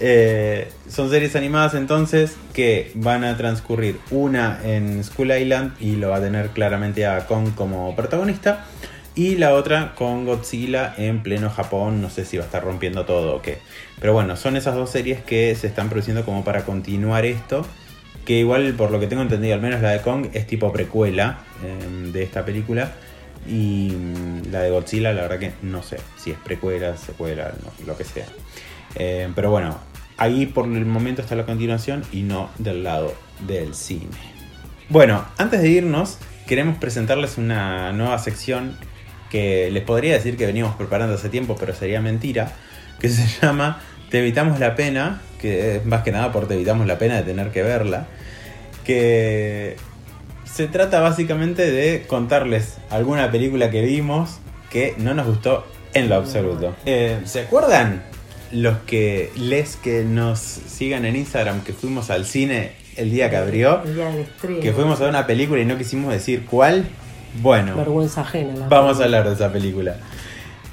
Eh, 0.00 0.70
son 0.88 1.10
series 1.10 1.36
animadas 1.36 1.74
entonces 1.74 2.36
que 2.54 2.90
van 2.94 3.22
a 3.22 3.36
transcurrir 3.36 4.00
una 4.10 4.60
en 4.64 5.04
Skull 5.04 5.30
Island 5.32 5.74
y 5.78 5.96
lo 5.96 6.08
va 6.08 6.16
a 6.16 6.20
tener 6.20 6.48
claramente 6.50 7.06
a 7.06 7.26
Kong 7.26 7.54
como 7.54 7.94
protagonista 7.94 8.64
y 9.18 9.34
la 9.34 9.52
otra 9.54 9.96
con 9.96 10.24
Godzilla 10.24 10.94
en 10.96 11.24
pleno 11.24 11.50
Japón, 11.50 12.00
no 12.00 12.08
sé 12.08 12.24
si 12.24 12.36
va 12.36 12.44
a 12.44 12.46
estar 12.46 12.62
rompiendo 12.62 13.04
todo 13.04 13.34
o 13.34 13.42
qué. 13.42 13.58
Pero 14.00 14.12
bueno, 14.12 14.36
son 14.36 14.56
esas 14.56 14.76
dos 14.76 14.90
series 14.90 15.20
que 15.22 15.56
se 15.56 15.66
están 15.66 15.88
produciendo 15.88 16.24
como 16.24 16.44
para 16.44 16.64
continuar 16.64 17.24
esto, 17.24 17.66
que 18.28 18.40
igual 18.40 18.74
por 18.74 18.90
lo 18.90 19.00
que 19.00 19.06
tengo 19.06 19.22
entendido, 19.22 19.54
al 19.54 19.62
menos 19.62 19.80
la 19.80 19.88
de 19.88 20.02
Kong 20.02 20.26
es 20.34 20.46
tipo 20.46 20.70
precuela 20.70 21.38
eh, 21.64 22.10
de 22.12 22.22
esta 22.22 22.44
película. 22.44 22.92
Y 23.48 23.90
mm, 23.90 24.52
la 24.52 24.60
de 24.60 24.68
Godzilla, 24.68 25.14
la 25.14 25.22
verdad 25.22 25.38
que 25.38 25.52
no 25.62 25.82
sé 25.82 25.96
si 26.18 26.32
es 26.32 26.36
precuela, 26.36 26.94
secuela, 26.98 27.54
lo 27.86 27.96
que 27.96 28.04
sea. 28.04 28.26
Eh, 28.96 29.30
pero 29.34 29.50
bueno, 29.50 29.78
ahí 30.18 30.44
por 30.44 30.66
el 30.66 30.84
momento 30.84 31.22
está 31.22 31.36
la 31.36 31.46
continuación 31.46 32.04
y 32.12 32.20
no 32.20 32.50
del 32.58 32.84
lado 32.84 33.14
del 33.46 33.74
cine. 33.74 34.18
Bueno, 34.90 35.24
antes 35.38 35.62
de 35.62 35.70
irnos, 35.70 36.18
queremos 36.46 36.76
presentarles 36.76 37.38
una 37.38 37.94
nueva 37.94 38.18
sección 38.18 38.76
que 39.30 39.70
les 39.70 39.84
podría 39.84 40.12
decir 40.12 40.36
que 40.36 40.44
veníamos 40.44 40.76
preparando 40.76 41.14
hace 41.14 41.30
tiempo, 41.30 41.56
pero 41.58 41.74
sería 41.74 42.02
mentira, 42.02 42.52
que 43.00 43.08
se 43.08 43.26
llama 43.40 43.80
Te 44.10 44.20
evitamos 44.20 44.58
la 44.58 44.74
pena, 44.74 45.20
que 45.40 45.76
es 45.76 45.84
más 45.84 46.02
que 46.02 46.12
nada 46.12 46.32
por 46.32 46.48
Te 46.48 46.54
evitamos 46.54 46.86
la 46.86 46.98
pena 46.98 47.16
de 47.16 47.22
tener 47.22 47.50
que 47.50 47.62
verla, 47.62 48.06
que 48.84 49.76
se 50.44 50.66
trata 50.66 51.00
básicamente 51.00 51.70
de 51.70 52.06
contarles 52.06 52.78
alguna 52.90 53.30
película 53.30 53.70
que 53.70 53.82
vimos 53.82 54.38
que 54.70 54.94
no 54.98 55.14
nos 55.14 55.26
gustó 55.26 55.66
en 55.94 56.08
lo 56.08 56.16
absoluto. 56.16 56.74
Eh, 56.86 57.20
¿Se 57.24 57.40
acuerdan 57.40 58.02
los 58.50 58.78
que 58.78 59.30
les 59.36 59.76
que 59.76 60.04
nos 60.04 60.38
sigan 60.38 61.04
en 61.04 61.16
Instagram 61.16 61.62
que 61.62 61.72
fuimos 61.72 62.10
al 62.10 62.24
cine 62.24 62.72
el 62.96 63.10
día 63.10 63.30
que 63.30 63.36
abrió? 63.36 63.82
El 63.84 63.94
día 63.94 64.06
del 64.06 64.20
estreno. 64.22 64.60
Que 64.60 64.72
fuimos 64.72 64.98
a 65.00 65.04
ver 65.04 65.10
una 65.10 65.26
película 65.26 65.60
y 65.60 65.64
no 65.64 65.76
quisimos 65.76 66.12
decir 66.12 66.46
cuál. 66.46 66.86
Bueno, 67.42 67.76
Vergüenza 67.76 68.22
ajena. 68.22 68.54
la 68.54 68.68
vamos 68.68 69.00
a 69.00 69.04
hablar 69.04 69.28
de 69.28 69.34
esa 69.34 69.52
película. 69.52 69.96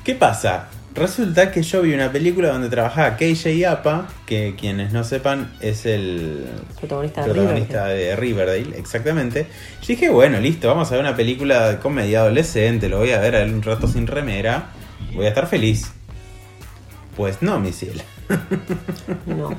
¿Qué 0.04 0.15
pasa? 0.15 0.69
Resulta 0.95 1.51
que 1.51 1.62
yo 1.62 1.81
vi 1.81 1.93
una 1.93 2.10
película 2.10 2.53
donde 2.53 2.69
trabajaba 2.69 3.17
KJ 3.17 3.67
Apa, 3.67 4.08
que 4.25 4.55
quienes 4.58 4.93
no 4.93 5.03
sepan 5.03 5.51
es 5.60 5.86
el 5.86 6.45
Protagonista 6.79 7.25
de 7.25 7.34
protagonista 7.34 7.86
de 7.88 8.15
Riverdale, 8.15 8.79
exactamente. 8.79 9.45
Yo 9.81 9.88
dije, 9.88 10.10
bueno, 10.10 10.39
listo, 10.39 10.69
vamos 10.69 10.89
a 10.89 10.91
ver 10.91 11.01
una 11.01 11.13
película 11.13 11.71
de 11.71 11.79
comedia 11.79 12.21
adolescente, 12.21 12.88
lo 12.88 12.99
voy 12.99 13.12
a 13.12 13.19
ver 13.19 13.45
un 13.45 13.62
rato 13.62 13.89
sin 13.89 14.08
remera, 14.08 14.69
voy 15.13 15.25
a 15.25 15.29
estar 15.29 15.47
feliz. 15.47 15.91
Pues 17.17 17.41
no, 17.41 17.60
mi 17.60 17.73
cielo. 17.73 18.01
No. 19.25 19.49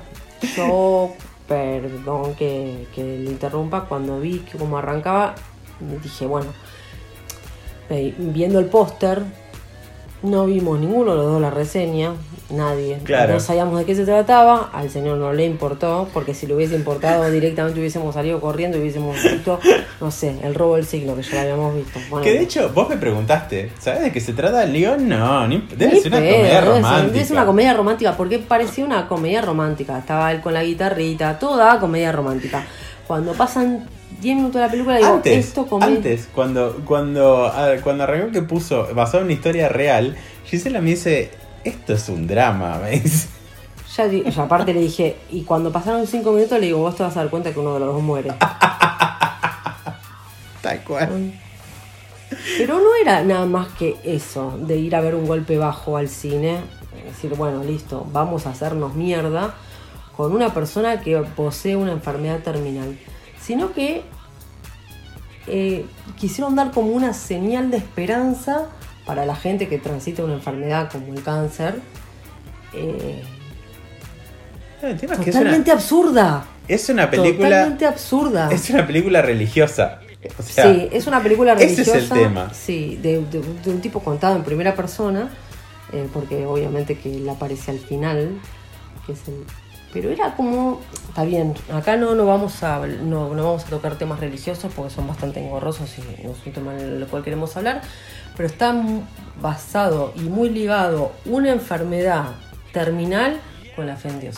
Yo, 0.57 1.15
perdón 1.47 2.35
que, 2.35 2.87
que 2.95 3.03
le 3.03 3.31
interrumpa, 3.31 3.85
cuando 3.85 4.21
vi 4.21 4.39
que 4.39 4.57
como 4.57 4.79
arrancaba, 4.79 5.35
dije, 6.03 6.25
bueno, 6.25 6.53
eh, 7.91 8.15
viendo 8.17 8.59
el 8.59 8.67
póster, 8.67 9.23
no 10.23 10.47
vimos 10.47 10.79
ninguno 10.81 11.13
de 11.13 11.17
los 11.19 11.27
dos 11.27 11.41
la 11.41 11.51
reseña, 11.51 12.13
nadie. 12.51 12.99
Claro. 13.05 13.35
No 13.35 13.41
sabíamos 13.41 13.79
de 13.79 13.85
qué 13.85 13.95
se 13.95 14.05
trataba, 14.05 14.71
al 14.73 14.91
señor 14.91 15.19
no 15.19 15.33
le 15.33 15.45
importó, 15.45 16.09
porque 16.13 16.35
si 16.35 16.47
le 16.47 16.55
hubiese 16.55 16.75
importado 16.75 17.31
directamente 17.31 17.79
hubiésemos 17.79 18.15
salido 18.15 18.41
corriendo 18.41 18.77
y 18.79 18.81
hubiésemos 18.81 19.23
visto, 19.23 19.61
no 20.01 20.11
sé, 20.11 20.37
el 20.43 20.55
robo 20.55 20.77
del 20.77 20.87
siglo, 20.87 21.15
que 21.17 21.23
ya 21.23 21.35
lo 21.35 21.41
habíamos 21.53 21.75
visto. 21.77 22.01
Bueno, 22.11 22.25
Que 22.25 22.33
de 22.33 22.41
hecho, 22.43 22.71
vos 22.75 22.89
me 22.89 22.97
preguntaste, 22.97 23.71
¿sabes 23.79 24.03
de 24.03 24.13
qué 24.13 24.21
se 24.21 24.33
trata? 24.33 24.65
Le 24.65 24.79
digo, 24.79 24.97
no, 24.97 25.47
ni- 25.47 25.67
debe 25.77 26.01
ser 26.01 26.13
una 26.13 26.21
pedo, 26.21 26.37
comedia 26.37 26.61
debe 26.61 26.73
ser- 26.75 26.83
romántica. 26.83 27.21
Es 27.21 27.31
una 27.31 27.47
comedia 27.47 27.75
romántica, 27.75 28.17
porque 28.17 28.39
parecía 28.39 28.85
una 28.85 29.09
comedia 29.09 29.43
romántica. 29.43 29.99
Estaba 29.99 30.33
él 30.33 30.41
con 30.41 30.55
la 30.55 30.65
guitarrita, 30.65 31.39
toda 31.39 31.79
comedia 31.79 32.11
romántica. 32.13 32.65
Cuando 33.07 33.33
pasan 33.35 33.87
10 34.21 34.37
minutos 34.37 34.55
de 34.55 34.61
la 34.67 34.71
película, 34.71 34.97
digo, 34.97 35.15
antes, 35.15 35.47
esto 35.47 35.67
comedia. 35.67 35.97
antes, 35.97 36.29
cuando, 36.35 36.81
cuando, 36.85 37.47
a 37.47 37.67
ver, 37.67 37.81
cuando 37.83 38.05
arrancó 38.05 38.31
que 38.33 38.43
puso 38.43 38.87
basado 38.95 39.19
en 39.19 39.25
una 39.25 39.33
historia 39.35 39.69
real, 39.69 40.17
Gisela 40.45 40.81
me 40.81 40.91
dice, 40.91 41.31
esto 41.65 41.93
es 41.93 42.09
un 42.09 42.27
drama, 42.27 42.79
me 42.83 42.91
dice. 43.01 43.29
Ya, 43.97 44.09
di- 44.09 44.25
ya 44.31 44.43
aparte 44.43 44.73
le 44.75 44.81
dije, 44.81 45.17
y 45.31 45.43
cuando 45.43 45.71
pasaron 45.73 46.07
5 46.07 46.33
minutos, 46.33 46.59
le 46.61 46.67
digo, 46.67 46.79
vos 46.79 46.97
te 46.97 47.03
vas 47.03 47.17
a 47.17 47.21
dar 47.21 47.31
cuenta 47.31 47.53
que 47.53 47.61
uno 47.61 47.75
de 47.75 47.81
los 47.81 47.95
dos 47.95 48.03
muere. 48.03 48.33
Tal 50.63 50.81
cual. 50.85 51.33
Pero 52.59 52.77
no 52.79 52.95
era 53.01 53.23
nada 53.23 53.47
más 53.47 53.69
que 53.69 53.97
eso, 54.05 54.59
de 54.61 54.77
ir 54.79 54.97
a 54.97 55.01
ver 55.01 55.15
un 55.15 55.27
golpe 55.27 55.57
bajo 55.59 55.97
al 55.97 56.09
cine. 56.09 56.59
Decir, 57.05 57.35
bueno, 57.37 57.63
listo, 57.63 58.07
vamos 58.13 58.47
a 58.47 58.51
hacernos 58.51 58.95
mierda 58.95 59.55
con 60.17 60.33
una 60.33 60.53
persona 60.53 61.01
que 61.01 61.17
posee 61.37 61.77
una 61.77 61.93
enfermedad 61.93 62.41
terminal. 62.41 62.99
Sino 63.47 63.73
que 63.73 64.03
eh, 65.47 65.85
quisieron 66.19 66.57
dar 66.57 66.71
como 66.73 66.91
una 66.93 67.13
señal 67.15 67.71
de 67.71 67.77
esperanza 67.77 68.67
para 69.05 69.25
la 69.25 69.37
gente 69.37 69.69
que 69.69 69.79
transita 69.79 70.25
una 70.25 70.35
enfermedad 70.35 70.91
como 70.91 71.13
el 71.15 71.23
cáncer. 71.23 71.81
eh, 72.75 73.23
El 74.83 74.97
tema 74.99 75.15
es 75.15 75.21
que 75.21 75.31
es 75.31 75.37
una, 75.37 75.45
totalmente 75.45 75.71
absurda. 75.71 76.45
es 76.67 76.89
una 76.89 77.09
película. 77.11 77.49
Totalmente 77.49 77.87
absurda. 77.87 78.49
Es 78.53 78.69
una 78.71 78.87
película 78.87 79.23
religiosa. 79.23 80.01
O 80.39 80.43
sea, 80.43 80.65
sí, 80.75 80.89
es 80.91 81.07
una 81.07 81.23
película 81.23 81.53
ese 81.53 81.83
es 81.83 81.87
religiosa. 81.87 82.15
el 82.17 82.21
tema. 82.23 82.53
Sí, 82.53 82.99
de, 83.01 83.21
de- 83.27 83.41
de 83.65 83.71
un 83.71 83.81
tipo 83.81 84.01
contado 84.01 84.35
en 84.35 84.43
primera 84.43 84.75
persona, 84.75 85.31
eh, 85.93 86.09
porque 86.13 86.45
obviamente 86.47 86.99
que 86.99 87.15
él 87.19 87.29
aparece 87.29 87.71
al 87.71 87.79
final, 87.79 88.33
que 89.07 89.13
es 89.13 89.21
el. 89.29 89.45
Pero 90.01 90.11
era 90.11 90.35
como. 90.35 90.81
Está 91.09 91.25
bien, 91.25 91.55
acá 91.73 91.97
no, 91.97 92.15
no, 92.15 92.27
vamos 92.27 92.63
a, 92.63 92.87
no, 92.87 93.35
no 93.35 93.45
vamos 93.45 93.65
a 93.65 93.69
tocar 93.69 93.97
temas 93.97 94.21
religiosos 94.21 94.71
porque 94.77 94.93
son 94.95 95.09
bastante 95.09 95.41
engorrosos 95.43 95.89
y 95.99 96.03
no 96.27 96.33
es 96.33 96.47
un 96.47 96.53
tema 96.53 96.75
en 96.75 96.81
el 97.01 97.07
cual 97.07 97.23
queremos 97.25 97.57
hablar, 97.57 97.81
pero 98.37 98.47
está 98.47 98.75
basado 99.41 100.13
y 100.15 100.21
muy 100.21 100.51
ligado 100.51 101.13
una 101.25 101.51
enfermedad 101.53 102.33
terminal 102.73 103.39
con 103.75 103.87
la 103.87 103.97
fe 103.97 104.09
en 104.11 104.21
Dios. 104.21 104.37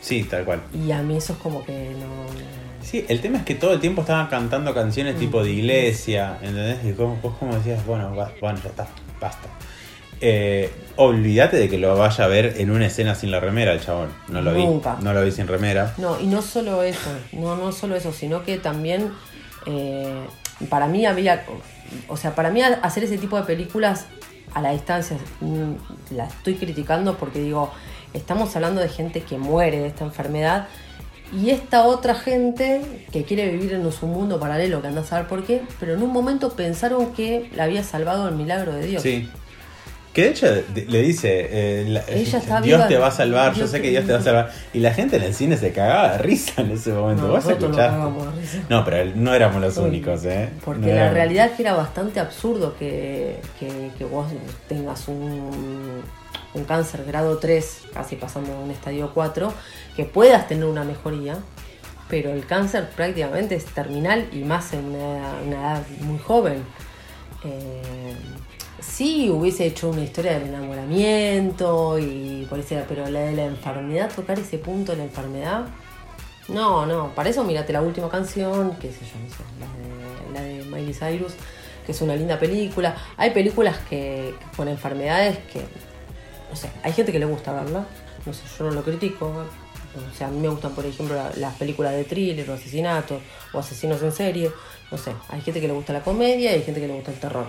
Sí, 0.00 0.22
tal 0.24 0.44
cual. 0.46 0.62
Y 0.72 0.92
a 0.92 1.02
mí 1.02 1.16
eso 1.16 1.34
es 1.34 1.38
como 1.40 1.62
que 1.64 1.90
no. 2.00 2.24
Sí, 2.82 3.04
el 3.08 3.20
tema 3.20 3.38
es 3.38 3.44
que 3.44 3.54
todo 3.54 3.72
el 3.74 3.80
tiempo 3.80 4.00
estaban 4.02 4.28
cantando 4.28 4.72
canciones 4.74 5.18
tipo 5.18 5.42
de 5.42 5.50
iglesia, 5.52 6.38
¿entendés? 6.42 6.84
Y 6.84 6.92
vos, 6.92 7.20
vos 7.22 7.34
como 7.38 7.54
decías, 7.56 7.84
bueno, 7.86 8.14
va- 8.16 8.32
bueno, 8.40 8.58
ya 8.62 8.68
está, 8.70 8.86
basta. 9.20 9.48
Eh, 10.20 10.70
olvídate 10.96 11.56
de 11.56 11.68
que 11.68 11.78
lo 11.78 11.96
vaya 11.96 12.24
a 12.24 12.28
ver 12.28 12.54
en 12.58 12.70
una 12.70 12.86
escena 12.86 13.14
sin 13.14 13.30
la 13.30 13.40
remera 13.40 13.72
el 13.72 13.80
chabón. 13.80 14.10
No 14.28 14.40
lo 14.40 14.52
Nunca. 14.52 14.96
vi. 14.96 15.04
No 15.04 15.12
lo 15.12 15.24
vi 15.24 15.32
sin 15.32 15.46
remera. 15.46 15.94
No, 15.98 16.20
y 16.20 16.26
no 16.26 16.42
solo 16.42 16.82
eso, 16.82 17.10
no, 17.32 17.56
no 17.56 17.72
solo 17.72 17.96
eso, 17.96 18.12
sino 18.12 18.44
que 18.44 18.58
también 18.58 19.10
eh, 19.66 20.24
para 20.68 20.86
mí 20.86 21.06
había, 21.06 21.44
o 22.08 22.16
sea, 22.16 22.34
para 22.34 22.50
mí 22.50 22.62
hacer 22.62 23.04
ese 23.04 23.18
tipo 23.18 23.36
de 23.36 23.42
películas 23.44 24.06
a 24.52 24.60
la 24.60 24.70
distancia 24.70 25.16
mm, 25.40 26.14
la 26.14 26.26
estoy 26.26 26.54
criticando 26.54 27.16
porque 27.16 27.40
digo, 27.40 27.72
estamos 28.12 28.54
hablando 28.54 28.80
de 28.80 28.88
gente 28.88 29.22
que 29.22 29.36
muere 29.36 29.80
de 29.80 29.88
esta 29.88 30.04
enfermedad 30.04 30.68
y 31.32 31.50
esta 31.50 31.84
otra 31.84 32.14
gente 32.14 32.80
que 33.10 33.24
quiere 33.24 33.50
vivir 33.50 33.72
en 33.72 33.90
su 33.90 34.06
mundo 34.06 34.38
paralelo, 34.38 34.80
que 34.80 34.88
anda 34.88 35.00
a 35.00 35.04
saber 35.04 35.26
por 35.26 35.44
qué, 35.44 35.62
pero 35.80 35.94
en 35.94 36.02
un 36.02 36.12
momento 36.12 36.50
pensaron 36.50 37.12
que 37.12 37.50
la 37.56 37.64
había 37.64 37.82
salvado 37.82 38.28
el 38.28 38.36
milagro 38.36 38.72
de 38.72 38.86
Dios. 38.86 39.02
Sí. 39.02 39.28
Que 40.14 40.22
de 40.22 40.28
hecho 40.28 40.46
le 40.86 41.02
dice, 41.02 41.48
eh, 41.50 41.84
la- 41.88 42.04
Ella 42.08 42.38
está 42.38 42.60
Dios 42.60 42.78
viva, 42.78 42.88
te 42.88 42.96
va 42.98 43.08
a 43.08 43.10
salvar, 43.10 43.52
yo 43.54 43.66
sé 43.66 43.82
que 43.82 43.90
Dios 43.90 44.06
te 44.06 44.12
va 44.12 44.20
a 44.20 44.22
salvar. 44.22 44.50
Y 44.72 44.78
la 44.78 44.94
gente 44.94 45.16
en 45.16 45.24
el 45.24 45.34
cine 45.34 45.56
se 45.56 45.72
cagaba 45.72 46.12
de 46.12 46.18
risa 46.18 46.62
en 46.62 46.70
ese 46.70 46.92
momento. 46.92 47.24
No, 47.26 47.32
¿Vos 47.32 47.44
escuchaste? 47.46 47.98
No, 48.70 48.84
pero 48.84 49.10
no 49.16 49.34
éramos 49.34 49.60
los 49.60 49.76
únicos, 49.76 50.24
¿eh? 50.24 50.50
Porque 50.64 50.82
No 50.82 50.86
la 50.86 50.92
éramos. 50.94 51.14
realidad 51.14 51.46
es 51.46 51.52
que 51.56 51.62
era 51.62 51.74
bastante 51.74 52.20
absurdo 52.20 52.76
que, 52.78 53.40
que, 53.58 53.90
que 53.98 54.04
vos 54.04 54.28
tengas 54.68 55.08
un, 55.08 56.00
un 56.54 56.64
cáncer 56.64 57.04
grado 57.04 57.38
3, 57.38 57.80
casi 57.92 58.14
pasando 58.14 58.52
a 58.52 58.60
un 58.60 58.70
estadio 58.70 59.10
4, 59.12 59.52
que 59.96 60.04
puedas 60.04 60.46
tener 60.46 60.66
una 60.66 60.84
mejoría, 60.84 61.38
pero 62.08 62.30
el 62.32 62.46
cáncer 62.46 62.88
prácticamente 62.94 63.56
es 63.56 63.64
terminal 63.64 64.28
y 64.30 64.44
más 64.44 64.72
en 64.74 64.84
una, 64.84 65.32
una 65.44 65.56
edad 65.56 65.82
muy 66.02 66.20
joven. 66.20 66.62
Eh, 67.44 67.82
sí 68.86 69.30
hubiese 69.30 69.66
hecho 69.66 69.88
una 69.90 70.02
historia 70.02 70.38
del 70.38 70.48
enamoramiento 70.48 71.98
y 71.98 72.46
por 72.48 72.58
ese, 72.58 72.84
pero 72.88 73.08
la 73.08 73.20
de 73.20 73.32
la 73.32 73.44
enfermedad, 73.44 74.10
tocar 74.14 74.38
ese 74.38 74.58
punto 74.58 74.92
de 74.92 74.98
la 74.98 75.04
enfermedad, 75.04 75.66
no, 76.48 76.84
no, 76.86 77.14
para 77.14 77.30
eso 77.30 77.42
mírate 77.44 77.72
la 77.72 77.80
última 77.82 78.08
canción, 78.10 78.76
qué 78.80 78.88
sé 78.92 79.00
yo, 79.00 79.18
no 79.22 79.30
sé, 79.30 79.42
la 79.60 80.40
de, 80.42 80.56
la 80.58 80.58
de 80.58 80.64
Miley 80.64 80.92
Cyrus, 80.94 81.32
que 81.86 81.92
es 81.92 82.00
una 82.02 82.14
linda 82.16 82.38
película. 82.38 82.94
Hay 83.16 83.30
películas 83.30 83.78
que, 83.88 84.34
con 84.56 84.68
enfermedades 84.68 85.38
que, 85.52 85.60
no 86.50 86.56
sé, 86.56 86.70
hay 86.82 86.92
gente 86.92 87.12
que 87.12 87.18
le 87.18 87.24
gusta 87.26 87.52
verla, 87.52 87.86
no 88.26 88.32
sé, 88.32 88.42
yo 88.58 88.64
no 88.66 88.70
lo 88.72 88.82
critico. 88.82 89.26
O 89.26 90.16
sea, 90.16 90.26
a 90.26 90.30
mí 90.30 90.40
me 90.40 90.48
gustan, 90.48 90.72
por 90.74 90.84
ejemplo, 90.84 91.14
la- 91.14 91.30
las 91.36 91.54
películas 91.54 91.92
de 91.92 92.02
thriller 92.02 92.50
o 92.50 92.54
asesinatos 92.54 93.22
o 93.52 93.58
asesinos 93.60 94.02
en 94.02 94.10
serie. 94.10 94.50
No 94.90 94.98
sé, 94.98 95.12
hay 95.28 95.40
gente 95.40 95.60
que 95.60 95.68
le 95.68 95.72
gusta 95.72 95.92
la 95.92 96.00
comedia 96.00 96.50
y 96.50 96.54
hay 96.56 96.62
gente 96.62 96.80
que 96.80 96.88
le 96.88 96.94
gusta 96.94 97.12
el 97.12 97.20
terror. 97.20 97.46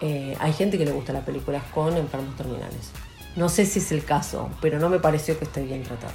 Eh, 0.00 0.36
hay 0.40 0.52
gente 0.52 0.78
que 0.78 0.84
le 0.84 0.92
gusta 0.92 1.12
las 1.12 1.24
películas 1.24 1.62
con 1.74 1.96
enfermos 1.96 2.36
terminales. 2.36 2.90
No 3.34 3.48
sé 3.48 3.66
si 3.66 3.78
es 3.80 3.92
el 3.92 4.04
caso, 4.04 4.50
pero 4.60 4.78
no 4.78 4.88
me 4.88 4.98
pareció 4.98 5.38
que 5.38 5.44
esté 5.44 5.62
bien 5.62 5.82
tratado. 5.82 6.12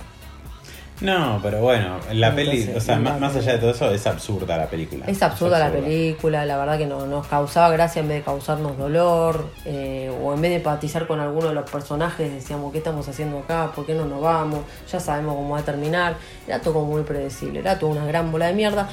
No, 1.02 1.40
pero 1.42 1.62
bueno, 1.62 1.98
la 2.14 2.28
Entonces, 2.28 2.66
peli, 2.66 2.78
o 2.78 2.80
sea, 2.80 2.98
más, 2.98 3.36
allá 3.36 3.54
de 3.54 3.58
todo 3.58 3.72
eso, 3.72 3.90
es 3.92 4.06
absurda 4.06 4.56
la 4.56 4.68
película. 4.68 5.06
Es 5.08 5.24
absurda 5.24 5.58
la 5.58 5.72
película, 5.72 6.46
la 6.46 6.58
verdad 6.58 6.78
que 6.78 6.86
no, 6.86 7.08
nos 7.08 7.26
causaba 7.26 7.72
gracia 7.72 8.02
en 8.02 8.08
vez 8.08 8.18
de 8.18 8.24
causarnos 8.24 8.78
dolor, 8.78 9.48
eh, 9.66 10.12
o 10.22 10.32
en 10.36 10.42
vez 10.42 10.52
de 10.52 10.58
empatizar 10.58 11.08
con 11.08 11.20
alguno 11.20 11.48
de 11.48 11.56
los 11.56 11.70
personajes, 11.70 12.32
decíamos, 12.32 12.72
¿qué 12.72 12.78
estamos 12.78 13.08
haciendo 13.08 13.40
acá? 13.40 13.72
¿Por 13.76 13.88
qué 13.88 13.96
no 13.96 14.06
nos 14.06 14.22
vamos? 14.22 14.60
Ya 14.92 15.00
sabemos 15.00 15.36
cómo 15.36 15.56
va 15.56 15.60
a 15.60 15.66
terminar. 15.66 16.18
Era 16.48 16.62
todo 16.62 16.76
como 16.76 16.92
muy 16.92 17.02
predecible, 17.02 17.62
era 17.62 17.80
toda 17.80 17.94
una 17.94 18.06
gran 18.06 18.32
bola 18.32 18.48
de 18.48 18.54
mierda. 18.54 18.88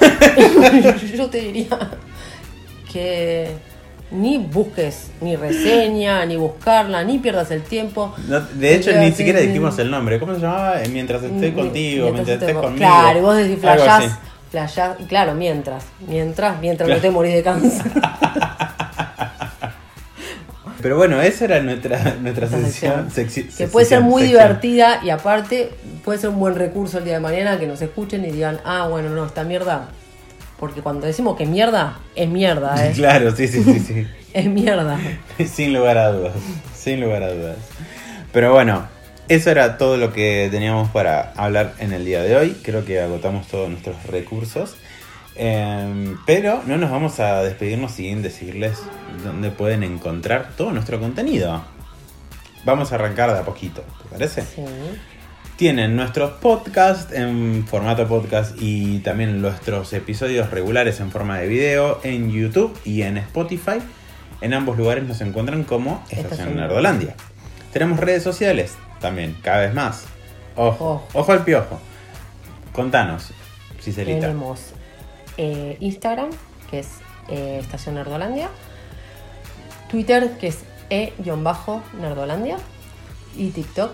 Yo 1.14 1.28
te 1.28 1.40
diría 1.40 1.78
que 2.90 3.54
ni 4.10 4.38
busques 4.38 5.10
ni 5.20 5.36
reseña, 5.36 6.24
ni 6.26 6.36
buscarla, 6.36 7.04
ni 7.04 7.18
pierdas 7.18 7.50
el 7.50 7.62
tiempo. 7.62 8.14
No, 8.28 8.40
de 8.40 8.74
hecho, 8.74 8.92
ni 8.92 9.12
siquiera 9.12 9.40
dijimos 9.40 9.78
el 9.78 9.90
nombre. 9.90 10.18
¿Cómo 10.18 10.34
se 10.34 10.40
llamaba? 10.40 10.82
Eh, 10.82 10.88
Mientras 10.88 11.22
esté 11.22 11.52
contigo, 11.52 12.10
mientras, 12.12 12.28
estés 12.28 12.48
esté- 12.50 12.60
conmigo. 12.60 12.76
Claro, 12.78 13.18
y 13.18 13.22
vos 13.22 13.36
decís 13.36 13.58
flashás, 13.60 14.18
flashás, 14.50 14.96
claro, 15.08 15.34
mientras, 15.34 15.84
mientras, 16.08 16.60
mientras 16.60 16.88
no 16.88 16.96
te 16.96 17.10
morís 17.10 17.34
de 17.34 17.42
cáncer. 17.42 17.86
Pero 20.82 20.96
bueno, 20.96 21.20
esa 21.20 21.44
era 21.44 21.60
nuestra, 21.60 22.16
nuestra 22.22 22.48
sección. 22.48 23.10
sección. 23.10 23.48
que 23.56 23.66
puede 23.68 23.84
ser 23.86 24.00
muy 24.00 24.22
sección. 24.22 24.42
divertida 24.42 25.00
y 25.04 25.10
aparte 25.10 25.72
puede 26.04 26.18
ser 26.18 26.30
un 26.30 26.40
buen 26.40 26.54
recurso 26.54 26.98
el 26.98 27.04
día 27.04 27.14
de 27.14 27.20
mañana 27.20 27.58
que 27.58 27.66
nos 27.66 27.82
escuchen 27.82 28.24
y 28.24 28.30
digan, 28.30 28.60
ah, 28.64 28.88
bueno, 28.88 29.10
no, 29.10 29.26
esta 29.26 29.44
mierda. 29.44 29.88
Porque 30.60 30.82
cuando 30.82 31.06
decimos 31.06 31.38
que 31.38 31.46
mierda, 31.46 31.98
es 32.14 32.28
mierda, 32.28 32.86
¿eh? 32.86 32.92
Claro, 32.94 33.34
sí, 33.34 33.48
sí, 33.48 33.64
sí, 33.64 33.80
sí. 33.80 34.06
Es 34.32 34.46
mierda. 34.46 35.00
sin 35.52 35.72
lugar 35.72 35.98
a 35.98 36.12
dudas. 36.12 36.34
Sin 36.72 37.00
lugar 37.00 37.24
a 37.24 37.32
dudas. 37.32 37.56
Pero 38.32 38.52
bueno, 38.52 38.86
eso 39.28 39.50
era 39.50 39.76
todo 39.76 39.96
lo 39.96 40.12
que 40.12 40.48
teníamos 40.52 40.88
para 40.90 41.32
hablar 41.32 41.74
en 41.80 41.92
el 41.92 42.04
día 42.04 42.22
de 42.22 42.36
hoy. 42.36 42.56
Creo 42.62 42.84
que 42.84 43.00
agotamos 43.00 43.48
todos 43.48 43.68
nuestros 43.68 44.00
recursos. 44.06 44.76
Em, 45.34 46.16
pero 46.26 46.62
no 46.66 46.76
nos 46.76 46.90
vamos 46.90 47.18
a 47.18 47.42
despedirnos 47.42 47.92
sin 47.92 48.22
decirles 48.22 48.78
dónde 49.24 49.50
pueden 49.50 49.82
encontrar 49.82 50.50
todo 50.56 50.70
nuestro 50.70 51.00
contenido. 51.00 51.64
Vamos 52.64 52.92
a 52.92 52.96
arrancar 52.96 53.32
de 53.32 53.38
a 53.38 53.42
poquito, 53.42 53.82
¿te 54.02 54.08
parece? 54.10 54.42
Sí. 54.42 54.62
Tienen 55.60 55.94
nuestros 55.94 56.30
podcasts 56.40 57.12
en 57.12 57.66
formato 57.66 58.08
podcast 58.08 58.56
y 58.58 59.00
también 59.00 59.42
nuestros 59.42 59.92
episodios 59.92 60.50
regulares 60.50 61.00
en 61.00 61.10
forma 61.10 61.38
de 61.38 61.48
video 61.48 62.00
en 62.02 62.32
YouTube 62.32 62.74
y 62.82 63.02
en 63.02 63.18
Spotify. 63.18 63.76
En 64.40 64.54
ambos 64.54 64.78
lugares 64.78 65.04
nos 65.04 65.20
encuentran 65.20 65.64
como 65.64 66.02
Estación 66.08 66.56
Nerdolandia. 66.56 67.14
Tenemos 67.74 68.00
redes 68.00 68.22
sociales 68.22 68.78
también, 69.02 69.36
cada 69.42 69.58
vez 69.58 69.74
más. 69.74 70.06
Ojo, 70.56 70.92
Ojo. 70.92 71.08
ojo 71.12 71.32
al 71.32 71.44
piojo. 71.44 71.78
Contanos, 72.72 73.34
Cicelita. 73.82 74.28
Tenemos 74.28 74.72
eh, 75.36 75.76
Instagram, 75.80 76.30
que 76.70 76.78
es 76.78 76.88
eh, 77.28 77.58
Estación 77.60 77.96
Nerdolandia. 77.96 78.48
Twitter, 79.90 80.38
que 80.40 80.46
es 80.46 80.60
e-nerdolandia. 80.88 82.56
Y 83.36 83.50
TikTok, 83.50 83.92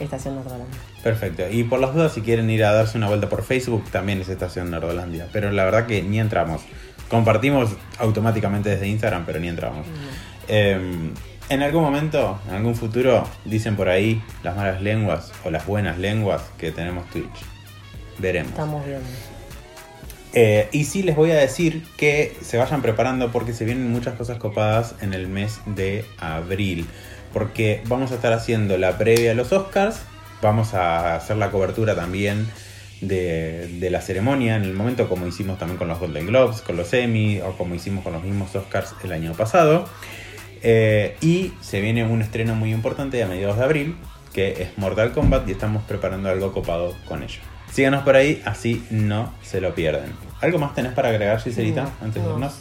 Estación 0.00 0.36
Nerdolandia. 0.36 0.78
Perfecto. 1.02 1.48
Y 1.50 1.64
por 1.64 1.80
las 1.80 1.94
dudas, 1.94 2.12
si 2.12 2.22
quieren 2.22 2.50
ir 2.50 2.64
a 2.64 2.72
darse 2.72 2.98
una 2.98 3.08
vuelta 3.08 3.28
por 3.28 3.42
Facebook, 3.42 3.84
también 3.90 4.20
es 4.20 4.28
Estación 4.28 4.70
Nerdolandia. 4.70 5.28
Pero 5.32 5.50
la 5.50 5.64
verdad 5.64 5.86
que 5.86 6.02
ni 6.02 6.18
entramos. 6.18 6.62
Compartimos 7.08 7.70
automáticamente 7.98 8.70
desde 8.70 8.88
Instagram, 8.88 9.24
pero 9.26 9.38
ni 9.38 9.48
entramos. 9.48 9.86
Eh, 10.48 11.12
en 11.48 11.62
algún 11.62 11.82
momento, 11.82 12.38
en 12.48 12.54
algún 12.54 12.74
futuro, 12.74 13.28
dicen 13.44 13.76
por 13.76 13.88
ahí 13.88 14.22
las 14.42 14.56
malas 14.56 14.80
lenguas 14.80 15.32
o 15.44 15.50
las 15.50 15.66
buenas 15.66 15.98
lenguas 15.98 16.42
que 16.56 16.72
tenemos 16.72 17.08
Twitch. 17.10 17.28
Veremos. 18.18 18.52
Estamos 18.52 18.86
viendo. 18.86 19.06
Eh, 20.34 20.68
y 20.72 20.84
sí 20.84 21.02
les 21.02 21.14
voy 21.14 21.30
a 21.30 21.36
decir 21.36 21.84
que 21.96 22.34
se 22.40 22.56
vayan 22.56 22.80
preparando 22.80 23.30
porque 23.30 23.52
se 23.52 23.64
vienen 23.64 23.90
muchas 23.90 24.14
cosas 24.14 24.38
copadas 24.38 24.94
en 25.00 25.12
el 25.12 25.28
mes 25.28 25.60
de 25.66 26.04
abril. 26.18 26.86
Porque 27.32 27.82
vamos 27.86 28.12
a 28.12 28.16
estar 28.16 28.32
haciendo 28.32 28.78
la 28.78 28.98
previa 28.98 29.32
a 29.32 29.34
los 29.34 29.52
Oscars, 29.52 30.00
vamos 30.40 30.74
a 30.74 31.16
hacer 31.16 31.36
la 31.36 31.50
cobertura 31.50 31.94
también 31.94 32.46
de, 33.00 33.88
la 33.90 34.00
ceremonia 34.00 34.56
en 34.56 34.64
el 34.64 34.74
momento, 34.74 35.08
como 35.08 35.26
hicimos 35.26 35.58
también 35.58 35.78
con 35.78 35.88
los 35.88 35.98
Golden 35.98 36.26
Globes, 36.26 36.62
con 36.62 36.76
los 36.76 36.92
Emmy 36.92 37.40
o 37.40 37.56
como 37.56 37.74
hicimos 37.74 38.04
con 38.04 38.12
los 38.12 38.22
mismos 38.22 38.54
Oscars 38.54 38.94
el 39.04 39.12
año 39.12 39.32
pasado. 39.34 39.86
Eh, 40.62 41.16
y 41.20 41.52
se 41.60 41.80
viene 41.80 42.04
un 42.04 42.22
estreno 42.22 42.54
muy 42.54 42.72
importante 42.72 43.22
a 43.22 43.26
mediados 43.26 43.58
de 43.58 43.64
abril, 43.64 43.96
que 44.32 44.62
es 44.62 44.78
Mortal 44.78 45.12
Kombat, 45.12 45.48
y 45.48 45.52
estamos 45.52 45.82
preparando 45.84 46.28
algo 46.28 46.52
copado 46.52 46.94
con 47.06 47.22
ello. 47.22 47.40
Síganos 47.72 48.02
por 48.04 48.16
ahí, 48.16 48.42
así 48.44 48.86
no 48.90 49.32
se 49.42 49.60
lo 49.60 49.74
pierden. 49.74 50.12
¿Algo 50.40 50.58
más 50.58 50.74
tenés 50.74 50.92
para 50.92 51.08
agregar, 51.08 51.40
Giselita, 51.40 51.84
No, 51.84 51.90
antes 52.02 52.22
de 52.22 52.28
no. 52.28 52.34
irnos? 52.34 52.54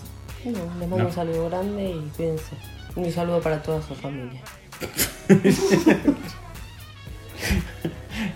No, 0.46 0.80
les 0.80 0.88
mando 0.90 1.06
un 1.08 1.12
saludo 1.14 1.50
grande 1.50 1.84
y 1.90 2.12
cuídense. 2.16 2.56
Un 2.96 3.12
saludo 3.12 3.42
para 3.42 3.62
toda 3.62 3.82
su 3.82 3.94
familia. 3.96 4.42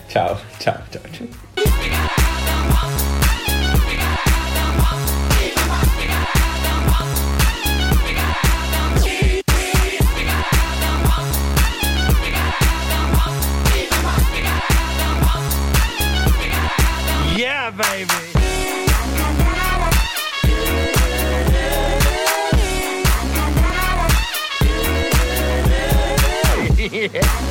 Chao, 0.10 0.38
chao, 0.60 0.76
chao, 0.92 1.02
chao. 1.12 1.28
baby. 17.78 18.36
yeah. 26.92 27.42